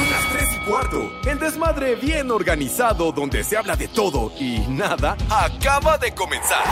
Son 0.00 0.10
las 0.10 0.32
3 0.32 0.48
y 0.54 0.58
cuarto. 0.64 1.12
El 1.26 1.38
desmadre 1.38 1.94
bien 1.94 2.30
organizado 2.30 3.12
donde 3.12 3.44
se 3.44 3.58
habla 3.58 3.76
de 3.76 3.86
todo 3.86 4.32
y 4.40 4.60
nada 4.60 5.14
acaba 5.28 5.98
de 5.98 6.14
comenzar. 6.14 6.64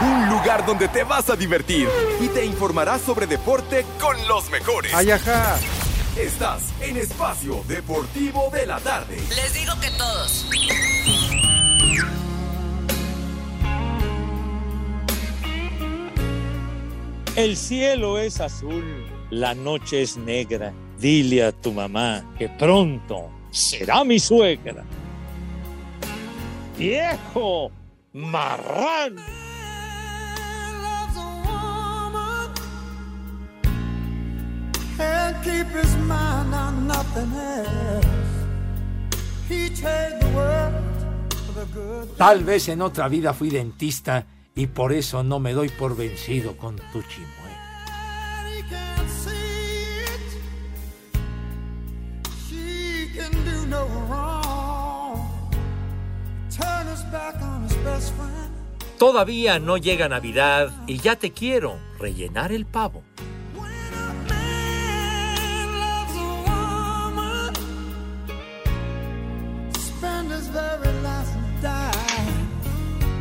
Un 0.00 0.28
lugar 0.30 0.64
donde 0.64 0.86
te 0.86 1.02
vas 1.02 1.28
a 1.30 1.34
divertir 1.34 1.88
y 2.20 2.28
te 2.28 2.44
informarás 2.44 3.00
sobre 3.00 3.26
deporte 3.26 3.84
con 4.00 4.16
los 4.28 4.50
mejores. 4.50 4.94
Ay, 4.94 5.10
ajá. 5.10 5.56
Estás 6.16 6.72
en 6.80 6.96
Espacio 6.96 7.64
Deportivo 7.66 8.50
de 8.52 8.66
la 8.66 8.78
Tarde. 8.78 9.16
Les 9.34 9.52
digo 9.52 9.72
que 9.80 9.90
todos. 9.98 10.46
El 17.34 17.56
cielo 17.56 18.20
es 18.20 18.40
azul, 18.40 19.04
la 19.30 19.56
noche 19.56 20.02
es 20.02 20.16
negra. 20.16 20.72
Dile 21.04 21.44
a 21.44 21.52
tu 21.52 21.70
mamá 21.70 22.32
que 22.38 22.48
pronto 22.48 23.28
será 23.50 24.04
mi 24.04 24.18
suegra. 24.18 24.82
Viejo 26.78 27.70
marrán. 28.14 29.16
Tal 42.16 42.44
vez 42.44 42.68
en 42.70 42.80
otra 42.80 43.08
vida 43.08 43.34
fui 43.34 43.50
dentista 43.50 44.24
y 44.54 44.68
por 44.68 44.94
eso 44.94 45.22
no 45.22 45.38
me 45.38 45.52
doy 45.52 45.68
por 45.68 45.94
vencido 45.94 46.56
con 46.56 46.76
tu 46.76 47.02
chimue. 47.02 47.33
Todavía 58.98 59.58
no 59.58 59.76
llega 59.76 60.08
Navidad 60.08 60.72
y 60.86 60.98
ya 60.98 61.16
te 61.16 61.32
quiero 61.32 61.78
rellenar 61.98 62.52
el 62.52 62.64
pavo. 62.66 63.02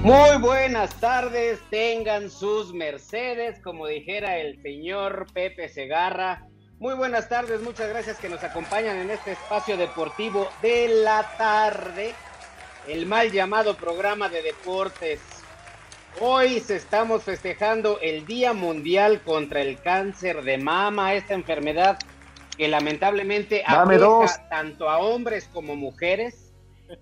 Muy 0.04 0.38
buenas 0.42 0.94
tardes, 1.00 1.62
tengan 1.70 2.30
sus 2.30 2.74
mercedes, 2.74 3.60
como 3.64 3.88
dijera 3.88 4.38
el 4.38 4.62
señor 4.62 5.28
Pepe 5.34 5.70
Segarra. 5.70 6.46
Muy 6.78 6.94
buenas 6.96 7.30
tardes, 7.30 7.62
muchas 7.62 7.88
gracias 7.88 8.18
que 8.18 8.28
nos 8.28 8.44
acompañan 8.44 8.98
en 8.98 9.12
este 9.12 9.32
espacio 9.32 9.78
deportivo 9.78 10.50
de 10.62 10.90
la 10.90 11.26
tarde, 11.38 12.14
el 12.88 13.06
mal 13.06 13.32
llamado 13.32 13.76
programa 13.76 14.30
de 14.30 14.42
deportes. 14.42 15.22
Hoy 16.20 16.60
se 16.60 16.76
estamos 16.76 17.24
festejando 17.24 18.00
el 18.02 18.26
Día 18.26 18.54
Mundial 18.54 19.22
contra 19.22 19.62
el 19.62 19.80
Cáncer 19.80 20.44
de 20.44 20.58
Mama, 20.58 21.14
esta 21.14 21.34
enfermedad 21.34 21.98
que 22.58 22.68
lamentablemente 22.68 23.64
afecta 23.66 24.48
tanto 24.50 24.90
a 24.90 25.00
hombres 25.00 25.50
como 25.52 25.76
mujeres. 25.76 26.52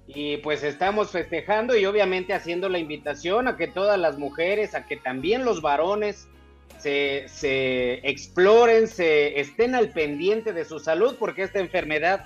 Y 0.08 0.38
pues 0.38 0.64
estamos 0.64 1.12
festejando 1.12 1.76
y 1.76 1.86
obviamente 1.86 2.34
haciendo 2.34 2.70
la 2.70 2.80
invitación 2.80 3.50
a 3.50 3.58
que 3.58 3.68
todas 3.68 4.00
las 4.00 4.18
mujeres, 4.18 4.74
a 4.74 4.86
que 4.86 4.96
también 4.96 5.44
los 5.44 5.62
varones 5.62 6.30
se, 6.78 7.26
se 7.28 7.96
exploren, 8.08 8.88
se 8.88 9.40
estén 9.40 9.76
al 9.76 9.90
pendiente 9.90 10.54
de 10.54 10.64
su 10.64 10.80
salud, 10.80 11.18
porque 11.20 11.44
esta 11.44 11.60
enfermedad 11.60 12.26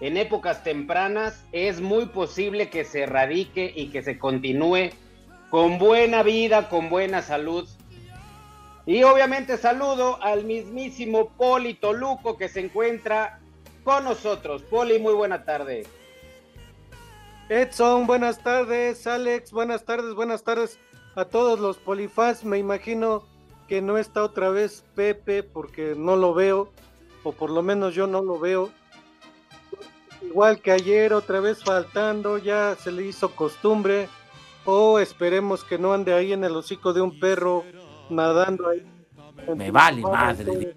en 0.00 0.16
épocas 0.16 0.62
tempranas 0.62 1.44
es 1.52 1.80
muy 1.80 2.06
posible 2.06 2.68
que 2.68 2.84
se 2.84 3.02
erradique 3.02 3.72
y 3.74 3.88
que 3.88 4.02
se 4.02 4.18
continúe 4.18 4.90
con 5.50 5.78
buena 5.78 6.22
vida, 6.22 6.68
con 6.68 6.90
buena 6.90 7.22
salud. 7.22 7.68
Y 8.84 9.02
obviamente 9.02 9.56
saludo 9.56 10.22
al 10.22 10.44
mismísimo 10.44 11.30
Poli 11.30 11.74
Toluco 11.74 12.36
que 12.36 12.48
se 12.48 12.60
encuentra 12.60 13.40
con 13.84 14.04
nosotros. 14.04 14.62
Poli, 14.62 14.98
muy 14.98 15.14
buena 15.14 15.44
tarde. 15.44 15.86
Edson, 17.48 18.06
buenas 18.06 18.42
tardes. 18.42 19.06
Alex, 19.06 19.52
buenas 19.52 19.84
tardes, 19.84 20.14
buenas 20.14 20.42
tardes 20.42 20.78
a 21.14 21.24
todos 21.24 21.58
los 21.58 21.78
polifans. 21.78 22.44
Me 22.44 22.58
imagino 22.58 23.24
que 23.68 23.80
no 23.80 23.98
está 23.98 24.22
otra 24.22 24.50
vez 24.50 24.84
Pepe 24.94 25.42
porque 25.42 25.94
no 25.96 26.16
lo 26.16 26.34
veo, 26.34 26.70
o 27.24 27.32
por 27.32 27.50
lo 27.50 27.62
menos 27.62 27.94
yo 27.94 28.06
no 28.06 28.22
lo 28.22 28.38
veo. 28.38 28.70
Igual 30.22 30.60
que 30.60 30.70
ayer, 30.72 31.12
otra 31.12 31.40
vez 31.40 31.62
faltando, 31.62 32.38
ya 32.38 32.76
se 32.78 32.90
le 32.92 33.04
hizo 33.04 33.30
costumbre. 33.34 34.08
O 34.64 34.98
esperemos 34.98 35.62
que 35.64 35.78
no 35.78 35.92
ande 35.92 36.12
ahí 36.12 36.32
en 36.32 36.42
el 36.44 36.56
hocico 36.56 36.92
de 36.92 37.00
un 37.00 37.18
perro 37.20 37.64
nadando 38.10 38.68
ahí. 38.68 38.82
Me 39.54 39.70
vale 39.70 40.02
madre. 40.02 40.74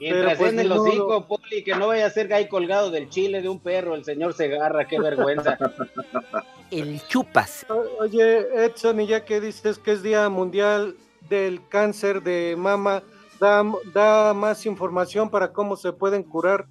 Mientras 0.00 0.38
pues, 0.38 0.52
en 0.52 0.58
el 0.60 0.72
hocico, 0.72 1.26
Poli, 1.28 1.62
que 1.62 1.74
no 1.76 1.88
vaya 1.88 2.06
a 2.06 2.10
ser 2.10 2.32
ahí 2.32 2.48
colgado 2.48 2.90
del 2.90 3.08
chile 3.08 3.40
de 3.40 3.48
un 3.48 3.60
perro, 3.60 3.94
el 3.94 4.04
señor 4.04 4.32
Segarra, 4.34 4.86
qué 4.86 4.98
vergüenza. 4.98 5.56
El 6.72 7.06
chupas. 7.06 7.66
O- 7.68 8.02
Oye, 8.02 8.64
Edson, 8.64 8.98
y 9.02 9.06
ya 9.06 9.24
que 9.26 9.40
dices 9.42 9.78
que 9.78 9.92
es 9.92 10.02
Día 10.02 10.26
Mundial 10.30 10.96
del 11.28 11.60
Cáncer 11.68 12.22
de 12.22 12.54
Mama, 12.56 13.02
da, 13.38 13.62
da 13.92 14.32
más 14.32 14.64
información 14.64 15.28
para 15.28 15.52
cómo 15.52 15.76
se 15.76 15.92
pueden 15.92 16.22
curar. 16.22 16.66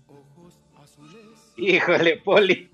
Híjole, 1.62 2.18
Poli, 2.18 2.68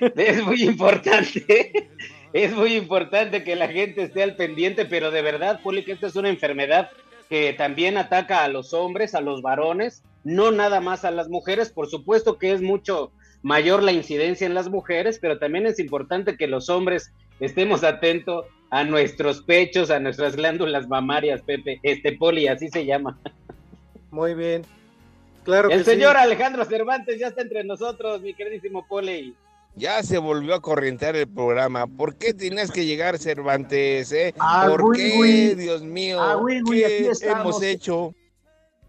es 0.00 0.42
muy 0.42 0.64
importante, 0.64 1.88
es 2.32 2.52
muy 2.52 2.74
importante 2.74 3.44
que 3.44 3.54
la 3.54 3.68
gente 3.68 4.02
esté 4.02 4.24
al 4.24 4.34
pendiente, 4.34 4.86
pero 4.86 5.12
de 5.12 5.22
verdad, 5.22 5.60
Poli, 5.62 5.84
que 5.84 5.92
esta 5.92 6.08
es 6.08 6.16
una 6.16 6.30
enfermedad 6.30 6.90
que 7.30 7.52
también 7.52 7.96
ataca 7.96 8.42
a 8.42 8.48
los 8.48 8.74
hombres, 8.74 9.14
a 9.14 9.20
los 9.20 9.40
varones, 9.40 10.02
no 10.24 10.50
nada 10.50 10.80
más 10.80 11.04
a 11.04 11.12
las 11.12 11.28
mujeres, 11.28 11.70
por 11.70 11.88
supuesto 11.88 12.36
que 12.36 12.52
es 12.52 12.60
mucho 12.60 13.12
mayor 13.44 13.84
la 13.84 13.92
incidencia 13.92 14.48
en 14.48 14.54
las 14.54 14.68
mujeres, 14.68 15.20
pero 15.20 15.38
también 15.38 15.66
es 15.66 15.78
importante 15.78 16.36
que 16.36 16.48
los 16.48 16.68
hombres 16.68 17.12
estemos 17.38 17.84
atentos 17.84 18.46
a 18.70 18.82
nuestros 18.82 19.42
pechos, 19.42 19.92
a 19.92 20.00
nuestras 20.00 20.34
glándulas 20.34 20.88
mamarias, 20.88 21.40
Pepe, 21.42 21.78
este 21.84 22.10
Poli, 22.10 22.48
así 22.48 22.68
se 22.68 22.84
llama. 22.84 23.16
Muy 24.10 24.34
bien. 24.34 24.62
Claro 25.44 25.70
El 25.70 25.84
que 25.84 25.90
señor 25.92 26.12
sí. 26.12 26.22
Alejandro 26.22 26.64
Cervantes 26.64 27.18
ya 27.18 27.28
está 27.28 27.42
entre 27.42 27.64
nosotros, 27.64 28.20
mi 28.22 28.34
queridísimo 28.34 28.86
Poli. 28.86 29.36
Ya 29.76 30.02
se 30.02 30.18
volvió 30.18 30.54
a 30.54 30.60
corrientar 30.60 31.16
el 31.16 31.28
programa. 31.28 31.86
¿Por 31.86 32.16
qué 32.16 32.32
tienes 32.32 32.70
que 32.70 32.86
llegar, 32.86 33.18
Cervantes? 33.18 34.12
Eh? 34.12 34.32
Ah, 34.38 34.66
¿Por 34.68 34.94
qué. 34.94 35.56
Dios 35.56 35.82
mío? 35.82 36.22
Ah, 36.22 36.40
¿Qué 36.46 37.12
hemos 37.22 37.60
hecho? 37.62 38.14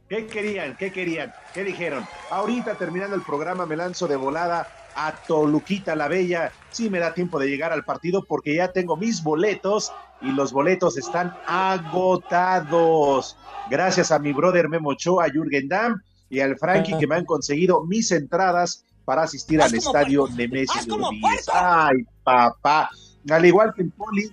¿Qué 0.08 0.28
querían? 0.28 0.78
¿Qué 0.78 0.92
querían? 0.92 1.34
¿Qué 1.54 1.64
dijeron? 1.64 2.06
Ahorita 2.30 2.76
terminando 2.76 3.16
el 3.16 3.24
programa 3.24 3.66
me 3.66 3.76
lanzo 3.76 4.08
de 4.08 4.16
volada 4.16 4.68
a 4.96 5.12
Toluquita 5.28 5.96
la 5.96 6.08
Bella. 6.08 6.52
Sí 6.70 6.92
me 6.92 7.00
da 7.00 7.16
tiempo 7.16 7.40
de 7.40 7.48
llegar 7.48 7.72
al 7.72 7.84
partido 7.84 8.24
porque 8.24 8.54
ya 8.54 8.72
tengo 8.72 8.96
mis 8.96 9.24
boletos 9.24 9.92
y 10.22 10.32
los 10.32 10.54
boletos 10.54 10.98
están 10.98 11.36
agotados. 11.48 13.36
Gracias 13.72 14.12
a 14.12 14.20
mi 14.20 14.32
brother 14.32 14.70
Memo 14.70 14.90
Ochoa, 14.90 15.26
a 15.26 15.30
Jürgen 15.32 15.68
Damm 15.68 16.00
y 16.36 16.42
al 16.42 16.58
Frankie 16.58 16.98
que 17.00 17.08
me 17.08 17.16
han 17.16 17.26
conseguido 17.26 17.86
mis 17.86 18.12
entradas 18.12 18.84
para 19.06 19.24
asistir 19.24 19.62
al 19.62 19.74
estadio 19.74 20.28
Nemesio 20.28 20.98
Rodríguez. 20.98 21.48
Ay, 21.54 22.06
papá. 22.24 22.90
Al 23.30 23.46
igual 23.46 23.74
que 23.74 23.84
el 23.84 23.92
Poli, 23.92 24.30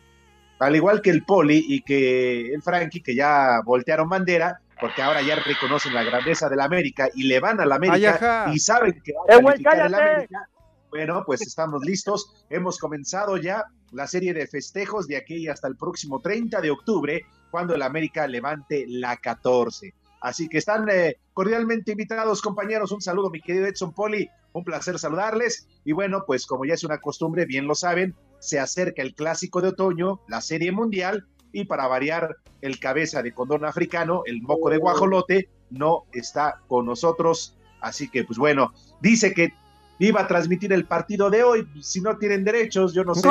al 0.58 0.74
igual 0.74 1.00
que 1.00 1.10
el 1.10 1.24
Poli 1.24 1.64
y 1.68 1.82
que 1.82 2.52
el 2.52 2.60
Frankie, 2.60 3.02
que 3.02 3.14
ya 3.14 3.60
voltearon 3.64 4.08
bandera, 4.08 4.60
porque 4.80 5.00
ahora 5.00 5.22
ya 5.22 5.36
reconocen 5.36 5.94
la 5.94 6.02
grandeza 6.02 6.48
de 6.48 6.56
la 6.56 6.64
América 6.64 7.08
y 7.14 7.22
le 7.24 7.38
van 7.38 7.60
a 7.60 7.66
la 7.66 7.76
América 7.76 8.50
y 8.52 8.58
saben 8.58 9.00
que 9.04 9.12
va 9.12 9.32
¡Eh, 9.32 9.38
a 9.38 9.40
güey, 9.40 9.62
calificar 9.62 9.86
el! 9.86 9.94
América. 9.94 10.48
Bueno, 10.90 11.22
pues 11.24 11.40
estamos 11.42 11.82
listos. 11.84 12.44
Hemos 12.50 12.78
comenzado 12.78 13.36
ya 13.36 13.64
la 13.92 14.08
serie 14.08 14.34
de 14.34 14.48
festejos 14.48 15.06
de 15.06 15.16
aquí 15.16 15.46
hasta 15.46 15.68
el 15.68 15.76
próximo 15.76 16.20
30 16.20 16.60
de 16.60 16.70
octubre 16.70 17.22
cuando 17.50 17.76
el 17.76 17.82
América 17.82 18.26
levante 18.26 18.84
la 18.88 19.16
14. 19.16 19.94
Así 20.22 20.48
que 20.48 20.58
están 20.58 20.88
eh, 20.88 21.16
cordialmente 21.34 21.92
invitados, 21.92 22.40
compañeros. 22.40 22.92
Un 22.92 23.02
saludo, 23.02 23.28
mi 23.28 23.40
querido 23.40 23.66
Edson 23.66 23.92
Poli. 23.92 24.30
Un 24.52 24.62
placer 24.62 24.98
saludarles. 24.98 25.66
Y 25.84 25.92
bueno, 25.92 26.22
pues 26.26 26.46
como 26.46 26.64
ya 26.64 26.74
es 26.74 26.84
una 26.84 26.98
costumbre, 26.98 27.44
bien 27.44 27.66
lo 27.66 27.74
saben, 27.74 28.14
se 28.38 28.60
acerca 28.60 29.02
el 29.02 29.14
clásico 29.14 29.60
de 29.60 29.68
otoño, 29.68 30.20
la 30.28 30.40
Serie 30.40 30.70
Mundial, 30.70 31.26
y 31.52 31.64
para 31.64 31.88
variar, 31.88 32.36
el 32.60 32.78
cabeza 32.78 33.22
de 33.22 33.34
condón 33.34 33.64
africano, 33.64 34.22
el 34.24 34.40
moco 34.42 34.70
de 34.70 34.78
guajolote, 34.78 35.50
no 35.70 36.04
está 36.12 36.60
con 36.68 36.86
nosotros. 36.86 37.58
Así 37.80 38.08
que, 38.08 38.22
pues 38.22 38.38
bueno, 38.38 38.72
dice 39.00 39.34
que 39.34 39.52
iba 39.98 40.20
a 40.20 40.28
transmitir 40.28 40.72
el 40.72 40.86
partido 40.86 41.30
de 41.30 41.42
hoy. 41.42 41.68
Si 41.80 42.00
no 42.00 42.16
tienen 42.16 42.44
derechos, 42.44 42.94
yo 42.94 43.04
no 43.04 43.16
sé. 43.16 43.28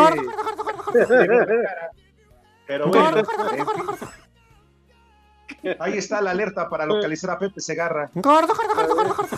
Pero 2.67 2.88
bueno, 2.89 3.17
en 3.19 3.25
fin. 3.25 4.07
Ahí 5.80 5.98
está 5.98 6.21
la 6.21 6.31
alerta 6.31 6.69
para 6.69 6.86
localizar 6.86 7.31
a 7.31 7.39
Pepe 7.39 7.59
Segarra. 7.62 8.09
Gordo, 8.13 8.53
gordo, 8.56 8.75
gordo, 8.75 8.95
gordo, 8.95 9.15
gordo. 9.15 9.38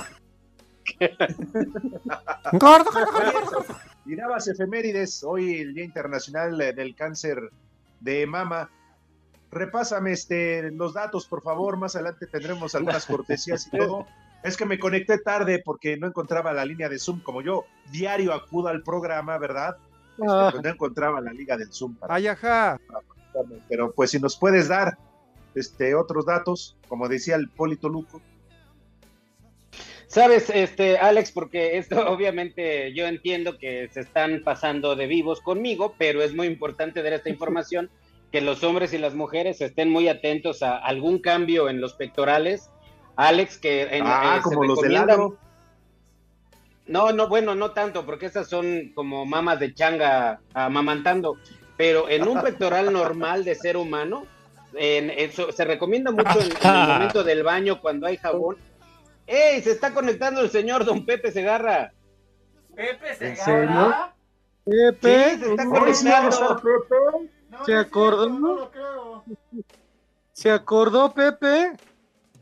Gordo, 2.53 2.91
gordo, 2.91 3.11
gordo, 3.11 3.51
gordo. 3.51 3.75
Y 4.05 4.15
dabas 4.15 4.47
efemérides, 4.47 5.23
hoy 5.23 5.61
el 5.61 5.73
Día 5.73 5.85
Internacional 5.85 6.57
del 6.57 6.95
Cáncer 6.95 7.39
de 7.99 8.27
Mama. 8.27 8.69
Repásame 9.51 10.11
este, 10.11 10.71
los 10.71 10.93
datos, 10.93 11.27
por 11.27 11.41
favor. 11.41 11.77
Más 11.77 11.95
adelante 11.95 12.27
tendremos 12.27 12.75
algunas 12.75 13.05
cortesías 13.05 13.67
y 13.67 13.77
todo. 13.77 14.05
Es 14.43 14.57
que 14.57 14.65
me 14.65 14.77
conecté 14.77 15.19
tarde 15.19 15.61
porque 15.63 15.95
no 15.95 16.07
encontraba 16.07 16.51
la 16.53 16.65
línea 16.65 16.89
de 16.89 16.99
Zoom. 16.99 17.21
Como 17.21 17.41
yo 17.41 17.65
diario 17.91 18.33
acudo 18.33 18.67
al 18.67 18.83
programa, 18.83 19.37
¿verdad? 19.37 19.77
Este, 20.17 20.23
Ah. 20.27 20.49
pues 20.51 20.63
no 20.63 20.69
encontraba 20.69 21.21
la 21.21 21.31
liga 21.31 21.55
del 21.55 21.71
Zoom. 21.71 21.95
para- 21.95 22.15
Ay, 22.15 22.27
ajá. 22.27 22.79
Pero 23.69 23.91
pues 23.93 24.11
si 24.11 24.19
nos 24.19 24.37
puedes 24.37 24.67
dar 24.67 24.97
este, 25.55 25.95
otros 25.95 26.25
datos, 26.25 26.75
como 26.87 27.07
decía 27.07 27.35
el 27.35 27.49
Polito 27.49 27.89
Luco. 27.89 28.21
Sabes, 30.07 30.51
este, 30.51 30.97
Alex, 30.99 31.31
porque 31.31 31.77
esto 31.77 31.95
obviamente 32.11 32.93
yo 32.93 33.07
entiendo 33.07 33.57
que 33.57 33.89
se 33.89 34.01
están 34.01 34.41
pasando 34.43 34.95
de 34.95 35.07
vivos 35.07 35.41
conmigo, 35.41 35.95
pero 35.97 36.21
es 36.21 36.35
muy 36.35 36.47
importante 36.47 37.01
dar 37.01 37.13
esta 37.13 37.29
información, 37.29 37.89
que 38.31 38.41
los 38.41 38.63
hombres 38.63 38.93
y 38.93 38.97
las 38.97 39.15
mujeres 39.15 39.61
estén 39.61 39.89
muy 39.89 40.07
atentos 40.07 40.63
a 40.63 40.77
algún 40.77 41.19
cambio 41.19 41.69
en 41.69 41.81
los 41.81 41.93
pectorales. 41.93 42.69
Alex, 43.15 43.57
que 43.59 43.83
en, 43.83 44.03
ah, 44.07 44.35
eh, 44.37 44.37
se 44.37 44.43
como 44.43 44.63
los 44.65 44.77
recomienda- 44.79 45.05
lado. 45.05 45.37
No, 46.85 47.13
no, 47.13 47.29
bueno, 47.29 47.55
no 47.55 47.71
tanto, 47.71 48.05
porque 48.05 48.25
esas 48.25 48.49
son 48.49 48.91
como 48.93 49.25
mamas 49.25 49.59
de 49.59 49.73
changa 49.73 50.41
amamantando, 50.53 51.37
pero 51.77 52.09
en 52.09 52.27
un 52.27 52.41
pectoral 52.43 52.91
normal 52.91 53.45
de 53.45 53.55
ser 53.55 53.77
humano, 53.77 54.25
en 54.75 55.09
eso, 55.09 55.51
se 55.51 55.65
recomienda 55.65 56.11
mucho 56.11 56.39
en, 56.39 56.51
en 56.51 56.75
el 56.75 56.87
momento 56.87 57.23
del 57.23 57.43
baño 57.43 57.79
cuando 57.81 58.07
hay 58.07 58.17
jabón. 58.17 58.57
¡Ey! 59.27 59.61
Se 59.61 59.71
está 59.71 59.93
conectando 59.93 60.41
el 60.41 60.49
señor 60.49 60.83
Don 60.85 61.05
Pepe 61.05 61.31
Segarra. 61.31 61.93
Pepe 62.75 63.15
¿En 63.19 63.37
serio? 63.37 63.95
Pepe, 64.65 65.35
Sí, 65.35 65.39
se 65.39 65.51
está 65.51 65.65
¿cómo 65.65 65.93
se 65.93 66.03
llama 66.09 66.29
conectando. 66.29 66.61
Pepe? 66.61 67.65
¿Se 67.65 67.75
acordó? 67.75 68.71
¿Se 70.33 70.51
acordó 70.51 71.13
Pepe? 71.13 71.73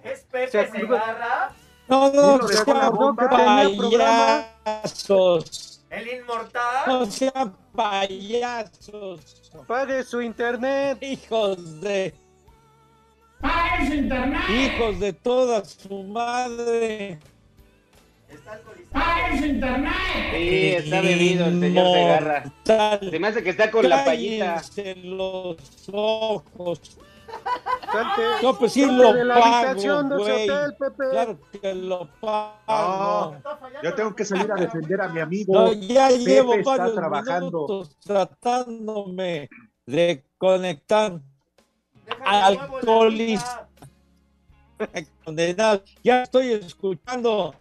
¿Es 0.04 0.20
¿Se 0.22 0.26
Pepe 0.28 0.58
acordó? 0.58 0.80
Segarra? 0.80 1.56
No, 1.88 2.12
no 2.14 2.40
que 2.48 3.28
tenía 3.28 3.70
payasos. 4.74 5.84
¿El 5.90 6.08
inmortal? 6.08 6.88
No 6.88 7.06
sean 7.06 7.58
payasos. 7.76 9.52
Pague 9.68 10.04
su 10.04 10.22
internet. 10.22 11.00
Hijos 11.02 11.82
de. 11.82 12.14
¡Pague 13.42 13.88
su 13.88 13.94
internet! 13.94 14.42
Hijos 14.50 15.00
de 15.00 15.14
toda 15.14 15.66
su 15.66 16.04
madre. 16.04 17.20
¡Pague 18.92 19.40
su 19.40 19.46
internet! 19.46 19.92
Sí, 20.34 20.72
está 20.72 21.02
bebido 21.02 21.46
el 21.46 21.60
señor 21.60 21.88
Segarra. 21.94 22.54
Se 23.00 23.20
me 23.20 23.28
hace 23.28 23.44
que 23.44 23.50
está 23.50 23.72
con 23.72 23.88
la 23.90 24.06
payita. 24.06 24.62
Los 25.04 25.58
ojos. 25.92 26.98
Salte, 27.92 28.22
No, 28.44 28.58
pues 28.58 28.74
sí 28.74 28.86
lo 28.86 29.14
de 29.14 29.24
la 29.24 29.36
pago, 29.40 29.74
de 29.74 29.80
ese 29.80 29.92
hotel, 29.92 30.76
Pepe. 30.78 31.04
Claro 31.12 31.40
que 31.62 31.74
lo 31.74 32.10
pago. 32.20 33.38
No, 33.42 33.82
yo 33.84 33.94
tengo 33.96 34.14
que 34.16 34.26
salir 34.26 34.52
a 34.52 34.56
defender 34.56 35.02
a 35.02 35.08
mi 35.08 35.22
amigo. 35.22 35.54
No, 35.54 35.72
ya 35.74 36.10
Pepe 36.10 36.20
llevo 36.20 36.56
está 36.56 36.78
varios 36.78 36.96
trabajando. 36.96 37.46
minutos 37.46 37.98
tratándome 38.04 39.50
de 39.86 40.26
conectar 40.38 41.22
Condenado. 45.24 45.84
Ya 46.04 46.24
estoy 46.24 46.54
escuchando. 46.54 47.56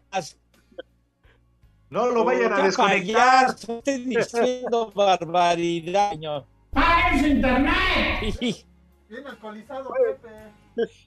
No 1.90 2.06
lo 2.06 2.24
vayan 2.24 2.52
a 2.52 2.56
¡Qué 2.56 2.62
desconectar. 2.62 3.50
Estoy 3.50 4.04
diciendo 4.04 4.92
barbaridad, 4.94 6.12
señor. 6.12 6.46
¡Pague 6.70 7.20
su 7.20 7.26
internet! 7.26 8.36
Bien 9.08 9.26
alcoholizado, 9.26 9.90
Pepe. 9.90 10.28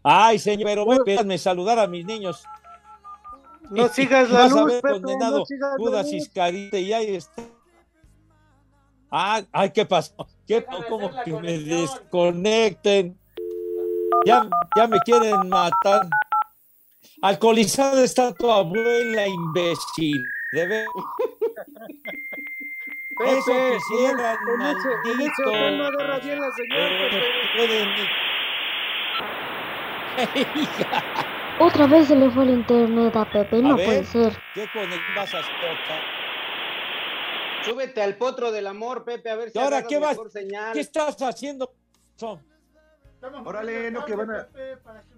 Ay, 0.03 0.37
señor, 0.37 0.65
pero 0.65 0.85
déjame 1.05 1.37
saludar 1.37 1.79
a 1.79 1.87
mis 1.87 2.05
niños. 2.05 2.43
No 3.69 3.87
sigas 3.87 4.29
la 4.29 4.49
luz, 4.49 4.73
Pepe, 4.73 4.89
condenado 4.89 5.39
no 5.39 5.45
sigas 5.45 5.71
Judas 5.77 6.07
y 6.11 6.93
ahí 6.93 7.15
está. 7.15 7.43
Ah, 9.09 9.41
ay, 9.51 9.69
¿qué 9.69 9.85
pasó? 9.85 10.27
¿Qué, 10.45 10.65
¿Cómo 10.89 11.09
que 11.23 11.31
me 11.33 11.59
desconecten? 11.59 13.17
Ya, 14.25 14.47
ya 14.75 14.87
me 14.87 14.99
quieren 15.01 15.49
matar. 15.49 16.07
Alcoholizada 17.21 18.03
está 18.03 18.33
tu 18.33 18.49
abuela, 18.51 19.27
imbécil. 19.27 20.23
De 20.51 20.67
ver. 20.67 20.87
Eso 23.25 23.51
Pepe, 23.53 23.77
quisiera, 23.77 24.33
en 24.33 24.61
ese- 24.61 24.89
en 24.89 25.21
ese 25.21 25.43
maldito. 25.43 25.49
hotel 25.49 25.77
no 25.77 25.83
agarra 25.85 26.19
bien 26.19 26.39
la 26.39 26.47
Hija, 30.55 31.03
Otra 31.59 31.87
vez 31.87 32.07
se 32.07 32.15
le 32.15 32.29
fue 32.31 32.43
el 32.43 32.49
internet 32.51 33.15
a 33.15 33.25
Pepe, 33.29 33.57
A 33.57 33.61
no 33.61 33.75
ver. 33.77 33.85
puede 33.85 34.03
ser. 34.05 34.37
¿Qué 34.53 34.67
vas 35.15 35.33
a 35.33 35.41
tocar? 35.41 36.01
Súbete 37.63 38.01
al 38.01 38.17
potro 38.17 38.51
del 38.51 38.67
amor, 38.67 39.05
Pepe, 39.05 39.29
a 39.29 39.35
ver 39.35 39.51
si 39.51 39.57
¿Y 39.57 39.61
ahora 39.61 39.83
qué 39.87 39.97
vas? 39.99 40.17
señal. 40.31 40.73
¿Qué 40.73 40.81
estás 40.81 41.15
haciendo? 41.21 41.71
Son? 42.15 42.41
Órale, 43.45 43.91
no 43.91 44.05
que 44.05 44.15
van 44.15 44.31
a. 44.31 44.47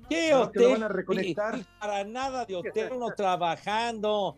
¿Qué 0.10 0.30
No, 0.32 0.52
que 0.52 0.60
lo 0.60 0.66
hotel? 0.66 0.72
van 0.72 0.84
a 0.84 0.88
reconectar. 0.88 1.54
Oye, 1.56 1.66
Para 1.80 2.04
nada 2.04 2.46
de 2.46 2.56
hotel, 2.56 2.92
uno 2.94 3.12
trabajando. 3.16 4.36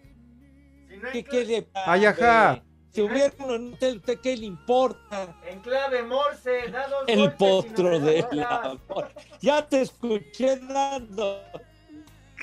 ¿Qué, 1.11 1.23
qué 1.23 1.45
le 1.45 1.61
pasa? 1.63 1.91
Ay, 1.91 2.05
ajá. 2.05 2.63
Si 2.91 3.01
hubiera 3.01 3.31
uno 3.39 3.55
en 3.55 3.61
un 3.67 3.73
hotel, 3.73 3.97
¿usted 3.97 4.19
¿qué 4.21 4.37
le 4.37 4.45
importa? 4.45 5.35
En 5.45 5.59
clave 5.59 6.01
Morse, 6.03 6.69
da 6.71 6.87
dos 6.87 7.03
El 7.07 7.33
potro 7.33 7.99
de 7.99 8.19
escuchas. 8.19 8.77
la 8.87 9.11
Ya 9.41 9.67
te 9.67 9.81
escuché 9.81 10.55
dando. 10.57 11.41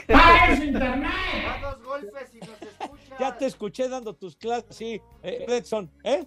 ¡Pague 0.07 0.57
su 0.57 0.63
internet! 0.65 1.11
Da 1.45 1.71
dos 1.71 1.83
golpes 1.83 2.35
y 2.35 2.39
nos 2.39 2.63
escucha. 2.63 3.17
Ya 3.19 3.37
te 3.39 3.47
escuché 3.47 3.89
dando 3.89 4.15
tus 4.15 4.37
clases, 4.37 4.77
sí. 4.77 5.01
Eh, 5.23 5.45
Edson, 5.49 5.91
¿eh? 6.05 6.25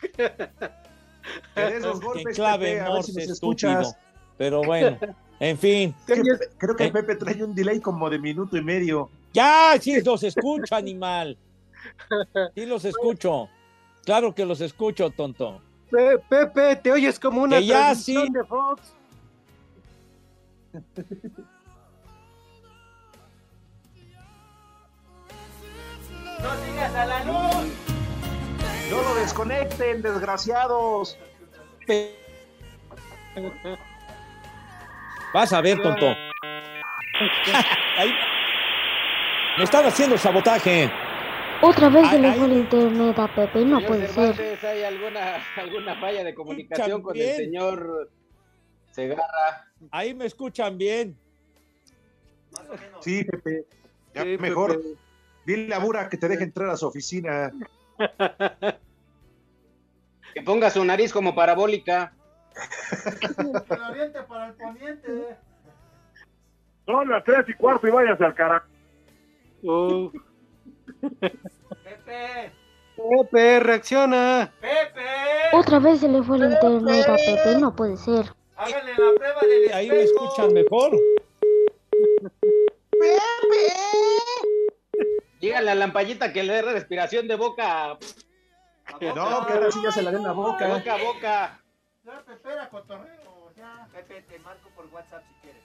Que 0.00 0.24
En 1.54 1.82
clave 2.34 2.72
Pepe, 2.72 2.80
a 2.80 2.90
ver 2.92 3.02
si 3.04 3.12
Morse, 3.12 3.12
nos 3.12 3.30
estúpido. 3.30 3.94
Pero 4.40 4.62
bueno, 4.62 4.96
en 5.38 5.58
fin. 5.58 5.94
Que- 6.06 6.22
creo 6.56 6.74
que 6.74 6.86
¿Eh? 6.86 6.90
Pepe 6.90 7.14
trae 7.16 7.44
un 7.44 7.54
delay 7.54 7.78
como 7.78 8.08
de 8.08 8.18
minuto 8.18 8.56
y 8.56 8.64
medio. 8.64 9.10
Ya, 9.34 9.74
sí 9.78 10.00
los 10.00 10.22
escucho, 10.22 10.74
animal. 10.74 11.36
Sí 12.54 12.64
los 12.64 12.86
escucho. 12.86 13.50
Claro 14.02 14.34
que 14.34 14.46
los 14.46 14.62
escucho, 14.62 15.10
tonto. 15.10 15.60
Pe- 15.90 16.16
Pepe, 16.26 16.76
te 16.76 16.90
oyes 16.90 17.20
como 17.20 17.42
una 17.42 17.58
Que 17.58 17.66
ya 17.66 17.80
transmisión 17.92 18.26
sí. 18.28 18.32
de 18.32 18.44
Fox. 18.44 18.94
¡No 26.42 26.64
sigas 26.64 26.94
a 26.94 27.06
la 27.06 27.24
luz! 27.24 27.72
No 28.90 29.02
lo 29.02 29.14
desconecten, 29.16 30.02
desgraciados. 30.02 31.16
Vas 35.32 35.52
a 35.52 35.60
ver, 35.60 35.80
tonto. 35.80 36.06
Ahí. 37.96 38.10
Me 39.58 39.64
están 39.64 39.86
haciendo 39.86 40.18
sabotaje. 40.18 40.90
Otra 41.62 41.88
vez 41.90 42.08
se 42.08 42.18
le 42.18 42.28
ay. 42.28 42.38
fue 42.38 42.46
el 42.46 42.52
internet 42.54 43.18
a 43.18 43.28
Pepe, 43.34 43.64
no 43.64 43.80
Señor 43.80 43.86
puede 43.86 44.08
ser. 44.08 44.66
¿hay 44.66 44.82
alguna, 44.82 45.44
alguna 45.56 46.00
falla 46.00 46.24
de 46.24 46.34
comunicación 46.34 47.02
con 47.02 47.16
el 47.16 47.36
señor 47.36 48.10
Segarra? 48.90 49.68
Ahí 49.90 50.14
me 50.14 50.24
escuchan 50.24 50.78
bien. 50.78 51.18
Sí, 53.00 53.24
Pepe. 53.24 53.66
Ya 54.14 54.22
Sí, 54.22 54.38
mejor. 54.38 54.78
Pepe. 54.78 54.96
Dile 55.44 55.74
a 55.74 55.78
Bura 55.78 56.08
que 56.08 56.16
te 56.16 56.28
deje 56.28 56.44
entrar 56.44 56.70
a 56.70 56.76
su 56.76 56.86
oficina. 56.86 57.52
Que 60.32 60.42
ponga 60.42 60.70
su 60.70 60.84
nariz 60.84 61.12
como 61.12 61.34
parabólica. 61.34 62.14
Que 63.20 63.76
lo 63.76 63.84
aviente 63.84 64.20
para 64.22 64.48
el 64.48 64.54
poniente. 64.54 65.36
Son 66.86 67.08
las 67.08 67.24
tres 67.24 67.44
y 67.48 67.54
cuarto 67.54 67.86
y 67.86 67.90
váyase 67.90 68.24
al 68.24 68.34
carajo. 68.34 68.66
Oh, 69.66 70.10
Pepe, 71.84 72.52
Pepe, 72.96 73.60
reacciona. 73.60 74.52
Pepe, 74.60 75.00
Otra 75.52 75.78
vez 75.78 76.00
se 76.00 76.08
le 76.08 76.22
fue 76.22 76.38
el 76.38 76.52
internet 76.52 77.06
a 77.08 77.16
Pepe, 77.16 77.58
no 77.60 77.74
puede 77.76 77.96
ser. 77.96 78.26
háganle 78.56 78.92
la 78.92 79.14
prueba 79.16 79.40
del 79.42 79.72
Ahí 79.72 79.88
me 79.88 80.02
espejo. 80.02 80.24
escuchan 80.24 80.52
mejor. 80.54 80.90
Dígale 85.40 85.70
a 85.70 85.74
la 85.74 85.74
lampallita 85.74 86.32
que 86.32 86.42
le 86.42 86.52
dé 86.54 86.62
respiración 86.62 87.26
de 87.28 87.36
boca. 87.36 87.98
No, 89.00 89.46
que 89.46 89.52
ahora 89.52 89.70
sí 89.70 89.80
ya 89.82 89.92
se 89.92 90.02
la 90.02 90.10
den 90.10 90.22
la 90.22 90.30
De 90.30 90.34
boca. 90.34 90.68
boca 90.68 90.94
a 90.94 90.98
boca. 91.04 91.59
Ya, 92.04 92.22
Pepe, 92.26 92.52
era 92.52 92.68
cotorreo. 92.68 93.52
Ya. 93.56 93.88
Pepe, 93.92 94.22
te 94.22 94.38
marco 94.38 94.70
por 94.74 94.86
WhatsApp 94.86 95.22
si 95.28 95.34
quieres. 95.42 95.62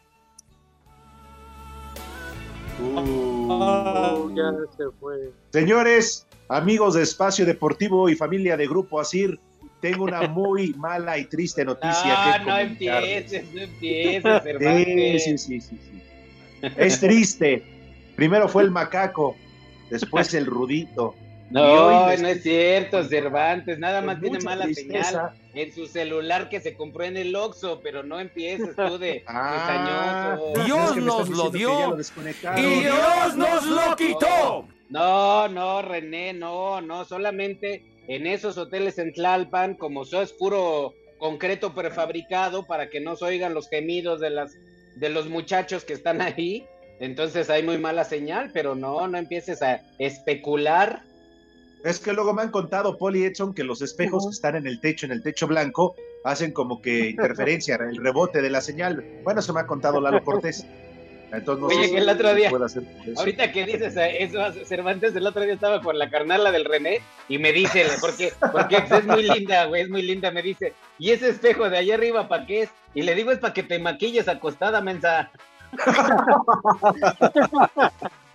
Oh, 3.48 4.30
ya 4.36 4.52
se 4.76 4.84
fue. 5.00 5.32
Señores, 5.52 6.28
amigos 6.50 6.96
de 6.96 7.04
Espacio 7.04 7.46
Deportivo 7.46 8.10
y 8.10 8.16
familia 8.16 8.58
de 8.58 8.68
Grupo 8.68 9.00
Asir, 9.00 9.40
tengo 9.80 10.04
una 10.04 10.22
muy 10.28 10.74
mala 10.74 11.18
y 11.18 11.26
triste 11.26 11.64
noticia 11.64 12.38
No, 12.40 12.40
que 12.40 12.46
no 12.52 12.58
empieces, 12.58 13.54
no 13.54 13.62
empieces, 13.62 15.24
sí, 15.24 15.38
sí, 15.38 15.62
sí, 15.62 15.80
sí. 15.80 16.02
Es 16.76 17.00
triste. 17.00 17.64
Primero 18.18 18.50
fue 18.50 18.64
el 18.64 18.72
macaco, 18.72 19.38
después 19.90 20.34
el 20.34 20.46
rudito. 20.48 21.16
No, 21.50 22.06
hoy 22.08 22.18
no 22.18 22.28
es 22.28 22.44
cierto, 22.44 23.04
Cervantes. 23.04 23.80
Nada 23.80 24.02
más 24.02 24.20
tiene 24.20 24.40
mala 24.40 24.66
tristeza. 24.66 25.10
señal 25.10 25.46
en 25.56 25.74
su 25.74 25.88
celular 25.88 26.50
que 26.50 26.60
se 26.60 26.76
compró 26.76 27.06
en 27.06 27.16
el 27.18 27.36
Oxxo, 27.36 27.80
pero 27.82 28.04
no 28.04 28.20
empieces 28.20 28.76
tú 28.76 28.98
de 28.98 29.24
Ah. 29.28 30.38
Dios 30.66 30.98
nos 30.98 31.30
lo 31.30 31.50
dio 31.50 31.96
lo 31.96 32.60
y 32.60 32.80
Dios 32.82 33.36
nos 33.36 33.66
lo 33.66 33.96
quitó. 33.96 34.68
No, 34.90 35.48
no, 35.48 35.82
René, 35.82 36.34
no, 36.34 36.82
no, 36.82 37.06
solamente 37.06 37.84
en 38.08 38.28
esos 38.28 38.58
hoteles 38.58 39.00
en 39.00 39.14
Tlalpan, 39.14 39.76
como 39.76 40.04
eso 40.04 40.22
es 40.22 40.32
puro 40.34 40.94
concreto 41.18 41.74
prefabricado 41.74 42.68
para 42.68 42.90
que 42.90 43.00
no 43.00 43.16
se 43.16 43.26
oigan 43.26 43.54
los 43.54 43.70
gemidos 43.70 44.20
de 44.20 44.30
las 44.30 44.54
de 44.98 45.10
los 45.10 45.28
muchachos 45.28 45.84
que 45.84 45.94
están 45.94 46.22
ahí, 46.22 46.66
entonces 47.00 47.50
hay 47.50 47.64
muy 47.64 47.78
mala 47.78 48.04
señal, 48.04 48.52
pero 48.54 48.76
no, 48.76 49.08
no 49.08 49.18
empieces 49.18 49.62
a 49.62 49.82
especular. 50.00 51.02
Es 51.86 52.00
que 52.00 52.14
luego 52.14 52.34
me 52.34 52.42
han 52.42 52.50
contado, 52.50 52.98
Paul 52.98 53.16
y 53.16 53.26
Edson, 53.26 53.54
que 53.54 53.64
los 53.64 53.84
espejos 53.84 54.26
que 54.26 54.32
están 54.32 54.56
en 54.56 54.66
el 54.66 54.82
techo, 54.82 55.06
en 55.06 55.12
el 55.12 55.22
techo 55.22 55.46
blanco, 55.46 55.96
hacen 56.24 56.52
como 56.52 56.82
que 56.82 57.12
interferencia, 57.12 57.76
el 57.80 57.98
rebote 57.98 58.42
de 58.42 58.50
la 58.50 58.60
señal. 58.60 59.06
Bueno, 59.24 59.40
eso 59.40 59.54
me 59.54 59.60
ha 59.60 59.68
contado 59.68 60.02
Lalo 60.02 60.24
Cortés. 60.24 60.66
Entonces, 61.32 61.62
no 61.62 61.68
Oye, 61.68 61.86
sé 61.86 61.92
que 61.92 61.98
el 62.00 62.10
otro 62.10 62.34
día-. 62.34 62.52
Ahorita 63.18 63.52
que 63.52 63.68
dices 63.68 63.96
eso, 63.96 64.66
Cervantes, 64.66 65.16
el 65.16 65.28
otro 65.28 65.44
día 65.44 65.54
estaba 65.54 65.80
con 65.80 66.00
la 66.00 66.10
carnala 66.10 66.52
del 66.52 66.66
René 66.66 67.02
y 67.30 67.38
me 67.38 67.54
dice, 67.54 67.86
porque, 68.02 68.34
porque 68.52 68.78
es 68.78 69.06
muy 69.06 69.22
linda, 69.22 69.66
güey, 69.66 69.84
es 69.84 69.90
muy 69.90 70.02
linda, 70.02 70.32
me 70.32 70.42
dice, 70.42 70.74
¿y 70.98 71.12
ese 71.12 71.30
espejo 71.30 71.70
de 71.70 71.78
allá 71.78 71.94
arriba 71.94 72.28
para 72.28 72.48
qué 72.48 72.64
es? 72.64 72.72
Y 72.96 73.04
le 73.04 73.14
digo, 73.14 73.32
es 73.32 73.38
para 73.38 73.54
que 73.54 73.62
te 73.62 73.78
maquilles 73.78 74.28
acostada, 74.28 74.82
mensa. 74.82 75.30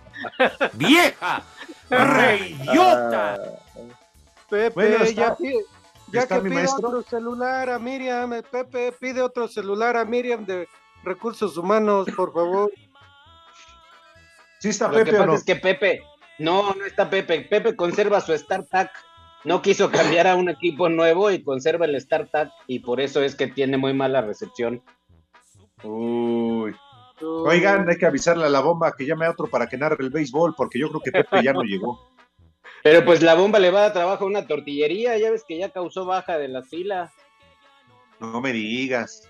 ¡Vieja! 0.73 1.43
¡Reyota! 1.91 3.39
Pepe, 4.49 4.73
Bueno, 4.73 5.03
está- 5.03 5.37
ya, 6.11 6.27
que 6.27 6.35
pide 6.41 6.49
maestro. 6.55 6.87
otro 6.89 7.01
celular 7.03 7.69
a 7.69 7.79
Miriam, 7.79 8.33
eh, 8.33 8.43
Pepe, 8.43 8.91
pide 8.91 9.21
otro 9.21 9.47
celular 9.47 9.95
a 9.95 10.03
Miriam 10.03 10.45
de 10.45 10.67
Recursos 11.03 11.55
Humanos, 11.57 12.07
por 12.15 12.33
favor. 12.33 12.71
¿Sí 14.59 14.69
está 14.69 14.87
Lo 14.89 14.97
que 14.97 15.05
Pepe 15.05 15.15
o 15.17 15.19
pasa 15.19 15.25
no? 15.31 15.33
es 15.35 15.43
que 15.43 15.55
Pepe, 15.55 16.03
no, 16.39 16.73
no 16.75 16.85
está 16.85 17.09
Pepe, 17.09 17.41
Pepe 17.41 17.75
conserva 17.75 18.19
su 18.21 18.37
StarTac, 18.37 18.91
no 19.45 19.61
quiso 19.61 19.89
cambiar 19.89 20.27
a 20.27 20.35
un 20.35 20.49
equipo 20.49 20.89
nuevo 20.89 21.31
y 21.31 21.41
conserva 21.43 21.85
el 21.85 21.99
StarTac 21.99 22.51
y 22.67 22.79
por 22.79 22.99
eso 23.01 23.23
es 23.23 23.35
que 23.35 23.47
tiene 23.47 23.77
muy 23.77 23.93
mala 23.93 24.21
recepción. 24.21 24.83
Uy. 25.83 26.75
Oigan, 27.21 27.89
hay 27.89 27.97
que 27.97 28.05
avisarle 28.05 28.45
a 28.45 28.49
la 28.49 28.59
bomba 28.61 28.93
que 28.97 29.05
llame 29.05 29.25
a 29.25 29.31
otro 29.31 29.47
para 29.47 29.67
que 29.67 29.77
narre 29.77 29.97
el 29.99 30.09
béisbol, 30.09 30.55
porque 30.55 30.79
yo 30.79 30.89
creo 30.89 31.01
que 31.01 31.11
Pepe 31.11 31.43
ya 31.43 31.53
no 31.53 31.63
llegó. 31.63 31.99
Pero 32.83 33.05
pues 33.05 33.21
la 33.21 33.35
bomba 33.35 33.59
le 33.59 33.69
va 33.69 33.79
a 33.79 33.83
dar 33.83 33.93
trabajo 33.93 34.23
a 34.23 34.27
una 34.27 34.47
tortillería, 34.47 35.17
ya 35.17 35.29
ves 35.29 35.43
que 35.47 35.57
ya 35.57 35.69
causó 35.69 36.05
baja 36.05 36.37
de 36.37 36.47
las 36.47 36.67
filas. 36.67 37.11
No 38.19 38.41
me 38.41 38.51
digas. 38.51 39.29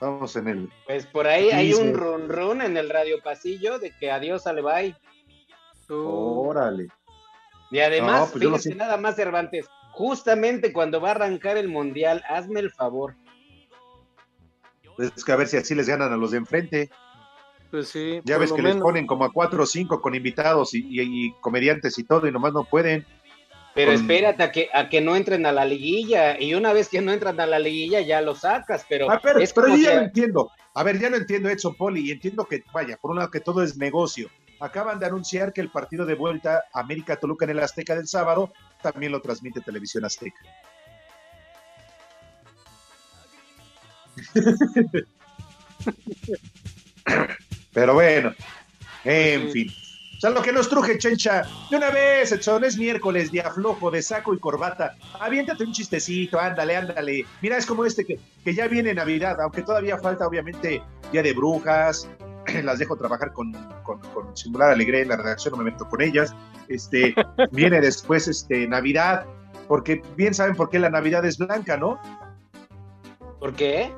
Vamos 0.00 0.34
en 0.36 0.48
el. 0.48 0.68
Pues 0.86 1.06
por 1.06 1.26
ahí 1.26 1.50
hay 1.50 1.72
un 1.74 1.94
run 1.94 2.28
run 2.28 2.60
en 2.60 2.76
el 2.76 2.90
radio 2.90 3.22
pasillo 3.22 3.78
de 3.78 3.92
que 3.98 4.10
adiós 4.10 4.46
al 4.46 4.62
bye. 4.62 4.96
Órale. 5.88 6.88
Y 7.70 7.80
además, 7.80 8.34
No, 8.34 8.40
pues 8.50 8.62
siento. 8.62 8.84
nada 8.84 8.96
más 8.96 9.16
Cervantes, 9.16 9.66
justamente 9.92 10.72
cuando 10.72 11.00
va 11.00 11.08
a 11.08 11.12
arrancar 11.12 11.56
el 11.56 11.68
mundial, 11.68 12.22
hazme 12.28 12.60
el 12.60 12.70
favor. 12.70 13.16
Es 14.98 15.24
que 15.24 15.32
a 15.32 15.36
ver 15.36 15.48
si 15.48 15.56
así 15.56 15.74
les 15.74 15.88
ganan 15.88 16.12
a 16.12 16.16
los 16.16 16.32
de 16.32 16.38
enfrente. 16.38 16.90
Pues 17.72 17.88
sí, 17.88 18.20
Ya 18.24 18.36
ves 18.36 18.52
que 18.52 18.60
les 18.60 18.76
ponen 18.76 19.06
como 19.06 19.24
a 19.24 19.32
cuatro 19.32 19.62
o 19.62 19.66
cinco 19.66 20.02
con 20.02 20.14
invitados 20.14 20.74
y, 20.74 20.80
y- 20.90 21.00
y 21.28 21.32
comediantes 21.40 21.98
y 21.98 22.04
todo, 22.04 22.28
y 22.28 22.30
nomás 22.30 22.52
no 22.52 22.64
pueden. 22.64 23.06
Pero 23.74 23.92
Con- 23.92 24.00
espérate 24.02 24.42
a 24.42 24.52
que, 24.52 24.68
a 24.74 24.90
que 24.90 25.00
no 25.00 25.16
entren 25.16 25.46
a 25.46 25.52
la 25.52 25.64
liguilla. 25.64 26.38
Y 26.38 26.52
una 26.54 26.74
vez 26.74 26.90
que 26.90 27.00
no 27.00 27.12
entran 27.12 27.40
a 27.40 27.46
la 27.46 27.58
liguilla, 27.58 28.02
ya 28.02 28.20
lo 28.20 28.34
sacas. 28.34 28.84
Pero, 28.86 29.10
Ah, 29.10 29.18
pero, 29.22 29.38
es 29.40 29.54
pero 29.54 29.68
como 29.68 29.78
yo 29.78 29.84
ya 29.84 29.90
que- 29.92 29.96
lo 29.96 30.02
entiendo. 30.02 30.50
A 30.74 30.82
ver, 30.82 31.00
ya 31.00 31.08
lo 31.08 31.16
entiendo, 31.16 31.48
Edson 31.48 31.74
Poli, 31.74 32.06
y 32.06 32.10
entiendo 32.10 32.44
que, 32.44 32.62
vaya, 32.74 32.98
por 32.98 33.12
un 33.12 33.16
lado 33.16 33.30
que 33.30 33.40
todo 33.40 33.62
es 33.62 33.78
negocio. 33.78 34.28
Acaban 34.60 34.98
de 35.00 35.06
anunciar 35.06 35.54
que 35.54 35.62
el 35.62 35.70
partido 35.70 36.04
de 36.04 36.14
vuelta 36.14 36.64
América 36.74 37.16
Toluca 37.16 37.46
en 37.46 37.52
el 37.52 37.60
Azteca 37.60 37.96
del 37.96 38.06
sábado 38.06 38.52
también 38.82 39.12
lo 39.12 39.22
transmite 39.22 39.62
Televisión 39.62 40.04
Azteca. 40.04 40.36
Pero 47.72 47.94
bueno, 47.94 48.32
en 49.04 49.50
fin. 49.50 49.72
O 50.16 50.20
sea, 50.22 50.30
lo 50.30 50.42
que 50.42 50.52
nos 50.52 50.68
truje, 50.68 50.98
Chencha. 50.98 51.42
De 51.68 51.76
una 51.76 51.90
vez, 51.90 52.30
Edson, 52.30 52.62
es 52.62 52.76
miércoles, 52.78 53.32
día 53.32 53.50
flojo, 53.50 53.90
de 53.90 54.00
saco 54.02 54.32
y 54.34 54.38
corbata. 54.38 54.96
Aviéntate 55.18 55.64
un 55.64 55.72
chistecito, 55.72 56.38
ándale, 56.38 56.76
ándale. 56.76 57.26
Mira, 57.40 57.56
es 57.56 57.66
como 57.66 57.84
este 57.84 58.04
que, 58.04 58.20
que 58.44 58.54
ya 58.54 58.68
viene 58.68 58.94
Navidad, 58.94 59.40
aunque 59.40 59.62
todavía 59.62 59.98
falta, 59.98 60.26
obviamente, 60.26 60.80
Día 61.10 61.22
de 61.22 61.32
Brujas. 61.32 62.08
Las 62.62 62.78
dejo 62.78 62.96
trabajar 62.96 63.32
con, 63.32 63.52
con, 63.82 63.98
con 63.98 64.36
singular 64.36 64.70
alegría 64.70 65.00
en 65.00 65.08
la 65.08 65.16
redacción, 65.16 65.52
no 65.52 65.64
me 65.64 65.72
meto 65.72 65.88
con 65.88 66.00
ellas. 66.00 66.32
Este, 66.68 67.14
viene 67.50 67.80
después 67.80 68.28
este, 68.28 68.68
Navidad, 68.68 69.26
porque 69.66 70.02
bien 70.16 70.34
saben 70.34 70.54
por 70.54 70.70
qué 70.70 70.78
la 70.78 70.90
Navidad 70.90 71.24
es 71.24 71.36
blanca, 71.36 71.76
¿no? 71.76 72.00
¿Por 73.40 73.54
qué? 73.54 73.92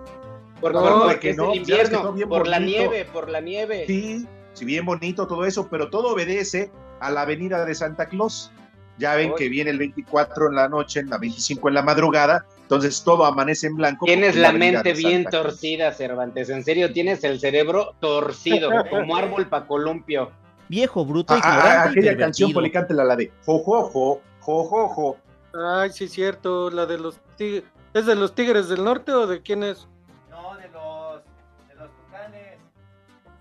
Por, 0.64 0.72
No, 0.72 0.80
por- 0.80 1.02
porque 1.10 1.28
es 1.30 1.36
no, 1.36 1.52
el 1.52 1.58
invierno, 1.58 2.14
por 2.26 2.48
la 2.48 2.58
nieve, 2.58 3.04
por 3.12 3.28
la 3.28 3.42
nieve. 3.42 3.84
Sí, 3.86 4.26
si 4.54 4.64
bien 4.64 4.86
bonito 4.86 5.26
todo 5.26 5.44
eso, 5.44 5.68
pero 5.68 5.90
todo 5.90 6.14
obedece 6.14 6.70
a 7.00 7.10
la 7.10 7.26
venida 7.26 7.66
de 7.66 7.74
Santa 7.74 8.06
Claus. 8.08 8.50
Ya 8.96 9.14
ven 9.14 9.32
Oye. 9.32 9.36
que 9.44 9.48
viene 9.50 9.68
el 9.68 9.76
24 9.78 10.48
en 10.48 10.54
la 10.54 10.70
noche, 10.70 11.00
en 11.00 11.10
la 11.10 11.18
25 11.18 11.68
en 11.68 11.74
la 11.74 11.82
madrugada, 11.82 12.46
entonces 12.62 13.02
todo 13.04 13.26
amanece 13.26 13.66
en 13.66 13.76
blanco. 13.76 14.06
Tienes 14.06 14.36
la 14.36 14.52
mente 14.52 14.94
bien 14.94 15.24
Santa 15.24 15.30
Claus. 15.32 15.44
torcida, 15.48 15.92
Cervantes. 15.92 16.48
En 16.48 16.64
serio, 16.64 16.90
tienes 16.94 17.22
el 17.24 17.38
cerebro 17.40 17.94
torcido, 18.00 18.70
como 18.90 19.16
árbol 19.16 19.46
pa' 19.46 19.66
columpio. 19.66 20.30
Viejo, 20.70 21.04
bruto, 21.04 21.34
Ah, 21.34 21.40
ah, 21.42 21.48
ignorante 21.58 21.98
y 22.00 22.08
aquella 22.08 22.16
canción 22.24 22.52
policante, 22.54 22.94
la, 22.94 23.04
la 23.04 23.16
de 23.16 23.30
jojojo, 23.44 24.22
jojojo. 24.40 25.18
Ay, 25.52 25.90
sí, 25.92 26.08
cierto, 26.08 26.70
la 26.70 26.86
de 26.86 26.96
los 26.96 27.18
tigres. 27.36 27.64
¿Es 27.92 28.06
de 28.06 28.14
los 28.14 28.34
Tigres 28.34 28.70
del 28.70 28.82
Norte 28.82 29.12
o 29.12 29.26
de 29.26 29.42
quién 29.42 29.62
es? 29.62 29.86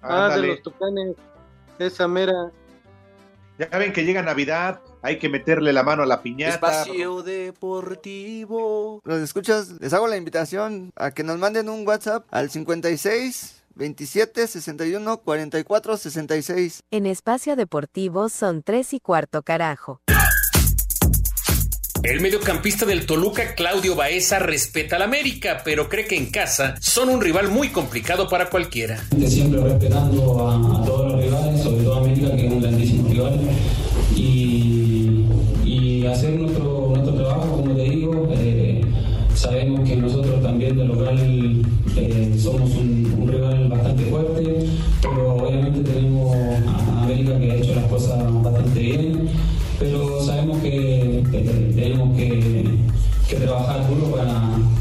Ah, 0.03 0.36
de 0.36 0.48
los 0.48 0.62
Tucanes. 0.62 1.15
Esa 1.79 2.07
mera. 2.07 2.51
Ya 3.57 3.67
ven 3.77 3.93
que 3.93 4.03
llega 4.03 4.22
Navidad, 4.22 4.81
hay 5.01 5.19
que 5.19 5.29
meterle 5.29 5.74
la 5.74 5.83
mano 5.83 6.03
a 6.03 6.05
la 6.05 6.22
piñata. 6.22 6.55
Espacio 6.55 7.22
Deportivo. 7.24 9.01
Los 9.03 9.22
escuchas, 9.22 9.69
les 9.79 9.93
hago 9.93 10.07
la 10.07 10.17
invitación 10.17 10.91
a 10.95 11.12
que 11.12 11.24
nos 11.24 11.38
manden 11.38 11.69
un 11.69 11.88
WhatsApp 11.88 12.25
al 12.31 12.50
56 12.50 13.63
27 13.75 14.48
61 14.48 15.17
44 15.17 15.98
66. 15.98 16.83
En 16.91 17.05
Espacio 17.05 17.55
Deportivo 17.55 18.29
son 18.29 18.63
tres 18.63 18.93
y 18.93 19.00
cuarto 19.00 19.43
carajo. 19.43 20.01
El 22.03 22.19
mediocampista 22.19 22.86
del 22.86 23.05
Toluca, 23.05 23.55
Claudio 23.55 23.95
Baeza, 23.95 24.38
respeta 24.38 24.98
al 24.98 25.03
América, 25.03 25.62
pero 25.63 25.88
cree 25.88 26.05
que 26.05 26.17
en 26.17 26.25
casa 26.25 26.75
son 26.81 27.07
un 27.07 27.22
rival 27.22 27.48
muy 27.48 27.69
complicado 27.69 28.27
para 28.27 28.50
cualquiera. 28.50 29.01
siempre 29.25 29.63
respetando 29.63 30.50
a, 30.50 30.83
todos 30.83 31.13
los 31.13 31.24
rivales, 31.24 31.63
sobre 31.63 31.81
todo 31.81 31.95
a 31.95 32.00
América, 32.00 32.36
que 32.36 32.45
es 32.45 32.51
un 32.51 32.62
grandísimo 32.62 33.07
rival, 33.07 33.39
y, 34.17 35.25
y 35.63 36.05
hacer 36.05 36.31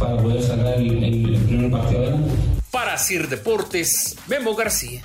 para, 0.02 0.16
poder 0.22 0.42
sacar 0.42 0.74
el, 0.74 1.02
el 1.04 1.36
primer 1.46 1.70
partido 1.70 2.00
adelante. 2.02 2.30
Para 2.70 2.96
Sir 2.98 3.28
Deportes, 3.28 4.16
Memo 4.28 4.54
García. 4.54 5.02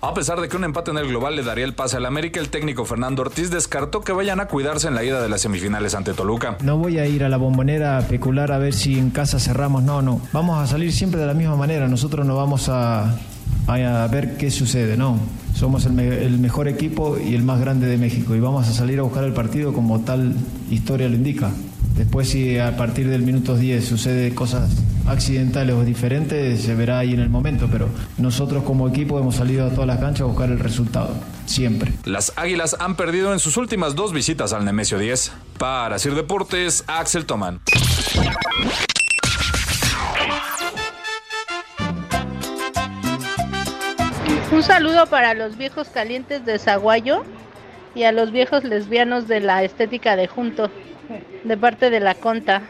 A 0.00 0.12
pesar 0.12 0.38
de 0.38 0.50
que 0.50 0.56
un 0.58 0.64
empate 0.64 0.90
en 0.90 0.98
el 0.98 1.08
global 1.08 1.34
le 1.34 1.42
daría 1.42 1.64
el 1.64 1.72
pase 1.72 1.96
al 1.96 2.04
América, 2.04 2.38
el 2.38 2.50
técnico 2.50 2.84
Fernando 2.84 3.22
Ortiz 3.22 3.50
descartó 3.50 4.02
que 4.02 4.12
vayan 4.12 4.38
a 4.38 4.48
cuidarse 4.48 4.86
en 4.88 4.94
la 4.94 5.02
ida 5.02 5.22
de 5.22 5.30
las 5.30 5.40
semifinales 5.40 5.94
ante 5.94 6.12
Toluca. 6.12 6.58
No 6.62 6.76
voy 6.76 6.98
a 6.98 7.06
ir 7.06 7.24
a 7.24 7.30
la 7.30 7.38
bombonera 7.38 7.96
a 7.96 8.00
especular 8.00 8.52
a 8.52 8.58
ver 8.58 8.74
si 8.74 8.98
en 8.98 9.08
casa 9.08 9.38
cerramos. 9.40 9.82
No, 9.82 10.02
no. 10.02 10.20
Vamos 10.32 10.62
a 10.62 10.66
salir 10.66 10.92
siempre 10.92 11.20
de 11.20 11.26
la 11.26 11.32
misma 11.32 11.56
manera. 11.56 11.88
Nosotros 11.88 12.26
no 12.26 12.36
vamos 12.36 12.68
a, 12.68 13.16
a 13.66 14.06
ver 14.08 14.36
qué 14.36 14.50
sucede. 14.50 14.98
No. 14.98 15.18
Somos 15.54 15.86
el, 15.86 15.92
me- 15.94 16.22
el 16.22 16.38
mejor 16.38 16.68
equipo 16.68 17.16
y 17.18 17.34
el 17.34 17.42
más 17.42 17.58
grande 17.60 17.86
de 17.86 17.96
México. 17.96 18.34
Y 18.34 18.40
vamos 18.40 18.68
a 18.68 18.74
salir 18.74 18.98
a 18.98 19.02
buscar 19.04 19.24
el 19.24 19.32
partido 19.32 19.72
como 19.72 20.00
tal 20.00 20.34
historia 20.70 21.08
lo 21.08 21.14
indica. 21.14 21.50
Después 21.96 22.28
si 22.28 22.58
a 22.58 22.76
partir 22.76 23.08
del 23.08 23.22
minuto 23.22 23.56
10 23.56 23.84
sucede 23.84 24.34
cosas 24.34 24.70
accidentales 25.06 25.74
o 25.76 25.84
diferentes, 25.84 26.62
se 26.62 26.74
verá 26.74 26.98
ahí 26.98 27.12
en 27.12 27.20
el 27.20 27.30
momento. 27.30 27.68
Pero 27.70 27.88
nosotros 28.18 28.64
como 28.64 28.88
equipo 28.88 29.18
hemos 29.18 29.36
salido 29.36 29.66
a 29.66 29.70
todas 29.70 29.86
las 29.86 29.98
canchas 29.98 30.22
a 30.22 30.24
buscar 30.24 30.50
el 30.50 30.58
resultado. 30.58 31.14
Siempre. 31.46 31.92
Las 32.04 32.32
Águilas 32.36 32.76
han 32.80 32.96
perdido 32.96 33.32
en 33.32 33.38
sus 33.38 33.56
últimas 33.56 33.94
dos 33.94 34.12
visitas 34.12 34.52
al 34.52 34.64
Nemesio 34.64 34.98
10. 34.98 35.32
Para 35.58 35.98
Sir 35.98 36.14
Deportes, 36.14 36.84
Axel 36.86 37.26
Toman. 37.26 37.60
Un 44.50 44.62
saludo 44.62 45.06
para 45.06 45.34
los 45.34 45.56
viejos 45.56 45.88
calientes 45.88 46.44
de 46.44 46.58
Zaguayo 46.58 47.24
y 47.94 48.04
a 48.04 48.12
los 48.12 48.30
viejos 48.30 48.64
lesbianos 48.64 49.26
de 49.26 49.40
la 49.40 49.64
estética 49.64 50.16
de 50.16 50.28
Junto, 50.28 50.70
de 51.44 51.56
parte 51.56 51.90
de 51.90 52.00
la 52.00 52.14
Conta. 52.14 52.62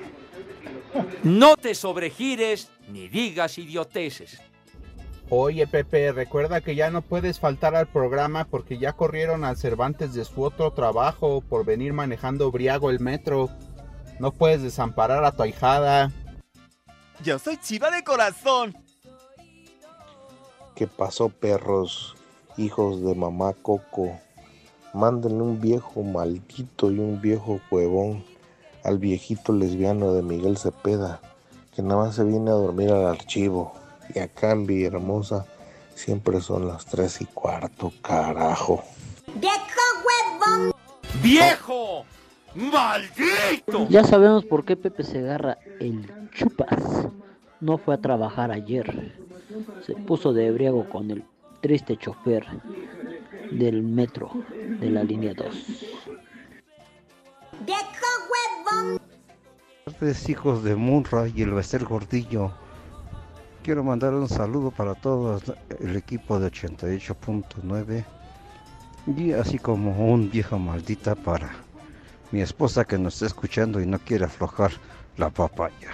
No 1.22 1.56
te 1.56 1.74
sobregires 1.74 2.70
ni 2.88 3.08
digas 3.08 3.58
idioteces. 3.58 4.40
Oye, 5.30 5.66
Pepe, 5.66 6.12
recuerda 6.12 6.60
que 6.60 6.74
ya 6.74 6.90
no 6.90 7.02
puedes 7.02 7.40
faltar 7.40 7.74
al 7.74 7.86
programa 7.86 8.44
porque 8.44 8.78
ya 8.78 8.92
corrieron 8.92 9.44
al 9.44 9.56
Cervantes 9.56 10.12
de 10.14 10.24
su 10.24 10.42
otro 10.42 10.72
trabajo 10.72 11.40
por 11.40 11.64
venir 11.64 11.92
manejando 11.92 12.50
briago 12.50 12.90
el 12.90 13.00
metro. 13.00 13.48
No 14.20 14.32
puedes 14.32 14.62
desamparar 14.62 15.24
a 15.24 15.32
tu 15.32 15.42
ahijada. 15.42 16.12
Yo 17.22 17.38
soy 17.38 17.56
chiva 17.56 17.90
de 17.90 18.04
corazón. 18.04 18.76
¿Qué 20.74 20.86
pasó, 20.86 21.30
perros? 21.30 22.14
Hijos 22.56 23.02
de 23.02 23.14
mamá 23.14 23.54
Coco. 23.54 24.18
Mándenle 24.94 25.42
un 25.42 25.60
viejo 25.60 26.04
maldito 26.04 26.88
y 26.92 27.00
un 27.00 27.20
viejo 27.20 27.60
huevón 27.68 28.22
al 28.84 28.98
viejito 28.98 29.52
lesbiano 29.52 30.12
de 30.12 30.22
Miguel 30.22 30.56
Cepeda, 30.56 31.20
que 31.74 31.82
nada 31.82 32.04
más 32.04 32.14
se 32.14 32.22
viene 32.22 32.50
a 32.50 32.54
dormir 32.54 32.92
al 32.92 33.08
archivo. 33.08 33.72
Y 34.14 34.20
acá 34.20 34.52
en 34.52 34.66
Villahermosa 34.66 35.46
siempre 35.96 36.40
son 36.40 36.68
las 36.68 36.86
tres 36.86 37.20
y 37.20 37.24
cuarto, 37.24 37.92
carajo. 38.02 38.84
¡Viejo! 41.20 42.04
¡Maldito! 42.54 43.88
Ya 43.88 44.04
sabemos 44.04 44.44
por 44.44 44.64
qué 44.64 44.76
Pepe 44.76 45.02
Segarra, 45.02 45.58
el 45.80 46.08
chupas, 46.30 47.08
no 47.60 47.78
fue 47.78 47.96
a 47.96 48.00
trabajar 48.00 48.52
ayer. 48.52 49.18
Se 49.84 49.94
puso 49.94 50.32
de 50.32 50.46
ebriago 50.46 50.88
con 50.88 51.10
el 51.10 51.24
triste 51.60 51.96
chofer 51.96 52.46
del 53.58 53.82
metro 53.82 54.30
de 54.80 54.90
la 54.90 55.02
línea 55.02 55.34
2. 55.34 55.46
tardes, 60.04 60.28
hijos 60.28 60.64
de 60.64 60.75
Munra 60.76 61.28
y 61.28 61.43
el 61.43 61.52
Bester 61.52 61.84
Gordillo. 61.84 62.52
Quiero 63.62 63.82
mandar 63.82 64.12
un 64.14 64.28
saludo 64.28 64.71
para 64.71 64.95
todo 64.95 65.40
el 65.80 65.97
equipo 65.97 66.38
de 66.38 66.50
88.9 66.50 68.04
y 69.17 69.32
así 69.32 69.58
como 69.58 70.12
un 70.12 70.30
vieja 70.30 70.56
maldita 70.56 71.14
para 71.14 71.50
mi 72.32 72.43
esposa 72.43 72.84
que 72.84 72.99
nos 72.99 73.14
está 73.14 73.26
escuchando 73.26 73.80
y 73.80 73.86
no 73.86 73.99
quiere 73.99 74.25
aflojar 74.26 74.73
la 75.17 75.30
papaya. 75.30 75.93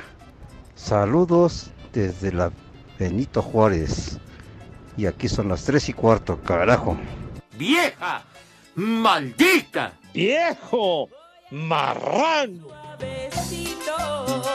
Saludos 0.74 1.70
desde 1.92 2.32
la 2.32 2.50
Benito 2.98 3.42
Juárez. 3.42 4.18
Y 4.96 5.06
aquí 5.06 5.28
son 5.28 5.48
las 5.48 5.64
3 5.64 5.88
y 5.90 5.92
cuarto, 5.92 6.40
carajo. 6.42 6.96
¡Vieja! 7.60 8.22
¡Maldita! 8.74 9.92
¡Viejo! 10.14 11.10
¡Marrano! 11.50 12.68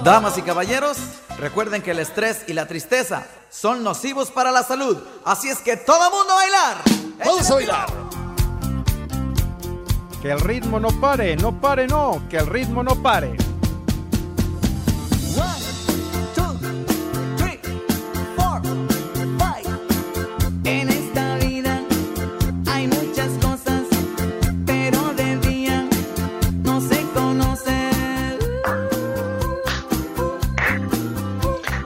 Damas 0.04 0.40
y 0.40 0.42
caballeros, 0.42 0.98
recuerden 1.38 1.84
que 1.84 1.92
el 1.92 2.00
estrés 2.00 2.46
y 2.48 2.54
la 2.54 2.66
tristeza 2.66 3.28
son 3.52 3.84
nocivos 3.84 4.32
para 4.32 4.52
la 4.52 4.64
salud. 4.64 4.98
Así 5.24 5.50
es 5.50 5.60
que 5.60 5.78
todo 5.78 6.10
mundo 6.10 6.34
a 6.34 6.36
bailar. 6.36 6.78
Vamos 7.24 7.52
a 7.52 7.54
bailar. 7.54 7.90
Que 10.24 10.32
el 10.32 10.40
ritmo 10.40 10.80
no 10.80 10.90
pare, 11.00 11.36
no 11.36 11.62
pare, 11.62 11.86
no, 11.86 12.24
que 12.28 12.38
el 12.38 12.48
ritmo 12.48 12.82
no 12.82 13.04
pare. 13.04 13.38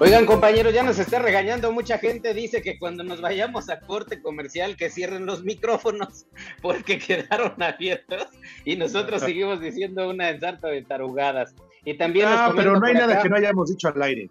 Oigan, 0.02 0.26
compañeros, 0.26 0.74
ya 0.74 0.82
nos 0.84 0.98
está 0.98 1.20
regañando 1.20 1.72
mucha 1.74 1.98
gente. 1.98 2.34
Dice 2.34 2.62
que 2.62 2.80
cuando 2.80 3.04
nos 3.04 3.20
vayamos 3.20 3.70
a 3.70 3.82
corte 3.82 4.22
comercial 4.22 4.78
que 4.78 4.90
cierren 4.90 5.26
los 5.26 5.44
micrófonos 5.44 6.26
porque 6.62 6.98
quedaron 7.00 7.62
abiertos 7.62 8.28
y 8.64 8.78
nosotros 8.78 9.22
seguimos 9.22 9.60
diciendo 9.60 10.10
una 10.10 10.30
ensarta 10.30 10.70
de 10.70 10.84
tarugadas. 10.84 11.54
Y 11.84 11.96
también 11.96 12.28
Ah, 12.30 12.54
pero 12.56 12.80
no 12.80 12.86
hay 12.86 12.94
nada 12.94 13.14
acá- 13.14 13.24
que 13.24 13.30
no 13.30 13.36
hayamos 13.36 13.70
dicho 13.70 13.90
al 13.90 14.02
aire. 14.02 14.30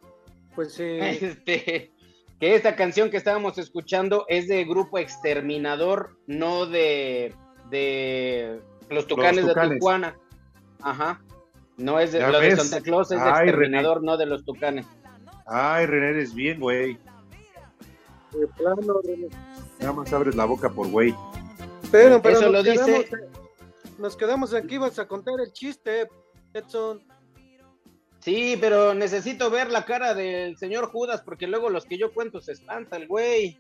Pues 0.54 0.72
sí. 0.74 0.85
Este, 1.00 1.92
que 2.40 2.54
esta 2.54 2.74
canción 2.74 3.11
que 3.11 3.16
estábamos 3.18 3.59
escuchando 3.59 4.24
es 4.28 4.48
de 4.48 4.64
grupo 4.64 4.98
Exterminador, 4.98 6.16
no 6.26 6.64
de, 6.66 7.35
de 7.70 8.61
los 8.88 9.07
Tucanes 9.07 9.44
de 9.44 9.52
Tucanes. 9.52 9.74
Tijuana. 9.74 10.16
Ajá. 10.81 11.20
No 11.76 12.00
es 12.00 12.12
de 12.12 12.20
¿Ya 12.20 12.31
lo 12.31 12.40
de? 12.40 12.57
Santa 12.57 12.81
Claus, 12.81 13.12
es 13.12 13.18
de 13.22 13.24
Ay, 13.31 13.48
Exterminador, 13.48 14.02
no 14.02 14.16
de 14.16 14.26
los 14.26 14.44
Tucanes. 14.44 14.87
Ay, 15.48 15.87
René, 15.87 16.11
eres 16.11 16.34
bien, 16.34 16.61
güey. 16.61 16.98
De 18.32 18.46
plano, 18.56 19.00
René. 19.04 19.28
Nada 19.80 19.92
más 19.92 20.12
abres 20.12 20.34
la 20.34 20.44
boca 20.44 20.68
por 20.68 20.88
güey. 20.88 21.14
Pero, 21.90 22.20
pero 22.20 22.37
Eso 22.38 22.50
nos, 22.50 22.52
lo 22.52 22.62
dice- 22.62 23.08
nos 23.98 24.16
quedamos 24.16 24.52
aquí, 24.54 24.74
ibas 24.74 24.98
a 24.98 25.08
contar 25.08 25.34
el 25.40 25.52
chiste, 25.52 26.08
Edson. 26.52 27.02
Sí, 28.20 28.58
pero 28.61 28.94
necesito 28.94 29.48
ver 29.48 29.70
la 29.70 29.84
cara 29.84 30.12
del 30.12 30.56
señor 30.58 30.90
Judas 30.90 31.22
porque 31.22 31.46
luego 31.46 31.70
los 31.70 31.84
que 31.87 31.96
yo 31.98 32.12
cuento 32.12 32.40
se 32.40 32.52
espantan, 32.52 33.06
güey. 33.06 33.58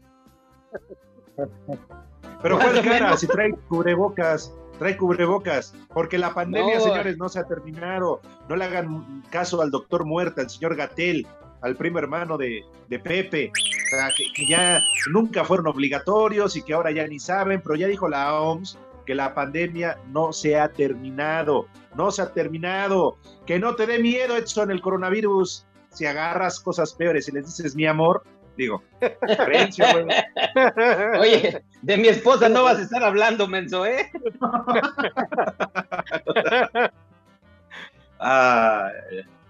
Pero 2.42 2.58
¿cuál 2.58 2.82
cara? 2.84 3.16
Si 3.16 3.26
trae 3.26 3.52
cubrebocas, 3.68 4.52
trae 4.78 4.96
cubrebocas. 4.96 5.74
Porque 5.94 6.18
la 6.18 6.34
pandemia, 6.34 6.76
No. 6.78 6.84
señores, 6.84 7.16
no 7.18 7.28
se 7.28 7.38
ha 7.38 7.44
terminado. 7.44 8.20
No 8.48 8.56
le 8.56 8.64
hagan 8.64 9.22
caso 9.30 9.62
al 9.62 9.70
doctor 9.70 10.04
muerta, 10.04 10.42
al 10.42 10.50
señor 10.50 10.76
Gatel, 10.76 11.26
al 11.62 11.76
primo 11.76 11.98
hermano 11.98 12.36
de, 12.36 12.62
de 12.88 12.98
Pepe. 12.98 13.50
O 13.50 13.96
sea, 13.96 14.10
que, 14.16 14.24
que 14.34 14.46
ya 14.46 14.80
nunca 15.12 15.44
fueron 15.44 15.66
obligatorios 15.66 16.56
y 16.56 16.62
que 16.62 16.74
ahora 16.74 16.90
ya 16.90 17.06
ni 17.06 17.18
saben, 17.18 17.60
pero 17.62 17.74
ya 17.74 17.86
dijo 17.86 18.08
la 18.08 18.34
OMS 18.34 18.78
que 19.08 19.14
la 19.14 19.32
pandemia 19.32 19.96
no 20.12 20.34
se 20.34 20.60
ha 20.60 20.68
terminado. 20.68 21.66
No 21.96 22.10
se 22.10 22.20
ha 22.20 22.30
terminado. 22.30 23.16
Que 23.46 23.58
no 23.58 23.74
te 23.74 23.86
dé 23.86 23.98
miedo, 23.98 24.36
Edson, 24.36 24.70
el 24.70 24.82
coronavirus. 24.82 25.64
Si 25.88 26.04
agarras 26.04 26.60
cosas 26.60 26.92
peores 26.92 27.26
y 27.26 27.32
les 27.32 27.46
dices 27.46 27.74
mi 27.74 27.86
amor, 27.86 28.22
digo, 28.58 28.82
creencia. 29.46 29.96
Oye, 31.18 31.64
de 31.80 31.96
mi 31.96 32.08
esposa 32.08 32.50
no 32.50 32.64
vas 32.64 32.78
a 32.78 32.82
estar 32.82 33.02
hablando, 33.02 33.48
menso, 33.48 33.86
¿eh? 33.86 34.10
Ah, 38.20 38.90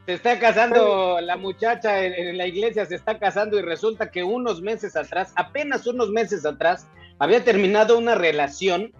Se 0.08 0.14
está 0.14 0.38
casando 0.38 1.20
la 1.20 1.36
muchacha 1.36 2.02
en, 2.02 2.14
en 2.14 2.38
la 2.38 2.46
iglesia, 2.46 2.86
se 2.86 2.94
está 2.94 3.18
casando 3.18 3.58
y 3.58 3.60
resulta 3.60 4.10
que 4.10 4.24
unos 4.24 4.62
meses 4.62 4.96
atrás, 4.96 5.34
apenas 5.36 5.86
unos 5.86 6.08
meses 6.08 6.46
atrás, 6.46 6.88
había 7.18 7.44
terminado 7.44 7.98
una 7.98 8.14
relación 8.14 8.94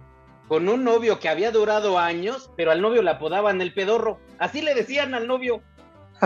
con 0.47 0.69
un 0.69 0.83
novio 0.83 1.19
que 1.19 1.27
había 1.27 1.49
durado 1.49 1.97
años, 1.97 2.51
pero 2.55 2.69
al 2.69 2.83
novio 2.83 3.01
le 3.01 3.09
apodaban 3.09 3.59
el 3.59 3.73
pedorro. 3.73 4.19
Así 4.37 4.61
le 4.61 4.75
decían 4.75 5.15
al 5.15 5.25
novio. 5.25 5.63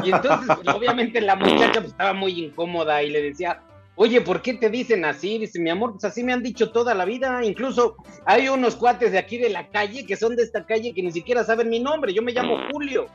Y 0.04 0.12
entonces, 0.12 0.54
pues, 0.54 0.68
obviamente, 0.76 1.22
la 1.22 1.38
muchacha 1.38 1.80
pues, 1.80 1.92
estaba 1.92 2.12
muy 2.12 2.44
incómoda 2.44 3.02
y 3.04 3.10
le 3.10 3.22
decía, 3.22 3.62
Oye, 3.96 4.20
¿por 4.20 4.42
qué 4.42 4.56
te 4.56 4.70
dicen 4.70 5.06
así? 5.06 5.38
Dice, 5.38 5.62
mi 5.62 5.70
amor, 5.70 5.94
pues 5.94 6.04
así 6.04 6.26
me 6.26 6.34
han 6.34 6.44
dicho 6.44 6.74
toda 6.74 6.94
la 6.94 7.06
vida. 7.06 7.40
Incluso 7.46 7.96
hay 8.26 8.50
unos 8.50 8.76
cuates 8.76 9.14
de 9.14 9.18
aquí 9.18 9.38
de 9.38 9.50
la 9.50 9.70
calle 9.70 10.06
que 10.06 10.18
son 10.18 10.36
de 10.36 10.44
esta 10.44 10.66
calle 10.66 10.94
que 10.94 11.04
ni 11.04 11.12
siquiera 11.14 11.46
saben 11.46 11.70
mi 11.70 11.80
nombre. 11.80 12.14
Yo 12.14 12.22
me 12.22 12.34
llamo 12.34 12.58
Julio. 12.70 13.06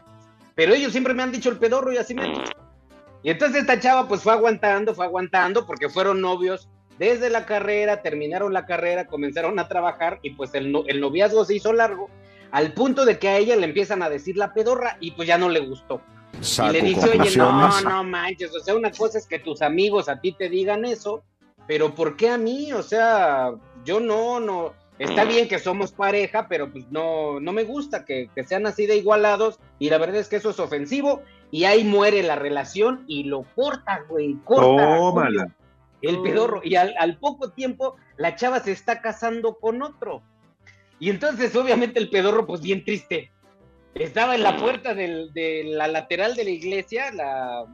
Pero 0.58 0.74
ellos 0.74 0.90
siempre 0.90 1.14
me 1.14 1.22
han 1.22 1.30
dicho 1.30 1.50
el 1.50 1.56
pedorro 1.58 1.92
y 1.92 1.98
así 1.98 2.14
me 2.14 2.22
han 2.24 2.32
dicho. 2.32 2.50
Y 3.22 3.30
entonces 3.30 3.60
esta 3.60 3.78
chava 3.78 4.08
pues 4.08 4.22
fue 4.24 4.32
aguantando, 4.32 4.92
fue 4.92 5.04
aguantando 5.04 5.64
porque 5.66 5.88
fueron 5.88 6.20
novios 6.20 6.68
desde 6.98 7.30
la 7.30 7.46
carrera, 7.46 8.02
terminaron 8.02 8.52
la 8.52 8.66
carrera, 8.66 9.06
comenzaron 9.06 9.60
a 9.60 9.68
trabajar 9.68 10.18
y 10.20 10.30
pues 10.30 10.52
el, 10.54 10.72
no- 10.72 10.82
el 10.88 11.00
noviazgo 11.00 11.44
se 11.44 11.54
hizo 11.54 11.72
largo 11.72 12.10
al 12.50 12.72
punto 12.72 13.04
de 13.04 13.20
que 13.20 13.28
a 13.28 13.36
ella 13.38 13.54
le 13.54 13.66
empiezan 13.66 14.02
a 14.02 14.10
decir 14.10 14.36
la 14.36 14.52
pedorra 14.52 14.96
y 14.98 15.12
pues 15.12 15.28
ya 15.28 15.38
no 15.38 15.48
le 15.48 15.60
gustó. 15.60 16.00
Saco 16.40 16.70
y 16.70 16.72
le 16.72 16.82
dice, 16.82 17.08
oye, 17.08 17.30
no, 17.36 17.80
no 17.90 18.02
manches, 18.02 18.52
o 18.52 18.58
sea, 18.58 18.74
una 18.74 18.90
cosa 18.90 19.18
es 19.18 19.28
que 19.28 19.38
tus 19.38 19.62
amigos 19.62 20.08
a 20.08 20.20
ti 20.20 20.32
te 20.32 20.48
digan 20.48 20.84
eso, 20.84 21.22
pero 21.68 21.94
¿por 21.94 22.16
qué 22.16 22.30
a 22.30 22.36
mí? 22.38 22.72
O 22.72 22.82
sea, 22.82 23.52
yo 23.84 24.00
no, 24.00 24.40
no, 24.40 24.74
está 24.98 25.24
bien 25.24 25.48
que 25.48 25.58
somos 25.58 25.92
pareja, 25.92 26.46
pero 26.48 26.70
pues 26.72 26.90
no, 26.90 27.40
no 27.40 27.52
me 27.52 27.64
gusta 27.64 28.04
que, 28.04 28.28
que 28.34 28.44
sean 28.44 28.66
así 28.66 28.86
de 28.86 28.96
igualados 28.96 29.58
y 29.78 29.90
la 29.90 29.98
verdad 29.98 30.16
es 30.16 30.28
que 30.28 30.36
eso 30.36 30.50
es 30.50 30.58
ofensivo 30.60 31.22
y 31.50 31.64
ahí 31.64 31.84
muere 31.84 32.22
la 32.22 32.36
relación 32.36 33.04
y 33.06 33.24
lo 33.24 33.42
corta, 33.54 34.04
güey, 34.08 34.34
corta. 34.44 34.96
Tómala. 34.96 35.54
El 36.02 36.22
pedorro. 36.22 36.60
Y 36.62 36.76
al, 36.76 36.94
al 36.98 37.16
poco 37.18 37.50
tiempo 37.50 37.96
la 38.16 38.36
chava 38.36 38.60
se 38.60 38.72
está 38.72 39.00
casando 39.00 39.54
con 39.58 39.82
otro. 39.82 40.22
Y 41.00 41.10
entonces 41.10 41.54
obviamente 41.56 41.98
el 41.98 42.10
pedorro 42.10 42.46
pues 42.46 42.60
bien 42.60 42.84
triste. 42.84 43.30
Estaba 43.94 44.34
en 44.36 44.42
la 44.42 44.56
puerta 44.56 44.94
del- 44.94 45.32
de 45.32 45.64
la 45.64 45.88
lateral 45.88 46.34
de 46.36 46.44
la 46.44 46.50
iglesia, 46.50 47.10
la 47.12 47.64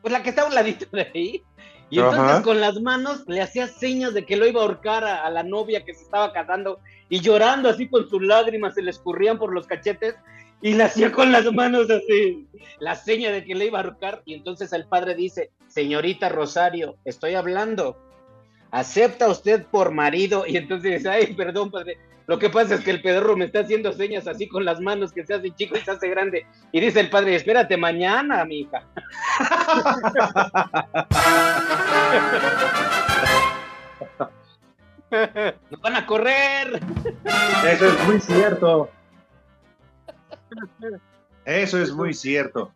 pues 0.00 0.10
la 0.12 0.22
que 0.22 0.30
está 0.30 0.42
a 0.42 0.46
un 0.46 0.54
ladito 0.54 0.86
de 0.92 1.10
ahí. 1.14 1.42
Y 1.92 1.98
entonces 1.98 2.40
con 2.40 2.58
las 2.58 2.80
manos 2.80 3.22
le 3.26 3.42
hacía 3.42 3.68
señas 3.68 4.14
de 4.14 4.24
que 4.24 4.38
lo 4.38 4.46
iba 4.46 4.62
a 4.62 4.64
ahorcar 4.64 5.04
a, 5.04 5.26
a 5.26 5.30
la 5.30 5.42
novia 5.42 5.84
que 5.84 5.92
se 5.92 6.04
estaba 6.04 6.32
casando 6.32 6.80
y 7.10 7.20
llorando 7.20 7.68
así 7.68 7.86
con 7.86 8.08
sus 8.08 8.22
lágrimas 8.22 8.72
se 8.72 8.80
le 8.80 8.90
escurrían 8.90 9.38
por 9.38 9.52
los 9.52 9.66
cachetes 9.66 10.14
y 10.62 10.72
le 10.72 10.84
hacía 10.84 11.12
con 11.12 11.30
las 11.30 11.52
manos 11.52 11.90
así 11.90 12.48
la 12.78 12.94
seña 12.94 13.30
de 13.30 13.44
que 13.44 13.54
le 13.54 13.66
iba 13.66 13.78
a 13.78 13.82
ahorcar. 13.82 14.22
Y 14.24 14.32
entonces 14.32 14.72
el 14.72 14.86
padre 14.86 15.14
dice, 15.14 15.50
señorita 15.66 16.30
Rosario, 16.30 16.96
estoy 17.04 17.34
hablando, 17.34 17.98
¿acepta 18.70 19.28
usted 19.28 19.66
por 19.66 19.90
marido? 19.90 20.46
Y 20.46 20.56
entonces 20.56 20.92
dice, 20.92 21.10
ay, 21.10 21.34
perdón, 21.34 21.70
padre, 21.70 21.98
lo 22.26 22.38
que 22.38 22.50
pasa 22.50 22.74
es 22.74 22.80
que 22.82 22.90
el 22.90 23.02
pedorro 23.02 23.36
me 23.36 23.46
está 23.46 23.60
haciendo 23.60 23.92
señas 23.92 24.26
así 24.26 24.48
con 24.48 24.64
las 24.64 24.80
manos 24.80 25.12
que 25.12 25.26
se 25.26 25.34
hace 25.34 25.50
chico 25.50 25.76
y 25.76 25.80
se 25.80 25.90
hace 25.90 26.08
grande. 26.08 26.46
Y 26.70 26.80
dice 26.80 27.00
el 27.00 27.10
padre, 27.10 27.34
espérate 27.34 27.76
mañana, 27.76 28.44
mi 28.44 28.60
hija. 28.60 28.82
Nos 35.70 35.80
van 35.80 35.96
a 35.96 36.06
correr. 36.06 36.80
Eso 37.66 37.86
es 37.86 38.06
muy 38.06 38.20
cierto. 38.20 38.90
Eso 41.44 41.78
es 41.78 41.92
muy 41.92 42.14
cierto. 42.14 42.72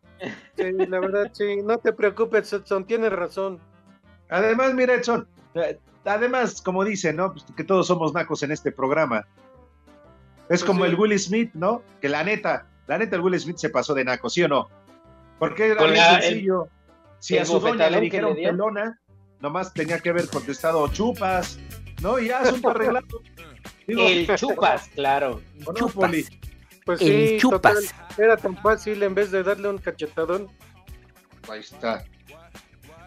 Sí, 0.56 0.72
la 0.72 1.00
verdad, 1.00 1.30
sí. 1.32 1.56
No 1.62 1.78
te 1.78 1.92
preocupes, 1.92 2.52
Edson, 2.52 2.84
tienes 2.84 3.12
razón. 3.12 3.60
Además, 4.28 4.74
mira, 4.74 4.94
Edson, 4.94 5.28
además, 6.04 6.60
como 6.62 6.84
dicen, 6.84 7.16
¿no? 7.16 7.32
Pues 7.32 7.44
que 7.56 7.64
todos 7.64 7.86
somos 7.86 8.12
nacos 8.14 8.42
en 8.42 8.52
este 8.52 8.72
programa. 8.72 9.26
Es 10.48 10.62
como 10.64 10.84
sí. 10.84 10.90
el 10.90 10.96
Will 10.96 11.18
Smith, 11.18 11.50
¿no? 11.54 11.82
Que 12.00 12.08
la 12.08 12.22
neta, 12.22 12.66
la 12.86 12.98
neta, 12.98 13.16
el 13.16 13.22
Will 13.22 13.38
Smith 13.40 13.56
se 13.56 13.70
pasó 13.70 13.94
de 13.94 14.04
naco, 14.04 14.30
¿sí 14.30 14.42
o 14.42 14.48
no? 14.48 14.68
Porque 15.38 15.66
era 15.66 15.76
Con 15.76 15.92
bien 15.92 16.04
sencillo. 16.22 16.68
si 17.18 17.36
el 17.36 17.42
a 17.42 17.46
su 17.46 17.58
doña 17.58 17.90
le 17.90 18.00
dijeron 18.00 18.36
le 18.36 18.44
pelona, 18.44 19.00
nomás 19.40 19.72
tenía 19.74 19.98
que 19.98 20.10
haber 20.10 20.28
contestado 20.28 20.86
chupas, 20.88 21.58
¿no? 22.00 22.18
Y 22.18 22.28
ya, 22.28 22.40
asunto 22.40 22.70
arreglado. 22.70 23.06
Digo, 23.86 24.02
El 24.06 24.34
chupas, 24.36 24.88
claro. 24.94 25.40
¿o 25.64 25.72
no, 25.72 25.88
Poli? 25.88 26.24
Pues 26.84 27.00
El 27.00 27.28
sí, 27.28 27.36
chupas. 27.38 27.60
total, 27.60 27.84
era 28.16 28.36
tan 28.36 28.56
fácil 28.58 29.02
en 29.02 29.14
vez 29.14 29.30
de 29.32 29.42
darle 29.42 29.68
un 29.68 29.78
cachetadón. 29.78 30.48
Ahí 31.48 31.60
está. 31.60 32.04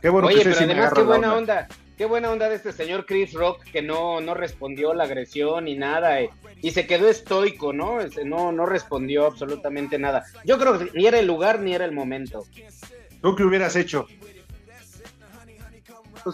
Qué 0.01 0.09
bueno 0.09 0.27
Oye, 0.27 0.38
que 0.38 0.43
pero 0.49 0.57
además 0.57 0.93
qué 0.93 1.01
buena 1.03 1.33
onda. 1.33 1.62
onda. 1.62 1.75
Qué 1.99 2.05
buena 2.05 2.31
onda 2.31 2.47
de 2.47 2.55
este 2.55 2.71
señor 2.71 3.05
Chris 3.05 3.33
Rock 3.33 3.62
que 3.73 3.81
no, 3.81 4.21
no 4.21 4.33
respondió 4.33 4.93
la 4.93 5.03
agresión 5.03 5.65
ni 5.65 5.75
nada 5.75 6.21
eh, 6.21 6.29
y 6.62 6.71
se 6.71 6.88
quedó 6.88 7.09
estoico, 7.09 7.73
¿no? 7.73 7.99
Ese, 7.99 8.23
no, 8.23 8.53
no 8.53 8.65
respondió 8.65 9.25
absolutamente 9.25 9.99
nada. 9.99 10.23
Yo 10.45 10.57
creo 10.57 10.79
que 10.79 10.91
ni 10.93 11.07
era 11.07 11.19
el 11.19 11.27
lugar 11.27 11.59
ni 11.59 11.73
era 11.75 11.83
el 11.83 11.91
momento. 11.91 12.45
¿Tú 13.21 13.35
qué 13.35 13.43
hubieras 13.43 13.75
hecho? 13.75 14.07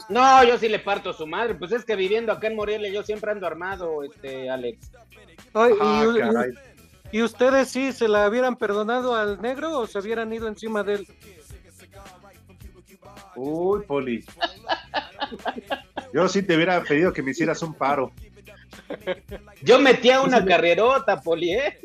No, 0.08 0.44
yo 0.44 0.60
sí 0.60 0.70
le 0.70 0.78
parto 0.78 1.10
a 1.10 1.14
su 1.14 1.26
madre. 1.26 1.56
Pues 1.56 1.72
es 1.72 1.84
que 1.84 1.96
viviendo 1.96 2.32
acá 2.32 2.46
en 2.46 2.56
Morelia 2.56 2.90
yo 2.92 3.02
siempre 3.02 3.32
ando 3.32 3.48
armado, 3.48 4.04
este 4.04 4.48
Alex. 4.52 4.92
Ay, 5.56 5.74
y- 5.74 5.78
Ah, 5.82 6.06
y, 6.16 6.20
caray. 6.20 6.52
y 7.12 7.24
ustedes 7.24 7.70
sí 7.70 7.92
se 7.92 8.08
la 8.08 8.30
hubieran 8.30 8.56
perdonado 8.56 9.16
al 9.16 9.42
negro 9.42 9.80
o 9.80 9.88
se 9.88 9.98
hubieran 9.98 10.32
ido 10.32 10.48
encima 10.48 10.84
de 10.84 10.94
él? 10.94 11.08
Uy, 13.36 13.84
Poli. 13.86 14.26
Yo 16.14 16.28
sí 16.28 16.44
te 16.44 16.56
hubiera 16.56 16.82
pedido 16.84 17.12
que 17.14 17.22
me 17.22 17.32
hicieras 17.32 17.62
un 17.62 17.74
paro. 17.74 18.12
Yo 19.62 19.80
metía 19.80 20.22
una 20.22 20.46
carrerota, 20.46 21.22
Poli, 21.22 21.54
¿eh? 21.54 21.80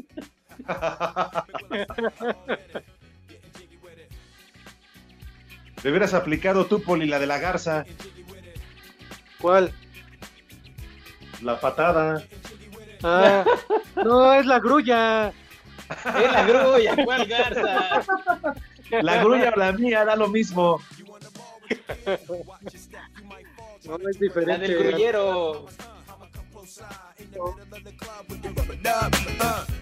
Le 5.82 5.90
hubieras 5.90 6.14
aplicado 6.14 6.66
tú, 6.66 6.82
Poli, 6.82 7.06
la 7.06 7.18
de 7.18 7.26
la 7.26 7.38
garza. 7.38 7.84
¿Cuál? 9.40 9.72
La 11.42 11.58
patada. 11.58 12.22
Ah, 13.02 13.44
no, 13.96 14.34
es 14.34 14.44
la 14.44 14.58
grulla. 14.58 15.32
Es 15.88 16.32
la 16.32 16.44
grulla, 16.44 17.04
¿cuál 17.04 17.26
garza? 17.26 18.02
La 18.90 19.24
grulla 19.24 19.50
o 19.54 19.58
la 19.58 19.72
mía, 19.72 20.04
da 20.04 20.16
lo 20.16 20.28
mismo. 20.28 20.80
No, 23.84 23.96
es 23.96 24.14
La 24.14 24.20
diferente. 24.20 24.68
del 24.68 24.78
grullero. 24.78 25.66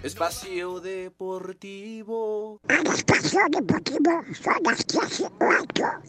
Espacio 0.02 0.80
Deportivo. 0.80 2.60
Espacio 2.68 3.40
Deportivo 3.50 4.22
son 4.42 4.62
las 4.64 4.86
18 4.86 5.30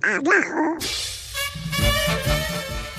abajo. 0.03 0.77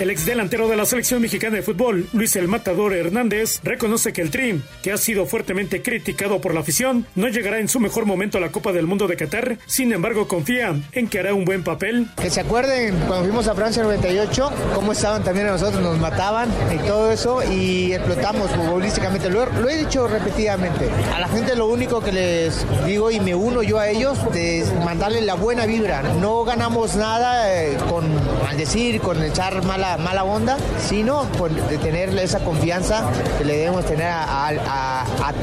El 0.01 0.09
ex 0.09 0.25
delantero 0.25 0.67
de 0.67 0.77
la 0.77 0.87
selección 0.87 1.21
mexicana 1.21 1.57
de 1.57 1.63
fútbol, 1.63 2.09
Luis 2.15 2.35
El 2.35 2.49
Matador 2.49 2.95
Hernández, 2.95 3.61
reconoce 3.63 4.15
que 4.15 4.23
el 4.23 4.31
Trim, 4.31 4.63
que 4.83 4.93
ha 4.93 4.97
sido 4.97 5.27
fuertemente 5.27 5.83
criticado 5.83 6.41
por 6.41 6.55
la 6.55 6.61
afición, 6.61 7.07
no 7.17 7.29
llegará 7.29 7.59
en 7.59 7.69
su 7.69 7.81
mejor 7.81 8.07
momento 8.07 8.39
a 8.39 8.41
la 8.41 8.51
Copa 8.51 8.73
del 8.73 8.87
Mundo 8.87 9.09
de 9.09 9.19
Qatar. 9.19 9.59
Sin 9.67 9.93
embargo, 9.93 10.27
confía 10.27 10.75
en 10.93 11.07
que 11.07 11.19
hará 11.19 11.35
un 11.35 11.45
buen 11.45 11.65
papel. 11.65 12.07
Que 12.19 12.31
se 12.31 12.41
acuerden 12.41 12.97
cuando 13.07 13.25
fuimos 13.25 13.47
a 13.47 13.55
Francia 13.55 13.83
98, 13.83 14.51
cómo 14.75 14.93
estaban 14.93 15.23
también 15.23 15.49
a 15.49 15.51
nosotros, 15.51 15.83
nos 15.83 15.99
mataban 15.99 16.49
y 16.75 16.79
todo 16.87 17.13
eso 17.13 17.43
y 17.53 17.93
explotamos 17.93 18.51
futbolísticamente. 18.53 19.29
Lo, 19.29 19.45
lo 19.45 19.69
he 19.69 19.85
dicho 19.85 20.09
repetidamente. 20.09 20.89
A 21.15 21.21
la 21.21 21.29
gente 21.29 21.55
lo 21.55 21.67
único 21.67 22.01
que 22.01 22.13
les 22.13 22.65
digo 22.87 23.11
y 23.11 23.21
me 23.21 23.35
uno 23.35 23.63
yo 23.63 23.79
a 23.79 23.91
ellos 23.91 24.19
es 24.35 24.73
mandarle 24.83 25.21
la 25.21 25.35
buena 25.35 25.67
vibra. 25.67 26.01
No 26.01 26.43
ganamos 26.45 26.97
nada 26.97 27.55
eh, 27.55 27.77
con 27.91 28.07
maldecir, 28.43 29.03
con 29.03 29.23
echar 29.23 29.63
mala, 29.67 29.90
mala 29.99 30.25
onda, 30.25 30.57
sino 30.79 31.27
de 31.69 31.79
tener 31.79 32.17
esa 32.19 32.41
confianza 32.41 33.05
que 33.39 33.45
le 33.45 33.57
debemos 33.57 33.85
tener 33.85 34.09
a, 34.11 34.55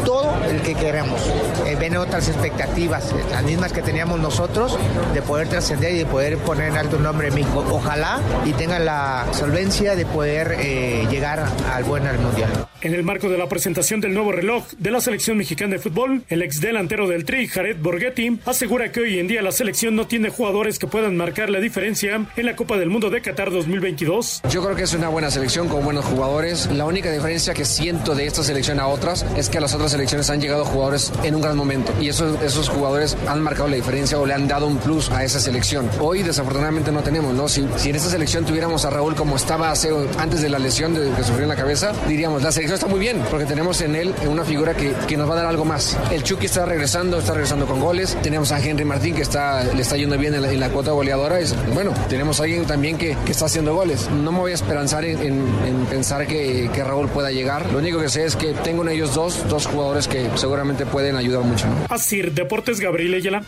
todo 0.05 0.33
el 0.49 0.61
que 0.61 0.75
queremos. 0.75 1.19
Eh, 1.65 1.75
ven 1.79 1.97
otras 1.97 2.27
expectativas, 2.27 3.11
eh, 3.11 3.15
las 3.31 3.43
mismas 3.43 3.71
que 3.71 3.81
teníamos 3.81 4.19
nosotros, 4.19 4.77
de 5.13 5.21
poder 5.21 5.47
trascender 5.47 5.93
y 5.93 5.99
de 5.99 6.05
poder 6.05 6.37
poner 6.37 6.69
en 6.69 6.77
alto 6.77 6.97
el 6.97 7.03
nombre 7.03 7.31
México. 7.31 7.65
Ojalá 7.71 8.19
y 8.45 8.53
tengan 8.53 8.85
la 8.85 9.25
solvencia 9.31 9.95
de 9.95 10.05
poder 10.05 10.57
eh, 10.59 11.07
llegar 11.09 11.45
al 11.73 11.83
buen 11.83 12.05
al 12.07 12.19
mundial. 12.19 12.49
En 12.81 12.93
el 12.93 13.03
marco 13.03 13.29
de 13.29 13.37
la 13.37 13.49
presentación 13.49 14.01
del 14.01 14.13
nuevo 14.13 14.31
reloj 14.31 14.65
de 14.77 14.91
la 14.91 15.01
selección 15.01 15.37
mexicana 15.37 15.73
de 15.73 15.79
fútbol, 15.79 16.23
el 16.29 16.41
ex 16.41 16.61
delantero 16.61 17.07
del 17.07 17.25
Tri, 17.25 17.47
Jared 17.47 17.77
Borghetti, 17.77 18.39
asegura 18.45 18.91
que 18.91 18.99
hoy 18.99 19.19
en 19.19 19.27
día 19.27 19.41
la 19.41 19.51
selección 19.51 19.95
no 19.95 20.05
tiene 20.05 20.29
jugadores 20.29 20.77
que 20.77 20.87
puedan 20.87 21.17
marcar 21.17 21.49
la 21.49 21.59
diferencia 21.59 22.25
en 22.35 22.45
la 22.45 22.55
Copa 22.55 22.77
del 22.77 22.89
Mundo 22.89 23.09
de 23.09 23.21
Qatar 23.21 23.51
2022. 23.51 24.07
González. 24.07 24.53
Yo 24.53 24.63
creo 24.63 24.75
que 24.75 24.83
es 24.83 24.93
una 24.93 25.09
buena 25.09 25.31
selección 25.31 25.67
con 25.67 25.83
buenos 25.83 26.05
jugadores. 26.05 26.69
La 26.71 26.85
única 26.85 27.11
diferencia 27.11 27.53
que 27.53 27.65
siento 27.65 28.15
de 28.15 28.25
esta 28.25 28.43
selección 28.43 28.79
a 28.79 28.87
otras 28.87 29.25
es 29.35 29.49
que 29.49 29.57
a 29.57 29.61
las 29.61 29.73
otras 29.73 29.91
selecciones 29.91 30.29
han 30.29 30.41
llegado 30.41 30.65
jugadores 30.65 31.11
en 31.23 31.35
un 31.35 31.41
gran 31.41 31.57
momento 31.57 31.93
y 31.99 32.09
esos, 32.09 32.41
esos 32.43 32.69
jugadores 32.69 33.17
han 33.27 33.41
marcado 33.41 33.69
la 33.69 33.75
diferencia 33.75 34.19
o 34.19 34.25
le 34.25 34.33
han 34.33 34.47
dado 34.47 34.67
un 34.67 34.77
plus 34.77 35.09
a 35.09 35.23
esa 35.23 35.39
selección. 35.39 35.89
Hoy 35.99 36.23
desafortunadamente 36.23 36.91
no 36.91 37.01
tenemos, 37.01 37.33
¿no? 37.33 37.47
Si, 37.47 37.65
si 37.77 37.89
en 37.89 37.95
esta 37.95 38.09
selección 38.09 38.45
tuviéramos 38.45 38.85
a 38.85 38.89
Raúl 38.89 39.15
como 39.15 39.35
estaba 39.35 39.71
hace, 39.71 39.89
antes 40.17 40.41
de 40.41 40.49
la 40.49 40.59
lesión 40.59 40.93
de, 40.93 41.11
que 41.15 41.23
sufrió 41.23 41.43
en 41.43 41.49
la 41.49 41.55
cabeza, 41.55 41.93
diríamos, 42.07 42.43
la 42.43 42.51
selección 42.51 42.66
está 42.75 42.87
muy 42.87 42.99
bien 42.99 43.21
porque 43.29 43.45
tenemos 43.45 43.81
en 43.81 43.95
él 43.95 44.13
una 44.27 44.43
figura 44.43 44.75
que, 44.75 44.93
que 45.07 45.17
nos 45.17 45.29
va 45.29 45.33
a 45.33 45.37
dar 45.37 45.45
algo 45.47 45.65
más. 45.65 45.97
El 46.11 46.23
Chucky 46.23 46.45
está 46.45 46.65
regresando, 46.65 47.19
está 47.19 47.33
regresando 47.33 47.65
con 47.65 47.79
goles. 47.79 48.17
Tenemos 48.21 48.51
a 48.51 48.59
Henry 48.59 48.85
Martín 48.85 49.15
que 49.15 49.21
está, 49.21 49.63
le 49.63 49.81
está 49.81 49.97
yendo 49.97 50.17
bien 50.17 50.33
en 50.33 50.59
la, 50.59 50.69
cuota 50.69 50.91
goleadora. 50.91 51.39
Es, 51.39 51.55
bueno, 51.73 51.93
tenemos 52.09 52.39
a 52.39 52.43
alguien 52.43 52.65
también 52.65 52.97
que, 52.97 53.15
que, 53.25 53.31
está 53.31 53.45
haciendo 53.45 53.73
goles. 53.73 54.09
No 54.09 54.31
me 54.31 54.39
voy 54.39 54.51
a 54.51 54.55
esperanzar 54.55 55.05
en, 55.05 55.19
en, 55.19 55.47
en 55.65 55.85
pensar 55.85 56.27
que, 56.27 56.69
que, 56.73 56.83
Raúl 56.83 57.09
pueda 57.09 57.31
llegar. 57.31 57.71
Lo 57.71 57.79
único 57.79 57.99
que 57.99 58.09
sé 58.09 58.25
es 58.25 58.35
que 58.35 58.53
tengo 58.53 58.83
en 58.83 58.89
ellos 58.89 59.13
dos, 59.13 59.47
dos 59.47 59.65
jugadores 59.65 60.07
que 60.07 60.29
seguramente 60.35 60.85
pueden 60.85 61.15
ayudar 61.15 61.43
mucho. 61.43 61.67
¿no? 61.67 61.75
Así, 61.89 62.21
Deportes 62.21 62.79
Gabriel 62.79 63.15
Ayala. 63.15 63.43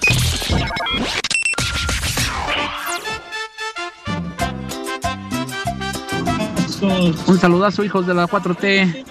Un 6.81 7.39
saludazo, 7.39 7.83
hijos 7.83 8.07
de 8.07 8.13
la 8.13 8.27
4T, 8.27 9.05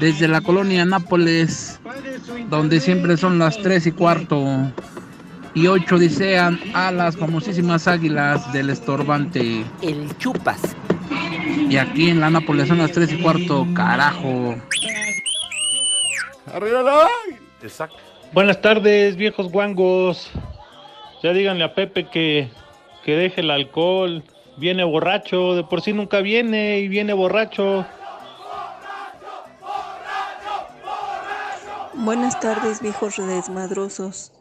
desde 0.00 0.28
la 0.28 0.40
colonia 0.40 0.84
Nápoles, 0.84 1.80
donde 2.48 2.80
siempre 2.80 3.16
son 3.16 3.38
las 3.38 3.58
3 3.58 3.86
y 3.86 3.92
cuarto 3.92 4.72
y 5.54 5.66
8 5.66 5.98
desean 5.98 6.58
a 6.74 6.90
las 6.90 7.16
famosísimas 7.16 7.86
águilas 7.86 8.52
del 8.52 8.70
estorbante. 8.70 9.64
El 9.82 10.16
Chupas. 10.18 10.76
Y 11.68 11.76
aquí 11.76 12.10
en 12.10 12.20
la 12.20 12.30
Nápoles 12.30 12.68
son 12.68 12.78
las 12.78 12.92
3 12.92 13.12
y 13.12 13.22
cuarto, 13.22 13.66
carajo. 13.74 14.56
¡Arriba 16.52 16.82
Exacto. 17.62 17.96
Buenas 18.32 18.60
tardes, 18.60 19.16
viejos 19.16 19.50
guangos. 19.50 20.30
Ya 21.22 21.32
díganle 21.32 21.64
a 21.64 21.74
Pepe 21.74 22.08
que, 22.08 22.50
que 23.04 23.16
deje 23.16 23.42
el 23.42 23.50
alcohol. 23.50 24.24
Viene 24.56 24.84
borracho, 24.84 25.54
de 25.54 25.64
por 25.64 25.80
sí 25.80 25.92
nunca 25.92 26.20
viene 26.20 26.80
y 26.80 26.88
viene 26.88 27.12
borracho. 27.12 27.86
Buenas 31.94 32.38
tardes, 32.40 32.80
viejos 32.82 33.16
desmadrosos. 33.16 34.32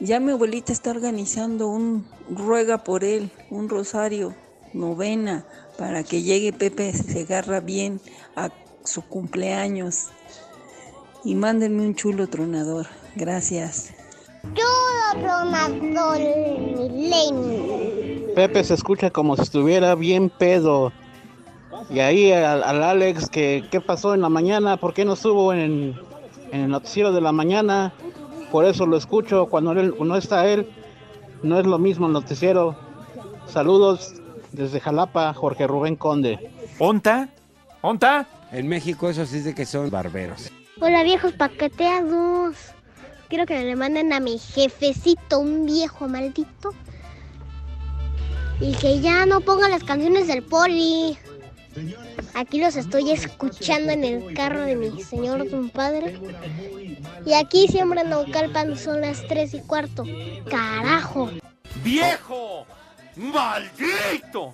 Ya 0.00 0.20
mi 0.20 0.32
abuelita 0.32 0.72
está 0.72 0.90
organizando 0.90 1.68
un 1.68 2.08
ruega 2.30 2.78
por 2.84 3.04
él, 3.04 3.30
un 3.50 3.68
rosario, 3.68 4.34
novena, 4.72 5.44
para 5.76 6.02
que 6.04 6.22
llegue 6.22 6.52
Pepe 6.52 6.92
Segarra 6.92 7.60
bien 7.60 8.00
a 8.36 8.50
su 8.84 9.02
cumpleaños. 9.02 10.06
Y 11.24 11.34
mándenme 11.34 11.82
un 11.82 11.94
chulo 11.94 12.28
tronador. 12.28 12.86
Gracias. 13.16 13.92
Chulo 14.54 15.20
tronador, 15.20 16.20
Pepe 18.38 18.62
se 18.62 18.74
escucha 18.74 19.10
como 19.10 19.34
si 19.34 19.42
estuviera 19.42 19.96
bien 19.96 20.30
pedo. 20.30 20.92
Y 21.90 21.98
ahí 21.98 22.30
al, 22.30 22.62
al 22.62 22.84
Alex, 22.84 23.28
que 23.28 23.64
qué 23.68 23.80
pasó 23.80 24.14
en 24.14 24.20
la 24.20 24.28
mañana, 24.28 24.76
¿por 24.76 24.94
qué 24.94 25.04
no 25.04 25.14
estuvo 25.14 25.52
en, 25.52 25.96
en 26.52 26.60
el 26.60 26.68
noticiero 26.68 27.10
de 27.10 27.20
la 27.20 27.32
mañana? 27.32 27.92
Por 28.52 28.64
eso 28.64 28.86
lo 28.86 28.96
escucho 28.96 29.46
cuando 29.46 29.72
él, 29.72 29.92
no 29.98 30.14
está 30.14 30.46
él. 30.46 30.70
No 31.42 31.58
es 31.58 31.66
lo 31.66 31.80
mismo 31.80 32.06
el 32.06 32.12
noticiero. 32.12 32.76
Saludos 33.48 34.14
desde 34.52 34.78
Jalapa, 34.78 35.34
Jorge 35.34 35.66
Rubén 35.66 35.96
Conde. 35.96 36.52
¿Onta? 36.78 37.30
¿Onta? 37.80 38.28
En 38.52 38.68
México 38.68 39.10
eso 39.10 39.26
sí 39.26 39.38
dice 39.38 39.52
que 39.52 39.66
son 39.66 39.90
barberos. 39.90 40.52
Hola 40.80 41.02
viejos 41.02 41.32
paqueteados. 41.32 42.54
Quiero 43.28 43.46
que 43.46 43.64
me 43.64 43.74
manden 43.74 44.12
a 44.12 44.20
mi 44.20 44.38
jefecito, 44.38 45.40
un 45.40 45.66
viejo 45.66 46.06
maldito. 46.06 46.72
Y 48.60 48.72
que 48.74 49.00
ya 49.00 49.24
no 49.26 49.40
ponga 49.40 49.68
las 49.68 49.84
canciones 49.84 50.26
del 50.26 50.42
poli. 50.42 51.16
Aquí 52.34 52.60
los 52.60 52.76
estoy 52.76 53.10
escuchando 53.10 53.92
en 53.92 54.04
el 54.04 54.34
carro 54.34 54.62
de 54.62 54.74
mi 54.74 55.02
señor 55.02 55.46
padre. 55.70 56.18
Y 57.24 57.34
aquí 57.34 57.68
siempre 57.68 58.04
no 58.04 58.24
calpan 58.32 58.76
son 58.76 59.00
las 59.00 59.26
tres 59.28 59.54
y 59.54 59.60
cuarto. 59.60 60.04
¡Carajo! 60.50 61.30
¡Viejo! 61.84 62.66
¡Maldito! 63.16 64.52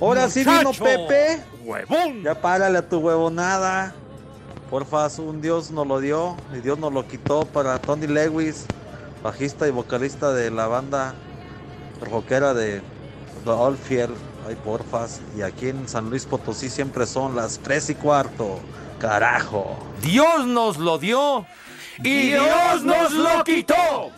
Ahora 0.00 0.28
sí 0.28 0.44
vino 0.44 0.72
Pepe. 0.72 1.42
¡Huevón! 1.64 2.22
Ya 2.22 2.34
párale 2.34 2.78
a 2.78 2.88
tu 2.88 2.98
huevonada. 2.98 3.94
Porfa, 4.70 5.08
un 5.18 5.42
Dios 5.42 5.70
nos 5.70 5.86
lo 5.86 6.00
dio 6.00 6.36
y 6.56 6.60
Dios 6.60 6.78
nos 6.78 6.92
lo 6.92 7.06
quitó 7.06 7.44
para 7.44 7.78
Tony 7.78 8.06
Lewis, 8.06 8.64
bajista 9.22 9.68
y 9.68 9.70
vocalista 9.70 10.32
de 10.32 10.50
la 10.50 10.66
banda 10.66 11.14
rockera 12.04 12.54
de 12.54 12.82
The 13.44 13.50
Oldfield. 13.50 14.14
Ay, 14.46 14.56
porfas. 14.64 15.20
Y 15.36 15.42
aquí 15.42 15.68
en 15.68 15.88
San 15.88 16.10
Luis 16.10 16.24
Potosí 16.24 16.68
siempre 16.68 17.06
son 17.06 17.36
las 17.36 17.58
tres 17.58 17.90
y 17.90 17.94
cuarto. 17.94 18.58
Carajo. 18.98 19.76
Dios 20.00 20.46
nos 20.46 20.78
lo 20.78 20.98
dio 20.98 21.46
y 21.98 22.30
Dios 22.30 22.82
nos 22.84 23.12
lo 23.12 23.44
quitó. 23.44 24.10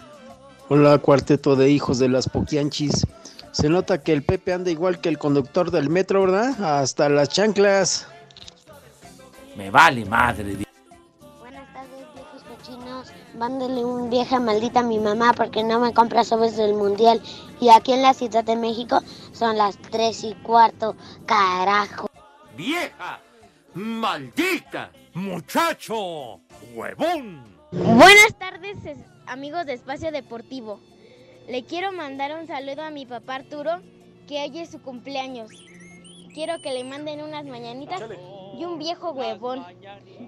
Hola, 0.68 0.98
cuarteto 0.98 1.56
de 1.56 1.70
hijos 1.70 1.98
de 1.98 2.08
las 2.08 2.28
Poquianchis. 2.28 3.06
Se 3.52 3.68
nota 3.68 4.02
que 4.02 4.12
el 4.12 4.22
Pepe 4.22 4.52
anda 4.52 4.70
igual 4.70 5.00
que 5.00 5.08
el 5.08 5.18
conductor 5.18 5.70
del 5.70 5.88
metro, 5.88 6.22
¿verdad? 6.22 6.80
Hasta 6.80 7.08
las 7.08 7.28
chanclas. 7.28 8.08
Me 9.56 9.70
vale 9.70 10.04
madre. 10.04 10.66
Mándele 13.38 13.84
un 13.84 14.10
vieja 14.10 14.38
maldita 14.40 14.80
a 14.80 14.82
mi 14.84 14.98
mamá 14.98 15.32
porque 15.32 15.62
no 15.64 15.80
me 15.80 15.92
compra 15.92 16.24
sobres 16.24 16.56
del 16.56 16.74
mundial. 16.74 17.20
Y 17.60 17.70
aquí 17.70 17.92
en 17.92 18.02
la 18.02 18.14
Ciudad 18.14 18.44
de 18.44 18.56
México 18.56 19.00
son 19.32 19.56
las 19.56 19.76
tres 19.78 20.24
y 20.24 20.34
cuarto. 20.34 20.96
Carajo. 21.26 22.08
¡Vieja! 22.56 23.20
¡Maldita! 23.74 24.90
¡Muchacho! 25.14 26.40
¡Huevón! 26.74 27.44
Buenas 27.72 28.38
tardes, 28.38 28.76
amigos 29.26 29.66
de 29.66 29.72
Espacio 29.72 30.12
Deportivo. 30.12 30.78
Le 31.48 31.64
quiero 31.64 31.92
mandar 31.92 32.38
un 32.38 32.46
saludo 32.46 32.82
a 32.82 32.90
mi 32.90 33.04
papá 33.04 33.34
Arturo, 33.36 33.80
que 34.28 34.42
hoy 34.42 34.60
es 34.60 34.70
su 34.70 34.80
cumpleaños. 34.80 35.50
Quiero 36.32 36.60
que 36.62 36.72
le 36.72 36.84
manden 36.84 37.22
unas 37.22 37.44
mañanitas 37.44 38.00
y 38.58 38.64
un 38.64 38.78
viejo 38.78 39.12
huevón. 39.12 39.64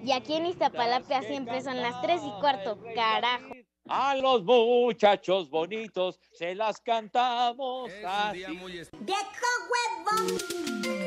Y 0.05 0.12
aquí 0.12 0.35
en 0.35 0.47
Iztapalapa 0.47 1.23
siempre 1.23 1.61
son 1.62 1.81
las 1.81 2.01
tres 2.03 2.21
y 2.25 2.31
cuarto. 2.41 2.79
Carajo. 2.95 3.55
A 3.89 4.17
los 4.17 4.43
muchachos 4.43 5.49
bonitos 5.49 6.19
se 6.33 6.55
las 6.55 6.81
cantamos 6.81 7.91
así. 8.05 8.45
¡Viejo 8.45 9.47
huevón! 9.71 11.06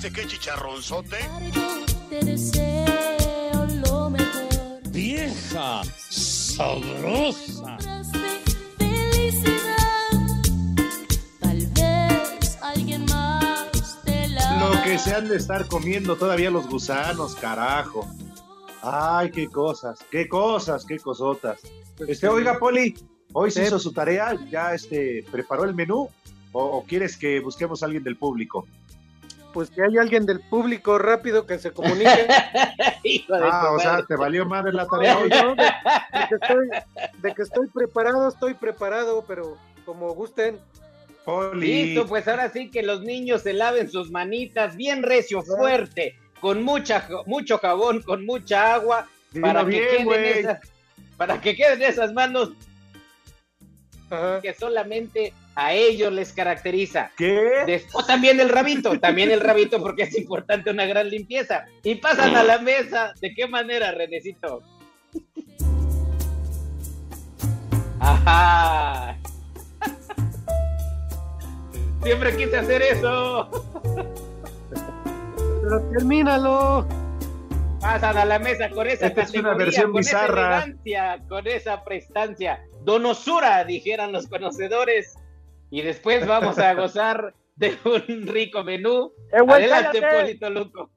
Viste 0.00 0.12
qué 0.18 0.26
chicharronzote? 0.26 1.18
Te 2.08 2.24
deseo 2.24 3.66
lo 3.84 4.08
mejor. 4.08 4.48
¡Vieja! 4.88 5.82
¡Sabrosa! 6.08 7.76
Felicidad. 8.78 10.16
Tal 11.40 11.66
vez 11.66 12.58
alguien 12.62 13.04
más 13.06 13.98
te 14.04 14.28
la. 14.28 14.70
Lo 14.70 14.82
que 14.82 14.98
se 14.98 15.14
han 15.14 15.28
de 15.28 15.36
estar 15.36 15.68
comiendo 15.68 16.16
todavía 16.16 16.50
los 16.50 16.66
gusanos, 16.66 17.34
carajo. 17.34 18.08
Ay, 18.82 19.30
qué 19.30 19.48
cosas, 19.48 19.98
qué 20.10 20.26
cosas, 20.28 20.86
qué 20.86 20.98
cosotas. 20.98 21.60
Este, 22.08 22.26
oiga, 22.26 22.58
Poli, 22.58 22.94
hoy 23.34 23.50
se 23.50 23.66
hizo 23.66 23.78
su 23.78 23.92
tarea, 23.92 24.34
ya 24.50 24.72
este, 24.72 25.26
preparó 25.30 25.64
el 25.64 25.74
menú, 25.74 26.08
o, 26.52 26.64
o 26.64 26.84
quieres 26.84 27.18
que 27.18 27.40
busquemos 27.40 27.82
a 27.82 27.86
alguien 27.86 28.02
del 28.02 28.16
público. 28.16 28.66
Pues 29.52 29.70
que 29.70 29.82
hay 29.82 29.98
alguien 29.98 30.26
del 30.26 30.40
público 30.40 30.98
rápido 30.98 31.46
que 31.46 31.58
se 31.58 31.72
comunique. 31.72 32.26
Hijo 33.04 33.34
de 33.34 33.48
Ah, 33.50 33.72
o 33.72 33.78
sea, 33.80 34.04
te 34.06 34.16
valió 34.16 34.46
madre 34.46 34.72
la 34.72 34.86
tarea 34.86 35.18
hoy. 35.18 35.28
No, 35.28 35.54
de, 35.54 35.62
de 35.64 36.28
que 36.28 36.34
estoy, 36.34 36.68
de 37.18 37.34
que 37.34 37.42
estoy 37.42 37.66
preparado, 37.68 38.28
estoy 38.28 38.54
preparado, 38.54 39.24
pero 39.26 39.56
como 39.84 40.14
gusten. 40.14 40.60
Listo, 41.54 42.06
pues 42.06 42.26
ahora 42.26 42.48
sí 42.50 42.70
que 42.70 42.82
los 42.82 43.02
niños 43.02 43.42
se 43.42 43.52
laven 43.52 43.90
sus 43.90 44.10
manitas 44.10 44.76
bien 44.76 45.02
recio, 45.02 45.42
fuerte, 45.42 46.18
con 46.40 46.62
mucha, 46.62 47.06
mucho 47.26 47.58
jabón, 47.58 48.02
con 48.02 48.24
mucha 48.24 48.74
agua, 48.74 49.06
Dilo 49.30 49.46
para 49.46 49.64
que, 49.64 49.70
queden 49.70 50.24
esas, 50.24 50.60
para 51.16 51.40
que 51.40 51.54
queden 51.54 51.82
esas 51.82 52.12
manos 52.12 52.52
que 54.42 54.54
solamente 54.54 55.32
a 55.54 55.72
ellos 55.72 56.12
les 56.12 56.32
caracteriza. 56.32 57.10
¿Qué? 57.16 57.62
Después 57.66 58.06
también 58.06 58.40
el 58.40 58.48
rabito, 58.48 58.98
también 58.98 59.30
el 59.30 59.40
rabito 59.40 59.80
porque 59.80 60.02
es 60.04 60.16
importante 60.18 60.70
una 60.70 60.86
gran 60.86 61.08
limpieza. 61.08 61.64
Y 61.82 61.96
pasan 61.96 62.34
a 62.36 62.42
la 62.42 62.58
mesa. 62.58 63.12
¿De 63.20 63.34
qué 63.34 63.46
manera, 63.46 63.92
Renecito? 63.92 64.62
Ajá. 68.00 69.16
Siempre 72.02 72.36
quise 72.36 72.56
hacer 72.56 72.82
eso. 72.82 73.50
Pero 75.62 75.82
termínalo. 75.92 76.88
Pasan 77.80 78.16
a 78.18 78.24
la 78.24 78.38
mesa 78.38 78.70
con 78.70 78.86
esa 78.86 79.06
Esta 79.06 79.22
es 79.22 79.30
una 79.30 79.50
categoría, 79.50 79.64
versión 79.64 79.92
con 79.92 80.00
bizarra. 80.00 80.56
esa 80.58 80.64
elegancia, 80.64 81.22
con 81.28 81.46
esa 81.46 81.84
prestancia. 81.84 82.60
Donosura, 82.84 83.64
dijeran 83.64 84.12
los 84.12 84.26
conocedores. 84.26 85.14
Y 85.70 85.82
después 85.82 86.26
vamos 86.26 86.58
a 86.58 86.74
gozar 86.74 87.34
de 87.56 87.76
un 87.84 88.26
rico 88.26 88.64
menú. 88.64 89.12
Eh, 89.32 89.40
güey, 89.40 89.64
Adelante, 89.64 90.00
cállate. 90.00 90.20
Polito 90.20 90.50
Luco. 90.50 90.90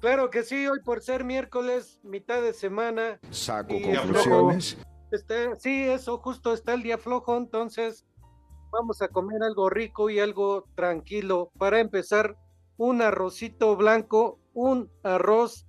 Claro 0.00 0.30
que 0.30 0.42
sí, 0.44 0.66
hoy 0.66 0.80
por 0.82 1.02
ser 1.02 1.24
miércoles, 1.24 2.00
mitad 2.02 2.40
de 2.40 2.54
semana. 2.54 3.20
Saco 3.30 3.74
y 3.74 3.82
conclusiones. 3.82 4.78
Está, 5.10 5.56
sí, 5.56 5.82
eso 5.82 6.18
justo 6.18 6.54
está 6.54 6.72
el 6.72 6.82
día 6.82 6.96
flojo, 6.96 7.36
entonces 7.36 8.06
vamos 8.70 9.02
a 9.02 9.08
comer 9.08 9.42
algo 9.42 9.68
rico 9.68 10.08
y 10.08 10.20
algo 10.20 10.64
tranquilo. 10.74 11.50
Para 11.58 11.80
empezar, 11.80 12.36
un 12.76 13.02
arrocito 13.02 13.76
blanco, 13.76 14.38
un 14.54 14.90
arroz 15.02 15.66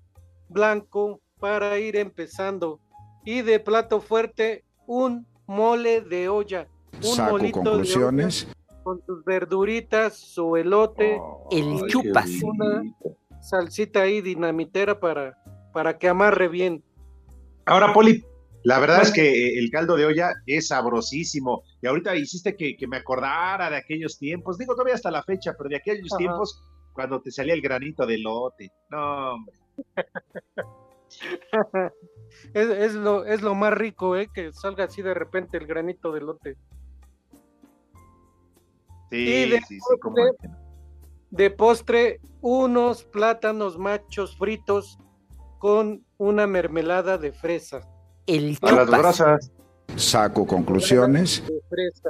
blanco 0.47 1.19
para 1.39 1.77
ir 1.79 1.95
empezando. 1.95 2.79
Y 3.23 3.41
de 3.41 3.59
plato 3.59 4.01
fuerte, 4.01 4.63
un 4.87 5.27
mole 5.47 6.01
de 6.01 6.29
olla. 6.29 6.67
Un 6.97 7.15
Saco 7.15 7.31
molito 7.31 7.59
de 7.59 7.65
conclusiones. 7.65 8.43
olla 8.45 8.61
con 8.83 9.01
tus 9.05 9.23
verduritas, 9.23 10.17
su 10.17 10.55
elote. 10.55 11.19
El 11.51 11.85
chupas. 11.87 12.29
Una 12.43 12.83
salsita 13.41 14.01
ahí 14.01 14.21
dinamitera 14.21 14.99
para, 14.99 15.37
para 15.73 15.97
que 15.97 16.09
amarre 16.09 16.47
bien. 16.47 16.83
Ahora, 17.65 17.93
Poli, 17.93 18.23
la 18.63 18.79
verdad 18.79 19.01
es 19.01 19.11
que 19.11 19.57
el 19.57 19.69
caldo 19.71 19.95
de 19.95 20.05
olla 20.05 20.31
es 20.45 20.67
sabrosísimo. 20.67 21.63
Y 21.81 21.87
ahorita 21.87 22.15
hiciste 22.15 22.55
que, 22.55 22.75
que 22.75 22.87
me 22.87 22.97
acordara 22.97 23.69
de 23.69 23.77
aquellos 23.77 24.17
tiempos. 24.17 24.57
Digo, 24.57 24.73
todavía 24.73 24.95
hasta 24.95 25.11
la 25.11 25.23
fecha, 25.23 25.53
pero 25.57 25.69
de 25.69 25.77
aquellos 25.77 26.11
Ajá. 26.11 26.17
tiempos 26.17 26.63
cuando 26.93 27.21
te 27.21 27.31
salía 27.31 27.53
el 27.53 27.61
granito 27.61 28.05
de 28.05 28.17
lote. 28.17 28.71
No, 28.89 29.33
hombre. 29.33 29.55
es, 32.53 32.69
es 32.69 32.93
lo, 32.93 33.25
es 33.25 33.41
lo 33.41 33.55
más 33.55 33.73
rico, 33.73 34.15
¿eh? 34.15 34.29
Que 34.33 34.51
salga 34.53 34.85
así 34.85 35.01
de 35.01 35.13
repente 35.13 35.57
el 35.57 35.67
granito 35.67 36.11
de 36.11 36.21
lote. 36.21 36.57
Sí, 39.09 39.17
Y 39.17 39.49
de 39.49 39.59
sí, 39.67 39.77
sí, 39.79 39.97
postre, 40.01 40.49
de 41.31 41.49
postre, 41.49 42.21
unos 42.41 43.03
plátanos 43.03 43.77
machos 43.77 44.37
fritos 44.37 44.97
con 45.59 46.05
una 46.17 46.47
mermelada 46.47 47.17
de 47.17 47.33
fresa. 47.33 47.81
El 48.25 48.57
A 48.61 48.71
las 48.71 48.89
brasas. 48.89 49.51
Saco 49.95 50.47
conclusiones. 50.47 51.43
De 51.45 51.61
fresa. 51.69 52.09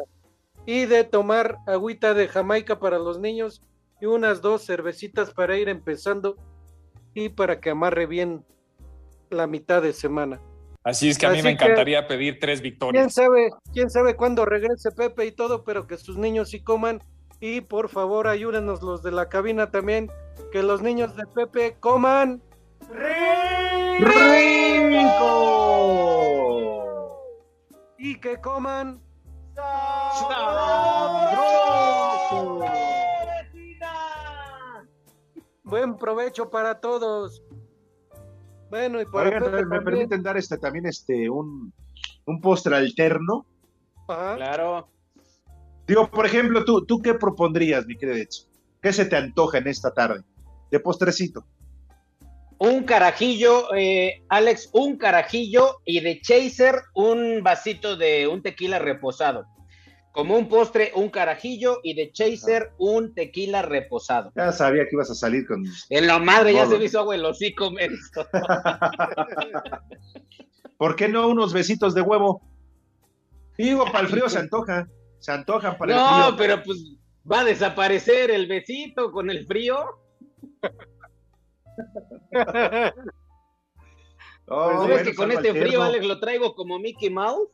Y 0.66 0.86
de 0.86 1.04
tomar 1.04 1.58
agüita 1.66 2.14
de 2.14 2.28
Jamaica 2.28 2.80
para 2.80 3.00
los 3.00 3.20
niños 3.20 3.64
y 4.00 4.06
unas 4.06 4.42
dos 4.42 4.66
cervecitas 4.66 5.34
para 5.34 5.58
ir 5.58 5.70
empezando 5.70 6.38
y 7.14 7.30
para 7.30 7.60
que 7.60 7.72
amarre 7.72 8.06
bien 8.06 8.46
la 9.32 9.48
mitad 9.48 9.82
de 9.82 9.94
semana. 9.94 10.40
Así 10.84 11.10
es 11.10 11.18
que 11.18 11.26
a 11.26 11.30
mí 11.30 11.38
Así 11.40 11.44
me 11.44 11.58
que- 11.58 11.64
encantaría 11.64 12.08
pedir 12.08 12.40
tres 12.40 12.60
¿Quién 12.60 12.72
victorias. 12.72 13.14
sabe, 13.14 13.50
quién 13.74 13.90
sabe 13.90 14.16
cuándo 14.16 14.46
regrese 14.46 14.92
Pepe 14.92 15.26
y 15.28 15.32
todo, 15.32 15.64
pero 15.64 15.88
que 15.88 15.98
sus 15.98 16.18
niños 16.18 16.50
sí 16.50 16.62
coman. 16.64 17.02
Y 17.40 17.62
por 17.62 17.90
favor, 17.90 18.28
ayúdenos 18.28 18.82
los 18.84 19.02
de 19.04 19.12
la 19.12 19.30
cabina 19.30 19.72
también, 19.72 20.12
que 20.52 20.62
los 20.64 20.82
niños 20.82 21.16
de 21.16 21.26
Pepe 21.28 21.78
coman. 21.80 22.42
¡Rico! 25.42 27.20
Y 27.98 28.20
que 28.20 28.40
coman. 28.42 29.00
Buen 35.64 35.98
provecho 35.98 36.50
para 36.50 36.80
todos. 36.80 37.44
Bueno, 38.72 39.02
y 39.02 39.06
para 39.06 39.28
Oigan, 39.28 39.44
Pepe 39.44 39.52
¿me 39.52 39.62
también. 39.62 39.84
permiten 39.84 40.24
dar 40.24 40.38
este 40.38 40.58
también 40.58 40.86
este 40.88 41.30
un, 41.30 41.72
un 42.26 42.42
postre 42.42 42.76
alterno? 42.76 43.46
Ajá. 44.08 44.38
Claro. 44.38 44.88
Digo, 45.86 46.10
por 46.10 46.26
ejemplo, 46.26 46.64
¿tú, 46.64 46.86
¿tú 46.86 47.02
qué 47.02 47.14
propondrías, 47.14 47.86
mi 47.86 47.98
querido? 47.98 48.26
¿Qué 48.82 48.94
se 48.94 49.06
te 49.06 49.18
antoja 49.18 49.58
en 49.58 49.68
esta 49.68 49.94
tarde? 49.94 50.24
De 50.72 50.80
postrecito. 50.80 51.46
Un 52.60 52.84
carajillo, 52.84 53.74
eh, 53.76 54.24
Alex, 54.30 54.70
un 54.74 54.98
carajillo 54.98 55.82
y 55.84 56.00
de 56.00 56.22
chaser 56.22 56.76
un 56.96 57.42
vasito 57.44 57.98
de 57.98 58.28
un 58.28 58.42
tequila 58.42 58.80
reposado. 58.80 59.46
Como 60.12 60.38
un 60.38 60.50
postre, 60.50 60.92
un 60.96 61.10
carajillo 61.10 61.80
y 61.84 61.94
de 61.94 62.12
chaser 62.12 62.72
un 62.78 63.14
tequila 63.14 63.62
reposado. 63.62 64.32
Ya 64.36 64.52
sabía 64.52 64.84
que 64.84 64.90
ibas 64.94 65.10
a 65.10 65.16
salir 65.16 65.48
con... 65.48 65.64
En 65.90 66.08
la 66.08 66.20
madre 66.20 66.54
ya 66.54 66.66
se 66.68 66.78
me 66.78 66.84
hizo 66.86 67.00
agua 67.00 67.16
el 67.16 67.24
hocico, 67.26 67.72
menso. 67.72 68.28
¿Por 70.78 70.96
qué 70.98 71.08
no 71.08 71.28
unos 71.30 71.54
besitos 71.54 71.94
de 71.94 72.02
huevo? 72.02 72.42
Digo, 73.58 73.86
para 73.86 74.02
el 74.02 74.08
frío 74.08 74.28
se 74.28 74.40
antoja. 74.40 74.88
Se 75.20 75.32
antojan 75.32 75.78
para 75.78 75.94
el 75.94 75.98
No, 76.00 76.24
frío. 76.26 76.36
pero 76.38 76.64
pues 76.64 76.84
va 77.32 77.42
a 77.42 77.46
desaparecer 77.46 78.32
el 78.32 78.48
besito 78.48 79.12
con 79.12 79.30
el 79.30 79.46
frío. 79.46 79.78
Oh, 84.54 84.66
Pues, 84.66 84.76
¿no 84.76 84.88
ves 84.88 85.04
que 85.04 85.16
con 85.16 85.32
este 85.32 85.54
frío. 85.54 85.82
Alex, 85.82 86.06
lo 86.06 86.20
traigo 86.20 86.54
como 86.56 86.78
Mickey 86.78 87.10
Mouse? 87.10 87.48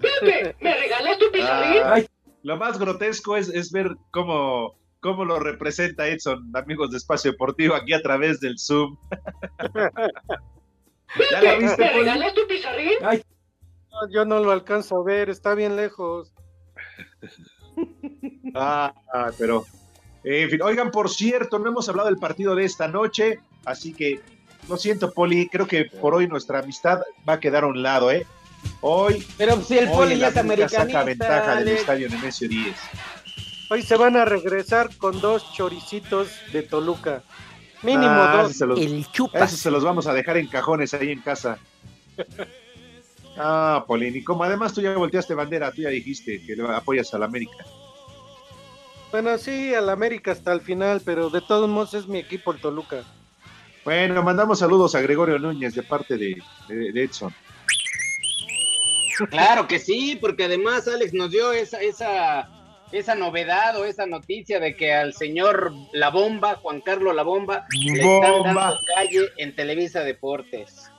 Pepe, 0.00 0.56
¿me 0.60 0.80
regalas 0.80 1.18
tu 1.18 1.30
pizarrín? 1.30 1.82
Ay, 1.84 2.06
lo 2.42 2.56
más 2.56 2.78
grotesco 2.78 3.36
es, 3.36 3.48
es 3.48 3.70
ver 3.70 3.96
cómo, 4.10 4.78
cómo 5.00 5.24
lo 5.24 5.38
representa 5.38 6.08
Edson, 6.08 6.50
amigos 6.54 6.90
de 6.90 6.98
Espacio 6.98 7.32
Deportivo, 7.32 7.74
aquí 7.74 7.92
a 7.92 8.02
través 8.02 8.40
del 8.40 8.58
Zoom. 8.58 8.96
¿Ya 11.30 11.42
lo 11.42 11.58
viste, 11.58 11.82
¿me 11.82 11.92
regalas 11.92 12.34
tu 12.34 12.46
pizarrín? 12.46 12.92
No, 13.00 14.10
Yo 14.12 14.24
no 14.24 14.40
lo 14.40 14.52
alcanzo 14.52 15.00
a 15.00 15.04
ver, 15.04 15.28
está 15.28 15.54
bien 15.54 15.76
lejos. 15.76 16.32
Ah, 18.54 18.94
ah, 19.12 19.30
pero. 19.38 19.64
en 20.24 20.50
fin, 20.50 20.60
oigan, 20.62 20.90
por 20.90 21.08
cierto, 21.08 21.58
no 21.58 21.68
hemos 21.68 21.88
hablado 21.88 22.08
del 22.08 22.18
partido 22.18 22.54
de 22.54 22.64
esta 22.64 22.88
noche, 22.88 23.40
así 23.64 23.94
que 23.94 24.20
lo 24.70 24.76
siento, 24.76 25.12
Poli, 25.12 25.48
creo 25.48 25.66
que 25.66 25.84
por 25.84 26.14
hoy 26.14 26.26
nuestra 26.28 26.60
amistad 26.60 27.00
va 27.28 27.34
a 27.34 27.40
quedar 27.40 27.64
a 27.64 27.66
un 27.66 27.82
lado, 27.82 28.10
¿eh? 28.10 28.26
Hoy. 28.80 29.26
Pero 29.36 29.60
si 29.62 29.78
el 29.78 29.88
hoy 29.88 29.94
Poli 29.96 30.12
el 30.14 30.20
ya 30.20 30.28
es 30.28 30.36
América 30.36 30.68
saca 30.68 30.82
americanista, 30.82 31.28
ventaja 31.28 31.56
del 31.58 31.68
estadio 31.68 32.08
Nemesio 32.08 32.48
10. 32.48 32.76
Hoy 33.70 33.82
se 33.82 33.96
van 33.96 34.16
a 34.16 34.24
regresar 34.24 34.96
con 34.96 35.20
dos 35.20 35.52
choricitos 35.52 36.28
de 36.52 36.62
Toluca. 36.62 37.22
Mínimo 37.82 38.06
Ah, 38.08 38.42
dos. 38.42 38.56
se 38.56 38.66
los- 38.66 38.78
Esos 38.78 39.58
se 39.58 39.70
los 39.70 39.82
vamos 39.84 40.06
a 40.06 40.12
dejar 40.12 40.36
en 40.36 40.46
cajones 40.48 40.94
ahí 40.94 41.10
en 41.10 41.20
casa. 41.20 41.58
Ah, 43.42 43.84
Polín, 43.86 44.16
y 44.16 44.22
como 44.24 44.44
además 44.44 44.74
tú 44.74 44.82
ya 44.82 44.92
volteaste 44.94 45.34
bandera, 45.34 45.70
tú 45.72 45.80
ya 45.82 45.88
dijiste 45.88 46.44
que 46.44 46.56
le 46.56 46.68
apoyas 46.74 47.14
al 47.14 47.22
América. 47.22 47.64
Bueno, 49.12 49.38
sí, 49.38 49.72
al 49.72 49.88
América 49.88 50.32
hasta 50.32 50.52
el 50.52 50.60
final, 50.60 51.00
pero 51.04 51.30
de 51.30 51.40
todos 51.40 51.68
modos 51.68 51.94
es 51.94 52.06
mi 52.06 52.18
equipo 52.18 52.52
el 52.52 52.60
Toluca. 52.60 53.02
Bueno, 53.84 54.22
mandamos 54.22 54.58
saludos 54.58 54.94
a 54.94 55.00
Gregorio 55.00 55.38
Núñez 55.38 55.74
de 55.74 55.82
parte 55.82 56.16
de, 56.16 56.36
de- 56.68 56.92
de 56.92 57.02
Edson. 57.04 57.34
Claro 59.30 59.66
que 59.66 59.78
sí, 59.78 60.16
porque 60.20 60.44
además 60.44 60.86
Alex 60.88 61.12
nos 61.12 61.30
dio 61.30 61.52
esa, 61.52 61.78
esa, 61.80 62.48
esa 62.92 63.14
novedad 63.14 63.78
o 63.78 63.84
esa 63.84 64.06
noticia 64.06 64.60
de 64.60 64.74
que 64.76 64.94
al 64.94 65.12
señor 65.14 65.72
La 65.92 66.08
Bomba, 66.10 66.56
Juan 66.56 66.80
Carlos 66.80 67.14
La 67.14 67.22
Bomba, 67.22 67.66
le 67.70 67.92
están 68.02 68.32
Bomba. 68.32 68.54
dando 68.54 68.76
calle 68.94 69.20
en 69.36 69.54
Televisa 69.54 70.00
Deportes. 70.00 70.90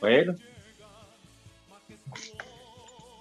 Bueno. 0.00 0.34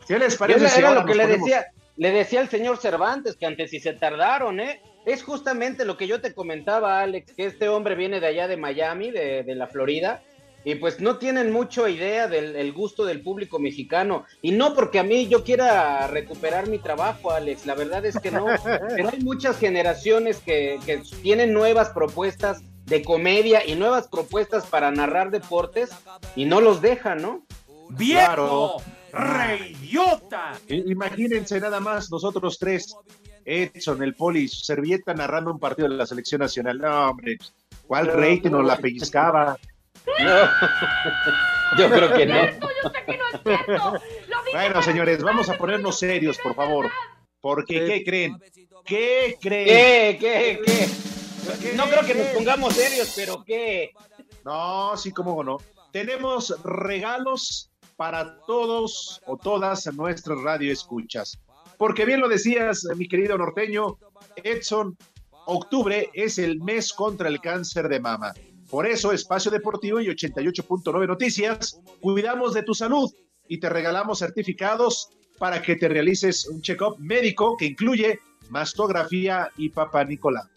¿Qué 0.08 0.18
les 0.18 0.34
Era, 0.34 0.40
parece 0.40 0.70
si 0.70 0.80
era 0.80 0.90
ahora 0.90 1.02
lo 1.02 1.06
que 1.06 1.16
le 1.16 1.24
ponemos- 1.24 1.46
decía, 1.46 1.66
le 1.98 2.12
decía 2.12 2.40
al 2.42 2.50
señor 2.50 2.78
Cervantes, 2.78 3.36
que 3.38 3.46
antes 3.46 3.70
si 3.70 3.80
se 3.80 3.94
tardaron, 3.94 4.60
¿eh? 4.60 4.82
Es 5.06 5.24
justamente 5.24 5.86
lo 5.86 5.98
que 5.98 6.08
yo 6.08 6.22
te 6.22 6.34
comentaba, 6.34 7.02
Alex, 7.02 7.34
que 7.34 7.46
este 7.46 7.70
hombre 7.70 7.96
viene 7.96 8.20
de 8.20 8.28
allá 8.28 8.48
de 8.48 8.58
Miami, 8.58 9.12
de, 9.12 9.44
de 9.44 9.56
la 9.56 9.68
Florida, 9.68 10.22
y 10.66 10.76
pues 10.76 11.00
no 11.00 11.18
tienen 11.18 11.52
mucho 11.52 11.88
idea 11.88 12.28
del 12.28 12.56
el 12.56 12.74
gusto 12.74 13.06
del 13.06 13.22
público 13.22 13.60
mexicano. 13.60 14.26
Y 14.42 14.52
no 14.52 14.74
porque 14.74 15.00
a 15.00 15.04
mí 15.04 15.28
yo 15.28 15.44
quiera 15.44 16.06
recuperar 16.08 16.68
mi 16.68 16.80
trabajo, 16.80 17.32
Alex, 17.32 17.66
la 17.66 17.76
verdad 17.76 18.06
es 18.06 18.20
que 18.20 18.32
no. 18.32 18.46
Pero 18.96 19.10
hay 19.10 19.20
muchas 19.20 19.58
generaciones 19.58 20.38
que, 20.40 20.80
que 20.86 21.02
tienen 21.22 21.54
nuevas 21.54 21.90
propuestas 21.90 22.62
de 22.86 23.04
comedia 23.04 23.66
y 23.66 23.76
nuevas 23.76 24.08
propuestas 24.08 24.66
para 24.66 24.92
narrar 24.92 25.32
deportes 25.32 25.92
y 26.36 26.46
no 26.46 26.60
los 26.60 26.82
deja, 26.82 27.16
¿no? 27.16 27.46
¡Viejo! 27.92 28.82
¡Reidiota! 29.14 30.54
Imagínense 30.68 31.60
nada 31.60 31.80
más 31.80 32.12
nosotros 32.12 32.60
tres, 32.60 32.96
Edson, 33.50 34.04
el 34.04 34.14
Poli, 34.16 34.48
su 34.48 34.64
servieta 34.64 35.14
narrando 35.14 35.52
un 35.52 35.60
partido 35.60 35.90
de 35.90 35.96
la 35.96 36.06
selección 36.06 36.40
nacional. 36.42 36.78
No, 36.78 37.10
hombre, 37.10 37.38
¿cuál 37.88 38.08
No, 38.08 38.14
rating 38.14 38.52
no. 38.52 38.60
nos 38.60 38.68
la 38.68 38.78
pellizcaba? 38.78 39.58
Yo 41.78 41.90
creo 41.90 42.14
que 42.14 42.26
no. 42.26 42.36
Bueno, 44.54 44.82
señores, 44.82 45.22
vamos 45.24 45.50
a 45.50 45.58
ponernos 45.58 46.00
serios, 46.00 46.38
por 46.40 46.56
favor. 46.56 46.90
Porque, 47.42 47.86
¿qué 47.86 48.04
creen? 48.04 48.40
¿Qué 48.86 49.38
creen? 49.42 49.66
¿Qué, 49.66 50.18
qué, 50.20 50.62
qué? 50.66 51.74
No 51.76 51.86
creo 51.86 52.06
que 52.06 52.16
nos 52.16 52.28
pongamos 52.28 52.76
serios, 52.76 53.14
pero 53.16 53.44
¿qué? 53.44 53.92
No, 54.46 54.96
sí, 54.98 55.12
cómo 55.12 55.44
no. 55.44 55.58
Tenemos 55.92 56.56
regalos 56.64 57.72
para 57.96 58.40
todos 58.42 59.22
o 59.26 59.38
todas 59.38 59.92
nuestras 59.94 60.42
radio 60.42 60.72
escuchas. 60.72 61.40
Porque 61.80 62.04
bien 62.04 62.20
lo 62.20 62.28
decías, 62.28 62.86
mi 62.98 63.08
querido 63.08 63.38
norteño, 63.38 63.98
Edson, 64.44 64.98
octubre 65.46 66.10
es 66.14 66.38
el 66.38 66.60
mes 66.60 66.92
contra 66.92 67.30
el 67.30 67.40
cáncer 67.40 67.88
de 67.88 68.02
mama. 68.02 68.34
Por 68.70 68.86
eso, 68.86 69.14
Espacio 69.14 69.50
Deportivo 69.50 70.02
y 70.02 70.08
88.9 70.08 71.08
Noticias, 71.08 71.80
cuidamos 72.02 72.54
de 72.54 72.64
tu 72.64 72.74
salud 72.74 73.10
y 73.48 73.62
te 73.62 73.70
regalamos 73.70 74.20
certificados 74.20 75.08
para 75.38 75.62
que 75.62 75.78
te 75.78 75.88
realices 75.88 76.50
un 76.50 76.62
check-up 76.62 76.98
médico 77.00 77.56
que 77.56 77.68
incluye 77.68 78.20
mastografía 78.50 79.50
y 79.56 79.70
papá 79.70 80.04
Nicolás. 80.04 80.50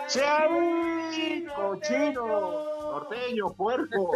¡Chai! 0.08 1.45
¡Cochino! 1.56 2.26
¡Norteño! 2.91 3.54
¡Puerco! 3.54 4.12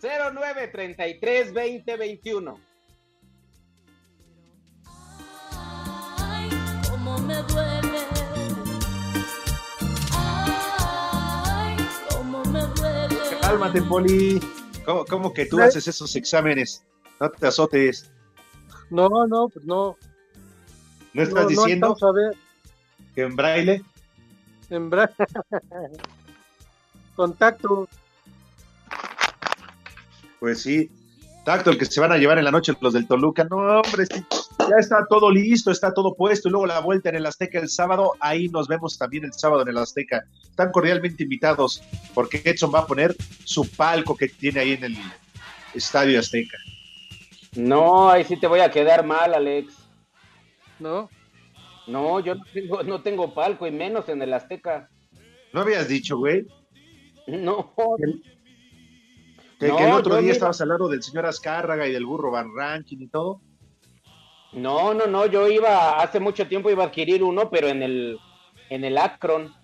0933 0.00 1.54
2021. 1.54 2.60
Cómo 6.88 7.18
me 7.18 7.34
duele. 7.42 8.06
Ay, 10.16 11.76
cómo 12.10 12.44
me 12.46 12.60
duele. 12.60 13.16
Cálmate, 13.40 13.82
Poli. 13.82 14.40
¿Cómo, 14.84 15.04
cómo 15.04 15.32
que 15.32 15.46
tú 15.46 15.60
haces 15.60 15.86
esos 15.86 16.16
exámenes? 16.16 16.84
No 17.20 17.30
te 17.30 17.46
azotes. 17.46 18.10
No, 18.88 19.08
no, 19.28 19.48
pues 19.48 19.64
no. 19.66 19.96
¿No 21.12 21.22
estás 21.22 21.44
no, 21.44 21.48
diciendo 21.48 21.86
No 21.88 21.92
alcanzo 21.92 22.08
a 22.08 22.12
ver. 22.12 22.36
que 23.14 23.22
en 23.22 23.36
braille? 23.36 23.84
En 24.70 24.90
bra- 24.90 25.10
Contacto. 27.16 27.88
Pues 30.38 30.62
sí. 30.62 30.90
Tacto, 31.44 31.70
el 31.70 31.78
que 31.78 31.86
se 31.86 32.00
van 32.00 32.12
a 32.12 32.16
llevar 32.18 32.38
en 32.38 32.44
la 32.44 32.50
noche 32.50 32.72
los 32.80 32.92
del 32.92 33.06
Toluca. 33.06 33.44
No, 33.44 33.56
hombre, 33.56 34.06
sí, 34.06 34.24
ya 34.58 34.76
está 34.78 35.04
todo 35.08 35.30
listo, 35.30 35.70
está 35.70 35.92
todo 35.92 36.14
puesto. 36.14 36.48
Y 36.48 36.50
luego 36.52 36.66
la 36.66 36.80
vuelta 36.80 37.08
en 37.08 37.16
el 37.16 37.26
Azteca 37.26 37.58
el 37.58 37.68
sábado. 37.68 38.12
Ahí 38.20 38.48
nos 38.48 38.68
vemos 38.68 38.96
también 38.98 39.24
el 39.24 39.32
sábado 39.32 39.62
en 39.62 39.68
el 39.68 39.78
Azteca. 39.78 40.22
Están 40.42 40.70
cordialmente 40.70 41.22
invitados 41.22 41.82
porque 42.14 42.42
Edson 42.44 42.72
va 42.74 42.80
a 42.80 42.86
poner 42.86 43.16
su 43.44 43.68
palco 43.70 44.16
que 44.16 44.28
tiene 44.28 44.60
ahí 44.60 44.72
en 44.72 44.84
el 44.84 44.96
Estadio 45.74 46.20
Azteca. 46.20 46.58
No, 47.56 48.10
ahí 48.10 48.22
sí 48.24 48.36
te 48.36 48.46
voy 48.46 48.60
a 48.60 48.70
quedar 48.70 49.04
mal, 49.04 49.34
Alex. 49.34 49.74
¿No? 50.78 51.08
No, 51.86 52.20
yo 52.20 52.34
no 52.34 52.44
tengo, 52.52 52.82
no 52.82 53.02
tengo 53.02 53.34
palco 53.34 53.66
y 53.66 53.70
menos 53.70 54.08
en 54.08 54.22
el 54.22 54.32
Azteca. 54.32 54.88
¿No 55.52 55.60
habías 55.60 55.88
dicho, 55.88 56.18
güey? 56.18 56.46
No. 57.26 57.74
Que, 59.58 59.68
No, 59.68 59.76
que 59.76 59.84
el 59.84 59.92
otro 59.92 60.16
día 60.16 60.32
estabas 60.32 60.60
hablando 60.60 60.88
del 60.88 61.02
señor 61.02 61.26
Azcárraga 61.26 61.86
y 61.86 61.92
del 61.92 62.06
burro 62.06 62.30
Van 62.30 62.50
Rankin 62.54 63.02
y 63.02 63.08
todo. 63.08 63.40
No, 64.52 64.94
no, 64.94 65.06
no, 65.06 65.26
yo 65.26 65.48
iba, 65.48 66.00
hace 66.00 66.18
mucho 66.18 66.46
tiempo 66.48 66.70
iba 66.70 66.82
a 66.82 66.86
adquirir 66.88 67.22
uno, 67.22 67.50
pero 67.50 67.68
en 67.68 67.82
el, 67.82 68.18
en 68.68 68.84
el 68.84 68.98
Akron. 68.98 69.54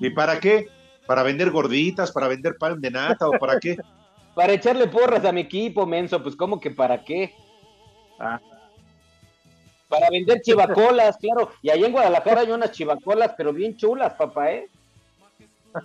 ¿Y 0.00 0.10
para 0.10 0.40
qué? 0.40 0.68
¿Para 1.06 1.22
vender 1.22 1.50
gorditas? 1.50 2.10
¿Para 2.12 2.28
vender 2.28 2.56
pan 2.58 2.80
de 2.80 2.90
nata? 2.90 3.28
¿O 3.28 3.32
para 3.38 3.58
qué? 3.60 3.76
Para 4.34 4.52
echarle 4.52 4.86
porras 4.86 5.24
a 5.24 5.32
mi 5.32 5.40
equipo, 5.40 5.86
menso, 5.86 6.22
pues 6.22 6.36
como 6.36 6.60
que 6.60 6.70
para 6.70 7.02
qué. 7.02 7.34
Ah. 8.20 8.38
Para 9.88 10.10
vender 10.10 10.40
chivacolas, 10.40 11.16
claro. 11.20 11.52
Y 11.62 11.70
ahí 11.70 11.84
en 11.84 11.92
Guadalajara 11.92 12.40
hay 12.42 12.50
unas 12.50 12.72
chivacolas, 12.72 13.32
pero 13.36 13.52
bien 13.52 13.76
chulas, 13.76 14.14
papá, 14.14 14.52
¿eh? 14.52 14.68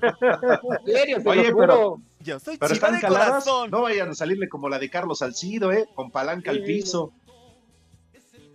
En 0.01 0.85
serio, 0.85 1.17
Oye, 1.25 1.53
pero. 1.53 1.97
Yo 2.19 2.39
soy 2.39 2.57
pero 2.57 2.73
chiva 2.73 2.87
están 2.87 2.95
de 2.95 3.01
caladas. 3.01 3.27
corazón. 3.29 3.71
No 3.71 3.81
vayan 3.81 4.09
a 4.09 4.15
salirle 4.15 4.47
como 4.47 4.69
la 4.69 4.79
de 4.79 4.89
Carlos 4.89 5.19
Salcido, 5.19 5.71
¿eh? 5.71 5.87
Con 5.95 6.11
palanca 6.11 6.51
al 6.51 6.63
piso. 6.63 7.11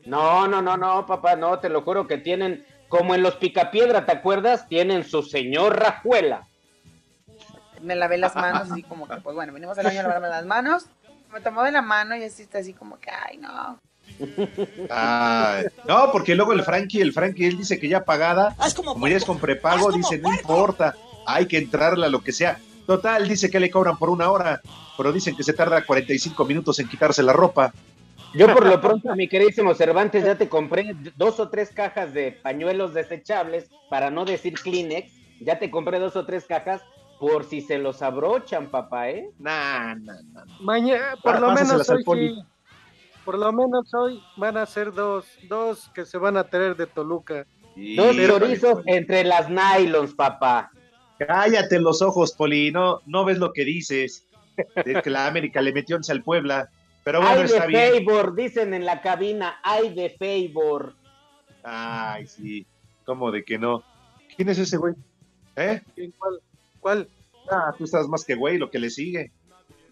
No, 0.07 0.47
no, 0.47 0.63
no, 0.63 0.77
no, 0.77 1.05
papá, 1.05 1.35
no, 1.35 1.59
te 1.59 1.69
lo 1.69 1.83
juro 1.83 2.07
que 2.07 2.17
tienen, 2.19 2.65
como 2.89 3.15
en 3.15 3.23
los 3.23 3.35
Picapiedra, 3.37 4.07
¿te 4.07 4.13
acuerdas? 4.13 4.69
Tienen 4.69 5.03
su 5.03 5.23
señor 5.23 5.79
Rajuela. 5.81 6.47
Me 7.83 7.97
lavé 7.97 8.17
las 8.17 8.37
manos, 8.37 8.71
así 8.71 8.85
como 8.85 9.09
que, 9.09 9.17
pues 9.17 9.35
bueno, 9.35 9.53
venimos 9.53 9.77
al 9.79 9.85
baño 9.85 10.01
a 10.01 10.03
lavarme 10.05 10.29
las 10.29 10.47
manos. 10.47 10.87
Me 11.33 11.41
tomó 11.41 11.65
de 11.65 11.73
la 11.73 11.83
mano 11.83 12.17
y 12.17 12.23
así 12.23 12.43
está 12.43 12.59
así 12.59 12.73
como 12.73 12.99
que, 13.01 13.11
ay, 13.11 13.39
no. 13.39 13.81
Ay, 14.91 15.65
no, 15.87 16.11
porque 16.13 16.35
luego 16.35 16.53
el 16.53 16.63
Frankie, 16.63 17.01
el 17.01 17.13
Frankie, 17.13 17.47
él 17.47 17.59
dice 17.59 17.79
que 17.79 17.89
ya 17.89 18.05
pagada, 18.05 18.57
como, 18.75 19.07
ya 19.09 19.17
es 19.17 19.25
con 19.25 19.39
prepago, 19.39 19.93
dice, 19.93 20.19
no 20.19 20.33
importa, 20.33 20.95
hay 21.27 21.47
que 21.47 21.59
entrarle 21.59 22.07
a 22.07 22.11
lo 22.11 22.21
que 22.21 22.33
sea. 22.33 22.59
Total, 22.87 23.29
dice 23.29 23.51
que 23.51 23.59
le 23.61 23.71
cobran 23.71 23.97
por 23.99 24.11
una 24.11 24.31
hora, 24.31 24.61
pero 24.97 25.13
dicen 25.13 25.37
que 25.37 25.43
se 25.43 25.53
tarda 25.53 25.85
45 25.85 26.45
minutos 26.45 26.79
en 26.79 26.89
quitarse 26.89 27.23
la 27.23 27.33
ropa. 27.33 27.73
Yo 28.35 28.53
por 28.53 28.67
lo 28.67 28.81
pronto, 28.81 29.15
mi 29.15 29.29
queridísimo 29.29 29.75
Cervantes, 29.75 30.25
ya 30.25 30.37
te 30.37 30.49
compré 30.49 30.95
dos 31.17 31.41
o 31.41 31.49
tres 31.49 31.71
cajas 31.71 32.13
de 32.13 32.33
pañuelos 32.33 32.93
desechables, 32.95 33.71
para 33.89 34.11
no 34.11 34.25
decir 34.25 34.55
Kleenex, 34.55 35.11
ya 35.41 35.59
te 35.59 35.71
compré 35.71 35.99
dos 35.99 36.17
o 36.17 36.27
tres 36.27 36.45
cajas 36.45 36.83
por 37.19 37.45
si 37.45 37.63
se 37.63 37.79
los 37.79 38.03
abrochan, 38.03 38.71
papá, 38.71 39.09
¿eh? 39.09 39.31
Nah, 39.39 39.95
nah, 39.95 40.21
nah. 40.33 40.45
Mañana, 40.61 41.15
por 41.23 41.37
Ah, 41.37 41.41
lo 41.41 41.53
menos 41.53 41.89
hoy 41.89 42.05
sí. 42.05 42.43
Por 43.27 43.39
lo 43.39 43.53
menos 43.53 43.93
hoy 43.93 44.23
van 44.37 44.57
a 44.57 44.65
ser 44.65 44.93
dos, 44.93 45.27
dos 45.49 45.91
que 45.93 46.07
se 46.07 46.17
van 46.17 46.37
a 46.37 46.45
traer 46.45 46.77
de 46.77 46.87
Toluca. 46.87 47.45
Dos 47.75 48.17
chorizos 48.17 48.83
entre 48.87 49.25
las 49.25 49.51
nylons, 49.51 50.15
papá. 50.15 50.71
Cállate 51.19 51.81
los 51.81 52.03
ojos, 52.03 52.33
Poli, 52.33 52.71
no, 52.71 53.01
no 53.05 53.25
ves 53.25 53.39
lo 53.39 53.53
que 53.53 53.65
dices. 53.65 54.27
De 54.85 55.03
que 55.03 55.11
la 55.11 55.27
América 55.27 55.61
le 55.61 55.73
metió 55.73 55.97
once 55.97 56.13
al 56.13 56.23
Puebla, 56.23 56.71
pero 57.05 57.19
bueno, 57.21 57.35
Hay 57.35 57.39
de 57.41 57.45
está 57.47 57.67
bien. 57.67 58.05
favor, 58.07 58.35
dicen 58.35 58.73
en 58.73 58.87
la 58.87 59.03
cabina, 59.03 59.59
hay 59.65 59.93
de 59.93 60.11
favor. 60.55 60.95
Ay, 61.65 62.27
sí, 62.29 62.65
¿cómo 63.05 63.33
de 63.33 63.45
que 63.45 63.59
no? 63.59 63.83
¿Quién 64.37 64.49
es 64.51 64.59
ese 64.59 64.77
güey? 64.77 64.95
¿Eh? 65.57 65.83
¿Cuál? 66.17 66.41
¿Cuál? 66.81 67.09
Ah, 67.51 67.75
tú 67.77 67.85
estás 67.85 68.07
más 68.09 68.25
que 68.25 68.37
güey, 68.37 68.57
lo 68.57 68.71
que 68.71 68.79
le 68.79 68.89
sigue. 68.89 69.33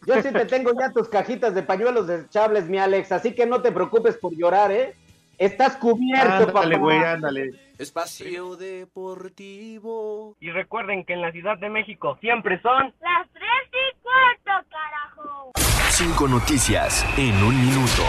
Yo 0.07 0.20
sí 0.22 0.32
te 0.32 0.44
tengo 0.46 0.72
ya 0.78 0.90
tus 0.92 1.09
cajitas 1.09 1.55
de 1.55 1.62
pañuelos 1.62 2.07
desechables, 2.07 2.68
mi 2.68 2.78
Alex, 2.78 3.12
así 3.12 3.34
que 3.34 3.46
no 3.46 3.62
te 3.62 3.72
preocupes 3.72 4.16
por 4.16 4.34
llorar, 4.36 4.70
¿eh? 4.72 4.94
Estás 5.38 5.76
cubierto, 5.76 6.32
Ándale, 6.32 6.52
papá. 6.52 6.76
güey, 6.76 6.98
ándale. 6.98 7.50
Espacio 7.78 8.55
Deportivo. 8.57 10.36
Y 10.40 10.50
recuerden 10.50 11.05
que 11.05 11.14
en 11.14 11.22
la 11.22 11.32
Ciudad 11.32 11.59
de 11.59 11.68
México 11.70 12.16
siempre 12.20 12.61
son 12.62 12.94
Las 13.00 13.28
tres 13.32 13.42
y 13.72 13.96
cuarto, 14.00 14.68
carajo. 14.70 15.52
Cinco 15.90 16.28
noticias 16.28 17.05
en 17.18 17.34
un 17.42 17.61
minuto. 17.61 18.02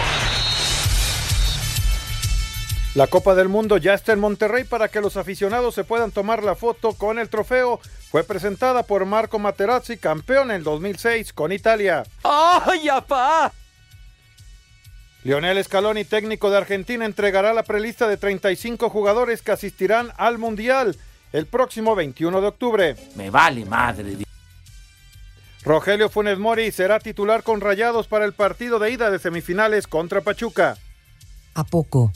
La 2.94 3.08
Copa 3.08 3.36
del 3.36 3.50
Mundo 3.50 3.78
ya 3.78 3.94
está 3.94 4.14
en 4.14 4.20
Monterrey 4.20 4.64
para 4.64 4.88
que 4.88 5.02
los 5.02 5.18
aficionados 5.18 5.76
se 5.76 5.84
puedan 5.84 6.12
tomar 6.12 6.44
la 6.44 6.56
foto 6.56 6.94
con 6.94 7.20
el 7.20 7.30
trofeo. 7.30 7.80
Fue 8.16 8.24
presentada 8.24 8.84
por 8.84 9.04
Marco 9.04 9.40
Materazzi, 9.40 9.98
campeón 9.98 10.50
en 10.50 10.64
2006 10.64 11.34
con 11.34 11.52
Italia. 11.52 12.04
¡Ay, 12.24 12.88
apá! 12.88 13.52
Lionel 15.26 15.62
Scaloni, 15.62 16.06
técnico 16.06 16.50
de 16.50 16.56
Argentina, 16.56 17.04
entregará 17.04 17.54
la 17.54 17.64
prelista 17.64 18.08
de 18.08 18.16
35 18.16 18.90
jugadores 18.90 19.42
que 19.42 19.52
asistirán 19.52 20.14
al 20.16 20.38
Mundial 20.38 20.96
el 21.34 21.46
próximo 21.46 21.94
21 21.94 22.40
de 22.40 22.48
octubre. 22.48 22.96
Me 23.16 23.30
vale 23.32 23.66
madre. 23.66 24.20
Rogelio 25.64 26.08
Funes 26.08 26.40
Mori 26.40 26.72
será 26.72 27.02
titular 27.02 27.44
con 27.44 27.60
Rayados 27.60 28.08
para 28.08 28.24
el 28.24 28.32
partido 28.32 28.80
de 28.80 28.92
ida 28.92 29.12
de 29.12 29.20
semifinales 29.20 29.88
contra 29.88 30.22
Pachuca. 30.22 30.78
¿A 31.54 31.66
poco? 31.66 32.14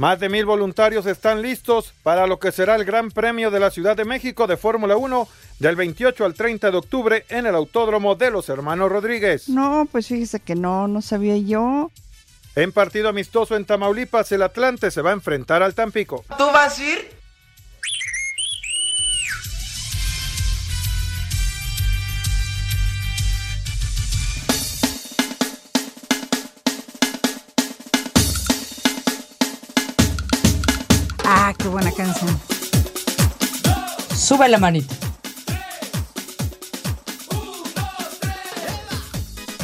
Más 0.00 0.18
de 0.18 0.30
mil 0.30 0.46
voluntarios 0.46 1.04
están 1.04 1.42
listos 1.42 1.92
para 2.02 2.26
lo 2.26 2.38
que 2.40 2.52
será 2.52 2.74
el 2.74 2.86
Gran 2.86 3.10
Premio 3.10 3.50
de 3.50 3.60
la 3.60 3.70
Ciudad 3.70 3.94
de 3.98 4.06
México 4.06 4.46
de 4.46 4.56
Fórmula 4.56 4.96
1 4.96 5.28
del 5.58 5.76
28 5.76 6.24
al 6.24 6.32
30 6.32 6.70
de 6.70 6.76
octubre 6.78 7.26
en 7.28 7.44
el 7.44 7.54
Autódromo 7.54 8.14
de 8.14 8.30
los 8.30 8.48
Hermanos 8.48 8.90
Rodríguez. 8.90 9.50
No, 9.50 9.86
pues 9.92 10.06
fíjese 10.06 10.40
que 10.40 10.54
no, 10.54 10.88
no 10.88 11.02
sabía 11.02 11.36
yo. 11.36 11.90
En 12.56 12.72
partido 12.72 13.10
amistoso 13.10 13.56
en 13.56 13.66
Tamaulipas, 13.66 14.32
el 14.32 14.40
Atlante 14.40 14.90
se 14.90 15.02
va 15.02 15.10
a 15.10 15.12
enfrentar 15.12 15.62
al 15.62 15.74
Tampico. 15.74 16.24
¿Tú 16.38 16.46
vas 16.46 16.78
a 16.78 16.82
ir? 16.82 17.19
Sube 34.30 34.48
la 34.48 34.58
manita. 34.58 34.94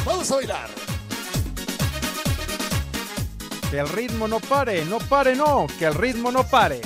Vamos 0.05 0.29
a 0.29 0.35
bailar. 0.35 0.69
Que 3.71 3.79
el 3.79 3.87
ritmo 3.87 4.27
no 4.27 4.41
pare, 4.41 4.83
no 4.83 4.97
pare, 4.97 5.37
no, 5.37 5.67
que 5.79 5.85
el 5.85 5.93
ritmo 5.93 6.33
no 6.33 6.43
pare. 6.43 6.81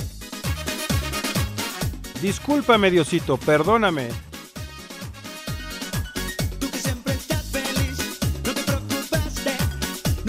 Discúlpame, 2.20 2.88
Diosito, 2.92 3.36
perdóname. 3.36 4.10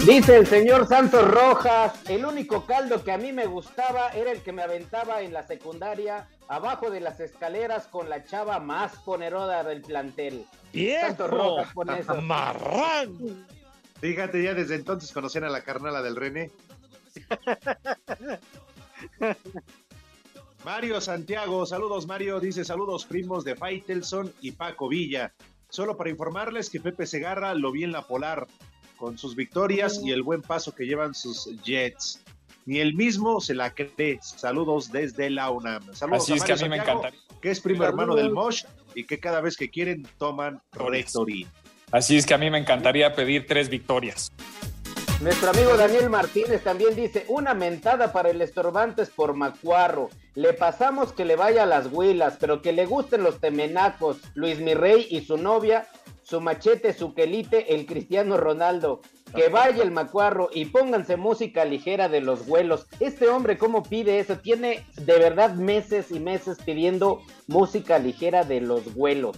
Dice 0.06 0.36
el 0.36 0.46
señor 0.46 0.86
Santos 0.86 1.26
Rojas, 1.26 1.94
el 2.10 2.26
único 2.26 2.66
caldo 2.66 3.02
que 3.02 3.10
a 3.10 3.16
mí 3.16 3.32
me 3.32 3.46
gustaba 3.46 4.10
era 4.10 4.32
el 4.32 4.42
que 4.42 4.52
me 4.52 4.62
aventaba 4.62 5.22
en 5.22 5.32
la 5.32 5.46
secundaria, 5.46 6.28
abajo 6.46 6.90
de 6.90 7.00
las 7.00 7.20
escaleras 7.20 7.86
con 7.86 8.10
la 8.10 8.22
chava 8.22 8.58
más 8.58 8.96
poneroda 8.96 9.64
del 9.64 9.80
plantel. 9.80 10.44
Santos 11.00 11.30
Rojas 11.30 11.72
pone 11.72 12.00
eso. 12.00 12.20
¡Marrán! 12.20 13.46
Fíjate, 14.00 14.42
ya 14.42 14.52
desde 14.52 14.74
entonces 14.74 15.10
conocían 15.10 15.44
a 15.44 15.48
la 15.48 15.62
carnala 15.62 16.02
del 16.02 16.16
René. 16.16 16.50
Mario 20.66 21.00
Santiago, 21.00 21.64
saludos 21.64 22.06
Mario, 22.06 22.40
dice 22.40 22.66
saludos 22.66 23.06
primos 23.06 23.42
de 23.44 23.56
Faitelson 23.56 24.34
y 24.42 24.52
Paco 24.52 24.88
Villa. 24.88 25.32
Solo 25.70 25.96
para 25.96 26.10
informarles 26.10 26.68
que 26.68 26.80
Pepe 26.80 27.06
Segarra 27.06 27.54
lo 27.54 27.72
vi 27.72 27.84
en 27.84 27.92
la 27.92 28.06
Polar, 28.06 28.46
con 28.96 29.18
sus 29.18 29.34
victorias 29.34 30.00
y 30.02 30.12
el 30.12 30.22
buen 30.22 30.42
paso 30.42 30.74
que 30.74 30.86
llevan 30.86 31.14
sus 31.14 31.48
Jets. 31.62 32.22
Ni 32.66 32.80
él 32.80 32.94
mismo 32.94 33.40
se 33.40 33.54
la 33.54 33.74
cree. 33.74 34.18
Saludos 34.22 34.90
desde 34.90 35.28
la 35.30 35.50
UNAM. 35.50 35.82
Saludos 35.94 36.22
Así 36.22 36.32
es 36.32 36.44
que 36.44 36.52
a 36.52 36.56
mí 36.56 36.68
me 36.68 36.76
encantaría. 36.76 37.20
Que 37.42 37.50
es 37.50 37.60
primo 37.60 37.84
Saludos. 37.84 38.00
hermano 38.00 38.16
del 38.16 38.32
Mosh 38.32 38.64
y 38.94 39.04
que 39.04 39.20
cada 39.20 39.40
vez 39.40 39.56
que 39.56 39.70
quieren 39.70 40.06
toman 40.18 40.62
Rectory. 40.72 41.46
Así 41.92 42.16
es 42.16 42.24
que 42.24 42.34
a 42.34 42.38
mí 42.38 42.50
me 42.50 42.58
encantaría 42.58 43.14
pedir 43.14 43.46
tres 43.46 43.68
victorias. 43.68 44.32
Nuestro 45.20 45.50
amigo 45.50 45.76
Daniel 45.76 46.10
Martínez 46.10 46.62
también 46.62 46.96
dice, 46.96 47.24
una 47.28 47.54
mentada 47.54 48.12
para 48.12 48.30
el 48.30 48.42
estorbantes 48.42 49.10
por 49.10 49.34
Macuarro. 49.34 50.10
Le 50.34 50.52
pasamos 50.52 51.12
que 51.12 51.24
le 51.24 51.36
vaya 51.36 51.62
a 51.62 51.66
las 51.66 51.86
huilas, 51.90 52.36
pero 52.40 52.60
que 52.60 52.72
le 52.72 52.84
gusten 52.84 53.22
los 53.22 53.40
temenacos, 53.40 54.18
Luis 54.34 54.58
Mirrey 54.58 55.06
y 55.08 55.20
su 55.20 55.36
novia, 55.36 55.86
su 56.24 56.40
machete, 56.40 56.92
su 56.92 57.14
quelite, 57.14 57.74
el 57.74 57.86
Cristiano 57.86 58.36
Ronaldo. 58.36 59.00
Que 59.34 59.48
vaya 59.48 59.82
el 59.82 59.90
Macuarro 59.90 60.48
y 60.52 60.66
pónganse 60.66 61.16
música 61.16 61.64
ligera 61.64 62.08
de 62.08 62.20
los 62.20 62.46
vuelos. 62.46 62.86
Este 63.00 63.28
hombre, 63.28 63.58
¿cómo 63.58 63.82
pide 63.82 64.20
eso? 64.20 64.38
Tiene 64.38 64.86
de 64.96 65.18
verdad 65.18 65.54
meses 65.54 66.12
y 66.12 66.20
meses 66.20 66.58
pidiendo 66.64 67.20
música 67.48 67.98
ligera 67.98 68.44
de 68.44 68.60
los 68.60 68.94
vuelos. 68.94 69.36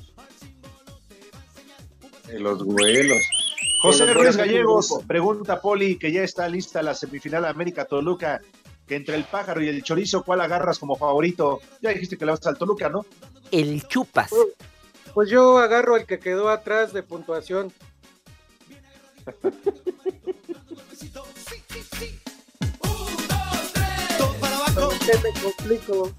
De 2.26 2.38
los 2.38 2.64
vuelos. 2.64 3.22
José 3.80 4.12
Ruiz 4.12 4.36
Gallegos 4.36 5.00
pregunta 5.06 5.60
Poli 5.60 5.96
que 5.96 6.12
ya 6.12 6.22
está 6.22 6.48
lista 6.48 6.82
la 6.82 6.94
semifinal 6.94 7.44
América 7.46 7.86
Toluca. 7.86 8.40
Que 8.86 8.96
entre 8.96 9.16
el 9.16 9.24
pájaro 9.24 9.62
y 9.62 9.68
el 9.68 9.82
chorizo, 9.82 10.22
¿cuál 10.22 10.40
agarras 10.42 10.78
como 10.78 10.94
favorito? 10.94 11.60
Ya 11.80 11.90
dijiste 11.90 12.16
que 12.16 12.24
le 12.24 12.32
vas 12.32 12.46
al 12.46 12.56
Toluca, 12.56 12.88
¿no? 12.88 13.04
El 13.50 13.82
chupas. 13.88 14.30
Pues 15.16 15.30
yo 15.30 15.56
agarro 15.56 15.96
el 15.96 16.04
que 16.04 16.18
quedó 16.18 16.50
atrás 16.50 16.92
de 16.92 17.02
puntuación. 17.02 17.72
¿Qué 25.06 25.18
me 25.24 25.32
complico? 25.40 26.12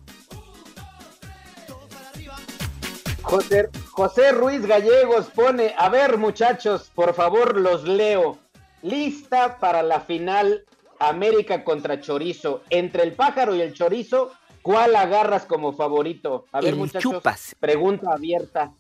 José, 3.22 3.70
José 3.92 4.32
Ruiz 4.32 4.66
Gallegos 4.66 5.28
pone, 5.28 5.76
a 5.78 5.90
ver 5.90 6.18
muchachos, 6.18 6.90
por 6.96 7.14
favor 7.14 7.56
los 7.56 7.84
leo. 7.84 8.40
Lista 8.82 9.60
para 9.60 9.84
la 9.84 10.02
final 10.02 10.66
América 10.98 11.64
contra 11.64 12.02
Chorizo. 12.02 12.64
Entre 12.72 13.04
el 13.04 13.14
pájaro 13.14 13.54
y 13.54 13.62
el 13.62 13.76
chorizo, 13.76 14.32
¿cuál 14.68 14.98
agarras 14.98 15.46
como 15.46 15.72
favorito? 15.72 16.46
A 16.52 16.60
ver 16.60 16.72
El 16.72 16.76
muchachos, 16.76 17.14
chupas. 17.14 17.56
pregunta 17.58 18.12
abierta. 18.12 18.74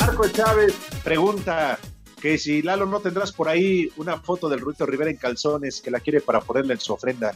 Marco 0.00 0.28
Chávez 0.28 0.74
pregunta 1.04 1.78
que 2.20 2.36
si 2.36 2.62
Lalo 2.62 2.86
no 2.86 2.98
tendrás 2.98 3.30
por 3.30 3.48
ahí 3.48 3.88
una 3.96 4.18
foto 4.18 4.48
del 4.48 4.58
Ruito 4.58 4.84
Rivera 4.84 5.08
en 5.08 5.18
calzones 5.18 5.80
que 5.80 5.92
la 5.92 6.00
quiere 6.00 6.20
para 6.20 6.40
ponerle 6.40 6.74
en 6.74 6.80
su 6.80 6.92
ofrenda. 6.92 7.32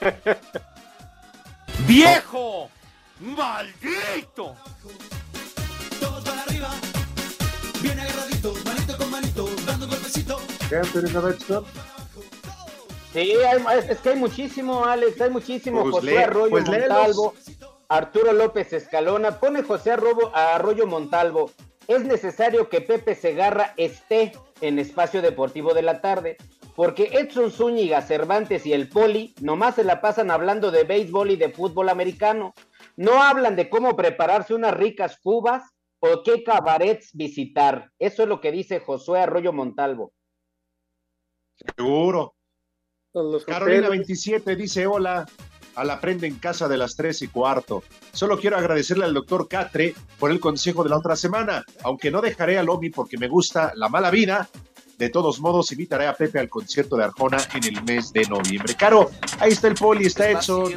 ¡Viejo! 1.86 2.68
¡Maldito! 3.20 4.56
Sí, 13.12 13.32
hay- 13.34 13.64
es 13.88 13.98
que 13.98 14.10
hay 14.10 14.16
muchísimo, 14.16 14.84
Alex, 14.84 15.20
hay 15.20 15.30
muchísimo. 15.30 15.82
Pues 15.82 15.94
José 15.96 16.06
lee- 16.12 16.16
Arroyo 16.18 16.50
pues 16.50 16.68
léelos. 16.68 16.88
Montalvo, 16.88 17.34
Arturo 17.88 18.32
López 18.32 18.72
Escalona, 18.72 19.40
pone 19.40 19.62
José 19.62 19.90
Arrobo- 19.92 20.30
Arroyo 20.32 20.86
Montalvo. 20.86 21.50
Es 21.88 22.04
necesario 22.04 22.68
que 22.68 22.80
Pepe 22.80 23.16
Segarra 23.16 23.74
esté 23.76 24.30
en 24.60 24.78
Espacio 24.78 25.22
Deportivo 25.22 25.74
de 25.74 25.82
la 25.82 26.00
tarde, 26.00 26.36
porque 26.76 27.10
Edson 27.14 27.50
Zúñiga, 27.50 28.00
Cervantes 28.00 28.64
y 28.64 28.72
el 28.72 28.88
Poli 28.88 29.34
nomás 29.40 29.74
se 29.74 29.82
la 29.82 30.00
pasan 30.00 30.30
hablando 30.30 30.70
de 30.70 30.84
béisbol 30.84 31.32
y 31.32 31.36
de 31.36 31.50
fútbol 31.50 31.88
americano. 31.88 32.54
No 32.96 33.20
hablan 33.24 33.56
de 33.56 33.68
cómo 33.68 33.96
prepararse 33.96 34.54
unas 34.54 34.74
ricas 34.74 35.18
cubas 35.20 35.64
o 35.98 36.22
qué 36.22 36.44
cabarets 36.44 37.10
visitar. 37.12 37.90
Eso 37.98 38.22
es 38.22 38.28
lo 38.28 38.40
que 38.40 38.52
dice 38.52 38.78
Josué 38.78 39.20
Arroyo 39.20 39.52
Montalvo. 39.52 40.12
Seguro. 41.76 42.34
Carolina 43.46 43.88
hoteles. 43.88 43.90
27 43.90 44.56
dice 44.56 44.86
hola 44.86 45.26
a 45.74 45.84
la 45.84 46.00
prenda 46.00 46.26
en 46.26 46.36
casa 46.36 46.68
de 46.68 46.76
las 46.76 46.96
3 46.96 47.22
y 47.22 47.28
cuarto. 47.28 47.82
Solo 48.12 48.38
quiero 48.38 48.56
agradecerle 48.56 49.04
al 49.04 49.14
doctor 49.14 49.48
Catre 49.48 49.94
por 50.18 50.30
el 50.30 50.40
consejo 50.40 50.84
de 50.84 50.90
la 50.90 50.98
otra 50.98 51.16
semana, 51.16 51.64
aunque 51.82 52.10
no 52.10 52.20
dejaré 52.20 52.58
al 52.58 52.68
Omi 52.68 52.90
porque 52.90 53.18
me 53.18 53.28
gusta 53.28 53.72
la 53.74 53.88
mala 53.88 54.10
vida. 54.10 54.48
De 54.98 55.08
todos 55.08 55.40
modos, 55.40 55.72
invitaré 55.72 56.06
a 56.06 56.14
Pepe 56.14 56.38
al 56.38 56.50
concierto 56.50 56.94
de 56.96 57.04
Arjona 57.04 57.38
en 57.54 57.74
el 57.74 57.82
mes 57.84 58.12
de 58.12 58.26
noviembre. 58.26 58.74
Caro, 58.74 59.10
ahí 59.38 59.52
está 59.52 59.68
el 59.68 59.74
poli, 59.74 60.04
está 60.04 60.30
Edson. 60.30 60.70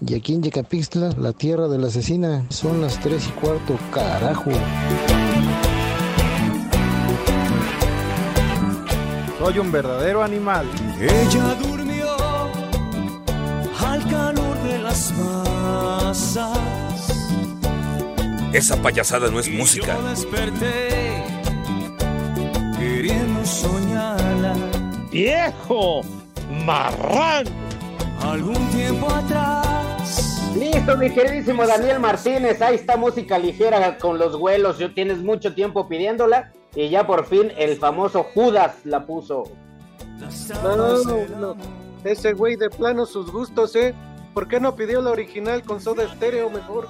Y 0.00 0.14
aquí 0.14 0.32
en 0.32 0.42
Yecapixtla, 0.42 1.10
la 1.18 1.34
tierra 1.34 1.68
de 1.68 1.78
la 1.78 1.88
asesina, 1.88 2.46
son 2.50 2.80
las 2.80 2.98
tres 3.00 3.28
y 3.28 3.30
cuarto, 3.32 3.78
carajo. 3.92 4.50
Soy 9.44 9.58
un 9.58 9.70
verdadero 9.70 10.22
animal. 10.22 10.66
Ella 10.98 11.54
durmió 11.56 12.16
al 13.78 14.02
calor 14.08 14.58
de 14.62 14.78
las 14.78 15.12
masas. 15.12 16.58
Esa 18.54 18.80
payasada 18.80 19.30
no 19.30 19.38
es 19.38 19.50
música. 19.50 19.98
Yo 19.98 20.08
desperté 20.08 21.22
queriendo 22.78 23.44
soñarla. 23.44 24.54
¡Viejo! 25.10 26.00
¡Marrán! 26.64 27.44
Algún 28.22 28.66
tiempo 28.70 29.10
atrás 29.10 30.54
Listo, 30.58 30.96
mi 30.96 31.10
queridísimo 31.10 31.66
Daniel 31.66 32.00
Martínez. 32.00 32.62
Ahí 32.62 32.76
está 32.76 32.96
música 32.96 33.38
ligera 33.38 33.98
con 33.98 34.16
los 34.18 34.38
vuelos. 34.38 34.78
Yo 34.78 34.94
tienes 34.94 35.18
mucho 35.18 35.54
tiempo 35.54 35.86
pidiéndola 35.86 36.50
y 36.74 36.88
ya 36.88 37.06
por 37.06 37.26
fin 37.26 37.52
el 37.56 37.76
famoso 37.76 38.24
Judas 38.34 38.76
la 38.84 39.06
puso. 39.06 39.44
No, 40.62 41.04
no. 41.38 41.56
Ese 42.04 42.32
güey 42.32 42.56
de 42.56 42.68
plano 42.70 43.06
sus 43.06 43.30
gustos, 43.30 43.74
¿eh? 43.76 43.94
¿Por 44.34 44.48
qué 44.48 44.60
no 44.60 44.74
pidió 44.74 45.00
la 45.00 45.10
original 45.10 45.62
con 45.62 45.80
soda 45.80 46.04
estéreo 46.04 46.50
mejor? 46.50 46.88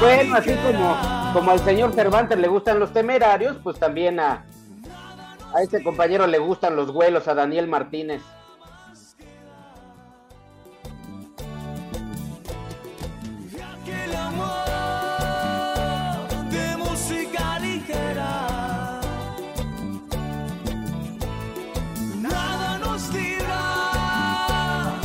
Bueno, 0.00 0.36
así 0.36 0.54
como, 0.54 0.96
como 1.32 1.50
al 1.50 1.60
señor 1.60 1.92
Cervantes 1.92 2.38
le 2.38 2.48
gustan 2.48 2.78
los 2.78 2.92
temerarios, 2.92 3.56
pues 3.62 3.78
también 3.78 4.20
a, 4.20 4.44
a 5.54 5.62
ese 5.62 5.82
compañero 5.82 6.26
le 6.26 6.38
gustan 6.38 6.76
los 6.76 6.92
vuelos, 6.92 7.26
a 7.28 7.34
Daniel 7.34 7.66
Martínez. 7.66 8.22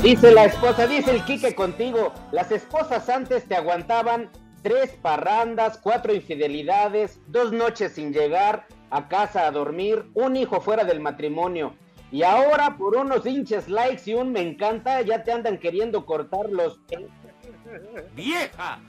Dice 0.04 0.32
la 0.32 0.46
esposa, 0.46 0.88
dice 0.88 1.12
el 1.12 1.24
Quique 1.26 1.54
contigo, 1.54 2.12
las 2.32 2.52
esposas 2.52 3.08
antes 3.08 3.48
te 3.48 3.56
aguantaban 3.56 4.32
tres 4.64 4.98
parrandas, 5.00 5.78
cuatro 5.78 6.12
infidelidades, 6.12 7.20
dos 7.28 7.52
noches 7.52 7.92
sin 7.94 8.12
llegar 8.12 8.66
a 8.90 9.08
casa 9.08 9.46
a 9.46 9.52
dormir, 9.52 10.06
un 10.16 10.36
hijo 10.36 10.60
fuera 10.60 10.86
del 10.86 11.02
matrimonio. 11.02 11.76
Y 12.12 12.24
ahora 12.24 12.78
por 12.78 12.98
unos 12.98 13.28
hinches 13.28 13.70
likes 13.70 14.10
y 14.10 14.16
un 14.16 14.32
me 14.32 14.42
encanta, 14.42 15.04
ya 15.04 15.24
te 15.24 15.34
andan 15.34 15.60
queriendo 15.60 16.04
cortar 16.04 16.50
los... 16.50 16.80
¡Vieja! 18.16 18.80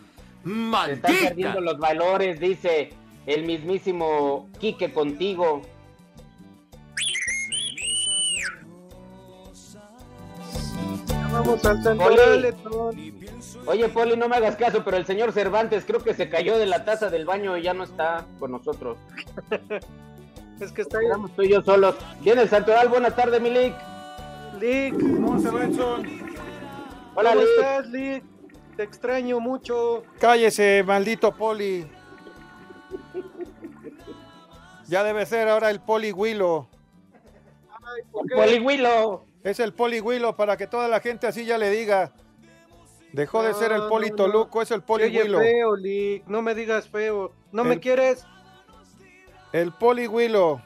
Se 0.42 0.48
¡Maldita! 0.48 1.08
están 1.08 1.28
perdiendo 1.28 1.60
los 1.60 1.78
valores, 1.78 2.40
dice 2.40 2.88
el 3.26 3.44
mismísimo 3.44 4.48
Quique 4.58 4.90
contigo. 4.94 5.60
Vamos 11.32 11.64
al 11.64 11.82
Poli. 11.96 12.54
Oye, 13.66 13.88
Poli, 13.88 14.16
no 14.16 14.28
me 14.28 14.36
hagas 14.36 14.56
caso, 14.56 14.84
pero 14.84 14.98
el 14.98 15.06
señor 15.06 15.32
Cervantes 15.32 15.84
creo 15.86 16.02
que 16.02 16.12
se 16.12 16.28
cayó 16.28 16.58
de 16.58 16.66
la 16.66 16.84
taza 16.84 17.08
del 17.08 17.24
baño 17.24 17.56
y 17.56 17.62
ya 17.62 17.72
no 17.72 17.84
está 17.84 18.26
con 18.38 18.52
nosotros. 18.52 18.98
Es 20.60 20.70
que 20.70 20.82
está 20.82 20.98
ahí. 20.98 21.06
Estamos 21.06 21.32
tú 21.32 21.42
y 21.42 21.48
yo 21.48 21.60
solos. 21.62 21.96
Viene 22.20 22.42
el 22.42 22.48
santoral, 22.48 22.88
buenas 22.88 23.16
tardes, 23.16 23.40
Milik. 23.40 23.74
Lick, 24.60 24.94
¿Cómo 24.94 25.36
se 25.40 25.50
Benson? 25.50 26.06
Hola, 27.16 27.30
¿cómo 27.30 27.40
Lick. 27.40 27.50
estás, 27.58 27.88
Lick? 27.88 28.24
Te 28.76 28.82
extraño 28.84 29.40
mucho. 29.40 30.04
Cállese, 30.20 30.84
maldito 30.86 31.34
poli. 31.34 31.84
Ya 34.86 35.02
debe 35.02 35.26
ser 35.26 35.48
ahora 35.48 35.68
el 35.70 35.80
poli 35.80 36.12
Willow. 36.12 36.68
¿Por 38.12 38.28
qué? 38.28 38.36
Polihuilo. 38.36 39.24
Es 39.44 39.58
el 39.60 39.72
poli 39.72 40.00
Willow 40.00 40.34
para 40.36 40.56
que 40.56 40.66
toda 40.66 40.88
la 40.88 41.00
gente 41.00 41.26
así 41.26 41.44
ya 41.44 41.58
le 41.58 41.70
diga. 41.70 42.12
Dejó 43.12 43.42
de 43.42 43.52
ser 43.54 43.72
el 43.72 43.82
poli 43.88 44.10
no, 44.10 44.16
no. 44.16 44.24
Toluco, 44.24 44.62
es 44.62 44.70
el 44.70 44.82
poli 44.82 45.10
feo, 45.10 45.76
Lick. 45.76 46.26
No 46.26 46.40
me 46.42 46.54
digas 46.54 46.88
feo. 46.88 47.32
¿No 47.50 47.64
me 47.64 47.78
quieres? 47.80 48.24
El 49.52 49.72
poli 49.72 50.06
Willow. 50.06 50.60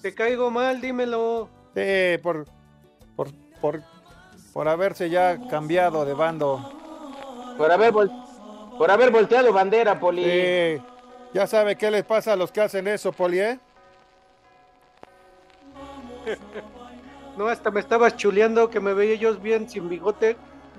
Te 0.00 0.14
caigo 0.14 0.50
mal, 0.50 0.80
dímelo. 0.80 1.48
Sí, 1.74 2.18
por, 2.22 2.46
por, 3.16 3.28
por, 3.60 3.82
por 4.52 4.68
haberse 4.68 5.10
ya 5.10 5.38
cambiado 5.48 6.04
de 6.04 6.14
bando. 6.14 6.72
Por 7.58 7.72
haber, 7.72 7.92
vol- 7.92 8.76
por 8.78 8.90
haber 8.90 9.10
volteado 9.10 9.52
bandera, 9.52 9.98
Poli. 9.98 10.22
Sí, 10.22 10.82
ya 11.34 11.46
sabe 11.46 11.76
qué 11.76 11.90
les 11.90 12.04
pasa 12.04 12.34
a 12.34 12.36
los 12.36 12.52
que 12.52 12.60
hacen 12.60 12.86
eso, 12.86 13.10
poli, 13.12 13.40
¿eh? 13.40 13.58
No, 17.36 17.48
hasta 17.48 17.70
me 17.70 17.80
estabas 17.80 18.16
chuleando 18.16 18.70
que 18.70 18.80
me 18.80 18.94
veía 18.94 19.16
yo 19.16 19.34
bien 19.36 19.68
sin 19.68 19.88
bigote. 19.88 20.36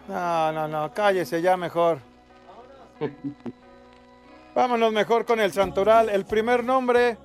No, 0.08 0.52
no, 0.52 0.68
no, 0.68 0.94
cállese 0.94 1.42
ya 1.42 1.56
mejor. 1.56 2.00
Vámonos 4.56 4.92
mejor 4.92 5.26
con 5.26 5.40
el 5.40 5.52
santoral. 5.52 6.10
El 6.10 6.26
primer 6.26 6.64
nombre, 6.64 7.18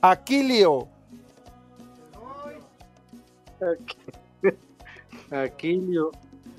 Aquilio. 0.00 0.88
Aquilio. 5.30 6.12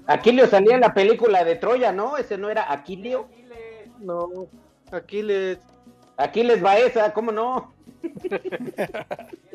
Aquilio 0.08 0.48
salía 0.48 0.76
en 0.76 0.82
la 0.82 0.94
película 0.94 1.44
de 1.44 1.56
Troya, 1.56 1.92
¿no? 1.92 2.18
Ese 2.18 2.38
no 2.38 2.50
era 2.50 2.72
Aquilio. 2.72 3.28
No, 4.00 4.48
Aquiles. 4.92 5.60
Aquiles 6.18 6.62
Baeza, 6.62 7.14
¿cómo 7.14 7.32
no? 7.32 7.74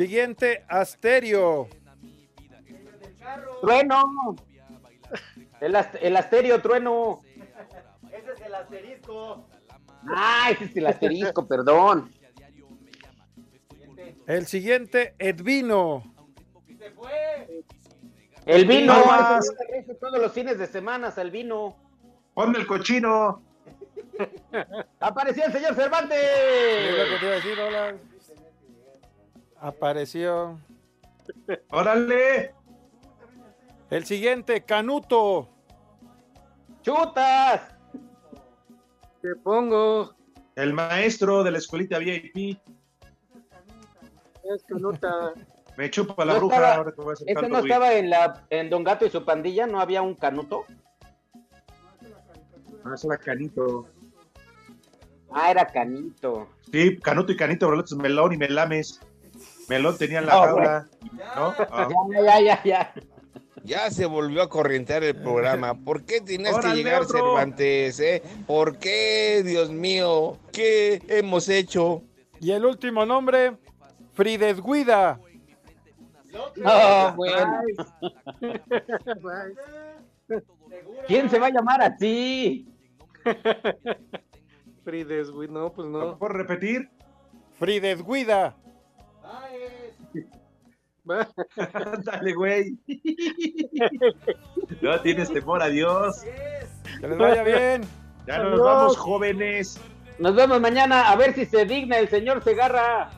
Siguiente, 0.00 0.64
Asterio. 0.66 1.68
Trueno. 3.60 4.34
El, 5.60 5.74
ast- 5.76 5.98
el 6.00 6.16
asterio, 6.16 6.62
trueno. 6.62 7.20
Ese 8.10 8.32
es 8.32 8.40
el 8.40 8.54
asterisco. 8.54 9.46
Ah, 10.08 10.48
ese 10.52 10.64
es 10.64 10.76
el 10.78 10.86
asterisco, 10.86 11.46
perdón. 11.46 12.10
El 14.26 14.46
siguiente, 14.46 15.14
Edvino. 15.18 16.02
Se 16.78 16.90
fue. 16.92 17.62
El 18.46 18.64
vino. 18.66 18.94
Todos 20.00 20.18
los 20.18 20.32
fines 20.32 20.56
de 20.58 20.66
semana, 20.66 21.12
el 21.14 21.30
vino. 21.30 21.76
Ponme 22.32 22.58
el 22.58 22.66
cochino. 22.66 23.42
Apareció 25.00 25.44
el 25.44 25.52
señor 25.52 25.74
Cervantes. 25.74 26.18
Es 26.18 26.96
lo 26.96 27.04
que 27.04 27.18
te 27.18 27.24
iba 27.26 27.32
a 27.32 27.36
decir, 27.36 27.60
hola. 27.60 27.94
Apareció. 29.60 30.58
Órale. 31.70 32.54
El 33.90 34.04
siguiente, 34.06 34.62
Canuto. 34.64 35.48
¡Chutas! 36.82 37.60
Te 39.20 39.34
pongo. 39.42 40.14
El 40.56 40.72
maestro 40.72 41.42
de 41.44 41.50
la 41.50 41.58
escuelita 41.58 41.98
VIP. 41.98 42.58
Es 44.44 44.64
que 44.64 44.74
no 44.80 44.92
ta- 44.92 45.32
Me 45.76 45.90
chupa 45.90 46.24
la 46.24 46.32
No 46.34 46.38
bruja. 46.40 46.56
estaba- 46.56 46.74
ahora 46.76 46.92
que 46.92 47.00
voy 47.00 47.10
a 47.10 47.12
hacer 47.12 47.30
¿Ese 47.30 47.48
no 47.48 47.58
estaba 47.58 47.92
en 47.94 48.10
la 48.10 48.46
en 48.50 48.70
Don 48.70 48.82
Gato 48.82 49.06
y 49.06 49.10
su 49.10 49.24
pandilla? 49.24 49.66
¿No 49.66 49.80
había 49.80 50.02
un 50.02 50.14
canuto? 50.14 50.64
Ah, 52.84 52.92
ese 52.94 53.06
era 53.08 53.18
Canito. 53.18 53.86
Ah, 55.32 55.50
era 55.52 55.64
canito. 55.64 56.48
Sí, 56.72 56.98
Canuto 56.98 57.30
y 57.30 57.36
Canito, 57.36 57.68
bro, 57.68 57.84
es 57.84 57.92
melón 57.94 58.32
y 58.32 58.36
melames. 58.36 59.00
Melón 59.70 59.96
tenía 59.96 60.20
la 60.20 60.32
Ah, 60.32 60.46
jaula. 60.46 60.88
¿No? 61.36 61.54
Ah. 61.70 61.88
Ya, 62.12 62.22
ya, 62.24 62.40
ya, 62.40 62.62
ya. 62.64 62.92
Ya 63.62 63.88
se 63.92 64.04
volvió 64.04 64.42
a 64.42 64.48
corrientear 64.48 65.04
el 65.04 65.14
programa. 65.14 65.74
¿Por 65.74 66.04
qué 66.04 66.20
tienes 66.20 66.58
que 66.58 66.74
llegar 66.74 67.02
otro. 67.02 67.18
Cervantes? 67.18 68.00
Eh? 68.00 68.20
¿Por 68.48 68.78
qué, 68.78 69.42
Dios 69.44 69.70
mío? 69.70 70.38
¿Qué 70.52 71.00
hemos 71.06 71.48
hecho? 71.48 72.02
Y 72.40 72.50
el 72.50 72.64
último 72.64 73.06
nombre, 73.06 73.58
Fridesguida. 74.12 75.20
No, 76.56 77.14
bueno. 77.14 77.60
¿Quién 81.06 81.30
se 81.30 81.38
va 81.38 81.46
a 81.46 81.50
llamar 81.50 81.80
así? 81.82 82.66
Frides, 84.82 85.30
güey. 85.30 85.48
No, 85.48 85.72
pues 85.72 85.86
no. 85.86 86.18
¿Puedo 86.18 86.32
repetir? 86.32 86.90
Fridesguida. 87.56 88.56
Dale, 92.04 92.34
güey. 92.34 92.76
No 94.80 95.00
tienes 95.00 95.32
temor 95.32 95.62
a 95.62 95.66
Dios. 95.68 96.22
Que 97.00 97.08
les 97.08 97.18
vaya 97.18 97.42
bien. 97.42 97.82
Ya 98.26 98.38
nos 98.38 98.52
Adiós. 98.52 98.60
vamos, 98.64 98.96
jóvenes. 98.96 99.80
Nos 100.18 100.34
vemos 100.34 100.60
mañana 100.60 101.10
a 101.10 101.16
ver 101.16 101.34
si 101.34 101.44
se 101.46 101.64
digna 101.64 101.98
el 101.98 102.08
señor 102.08 102.42
Segarra. 102.44 103.10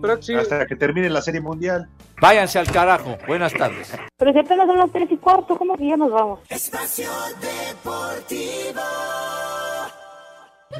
Próximo. 0.00 0.40
Hasta 0.40 0.66
que 0.66 0.76
termine 0.76 1.08
la 1.10 1.22
serie 1.22 1.40
mundial. 1.40 1.88
Váyanse 2.20 2.58
al 2.58 2.70
carajo. 2.70 3.16
Buenas 3.26 3.52
tardes. 3.54 3.92
Pero 4.16 4.32
si 4.32 4.38
apenas 4.38 4.66
son 4.66 4.78
las 4.78 4.90
tres 4.92 5.10
y 5.10 5.16
cuarto, 5.16 5.56
¿cómo 5.56 5.76
que 5.76 5.88
ya 5.88 5.96
nos 5.96 6.10
vamos? 6.10 6.40
Espacio 6.48 7.10
Deportivo. 7.40 8.80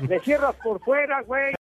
Le 0.09 0.21
cierras 0.21 0.55
por 0.63 0.81
fuera, 0.81 1.23
güey. 1.23 1.55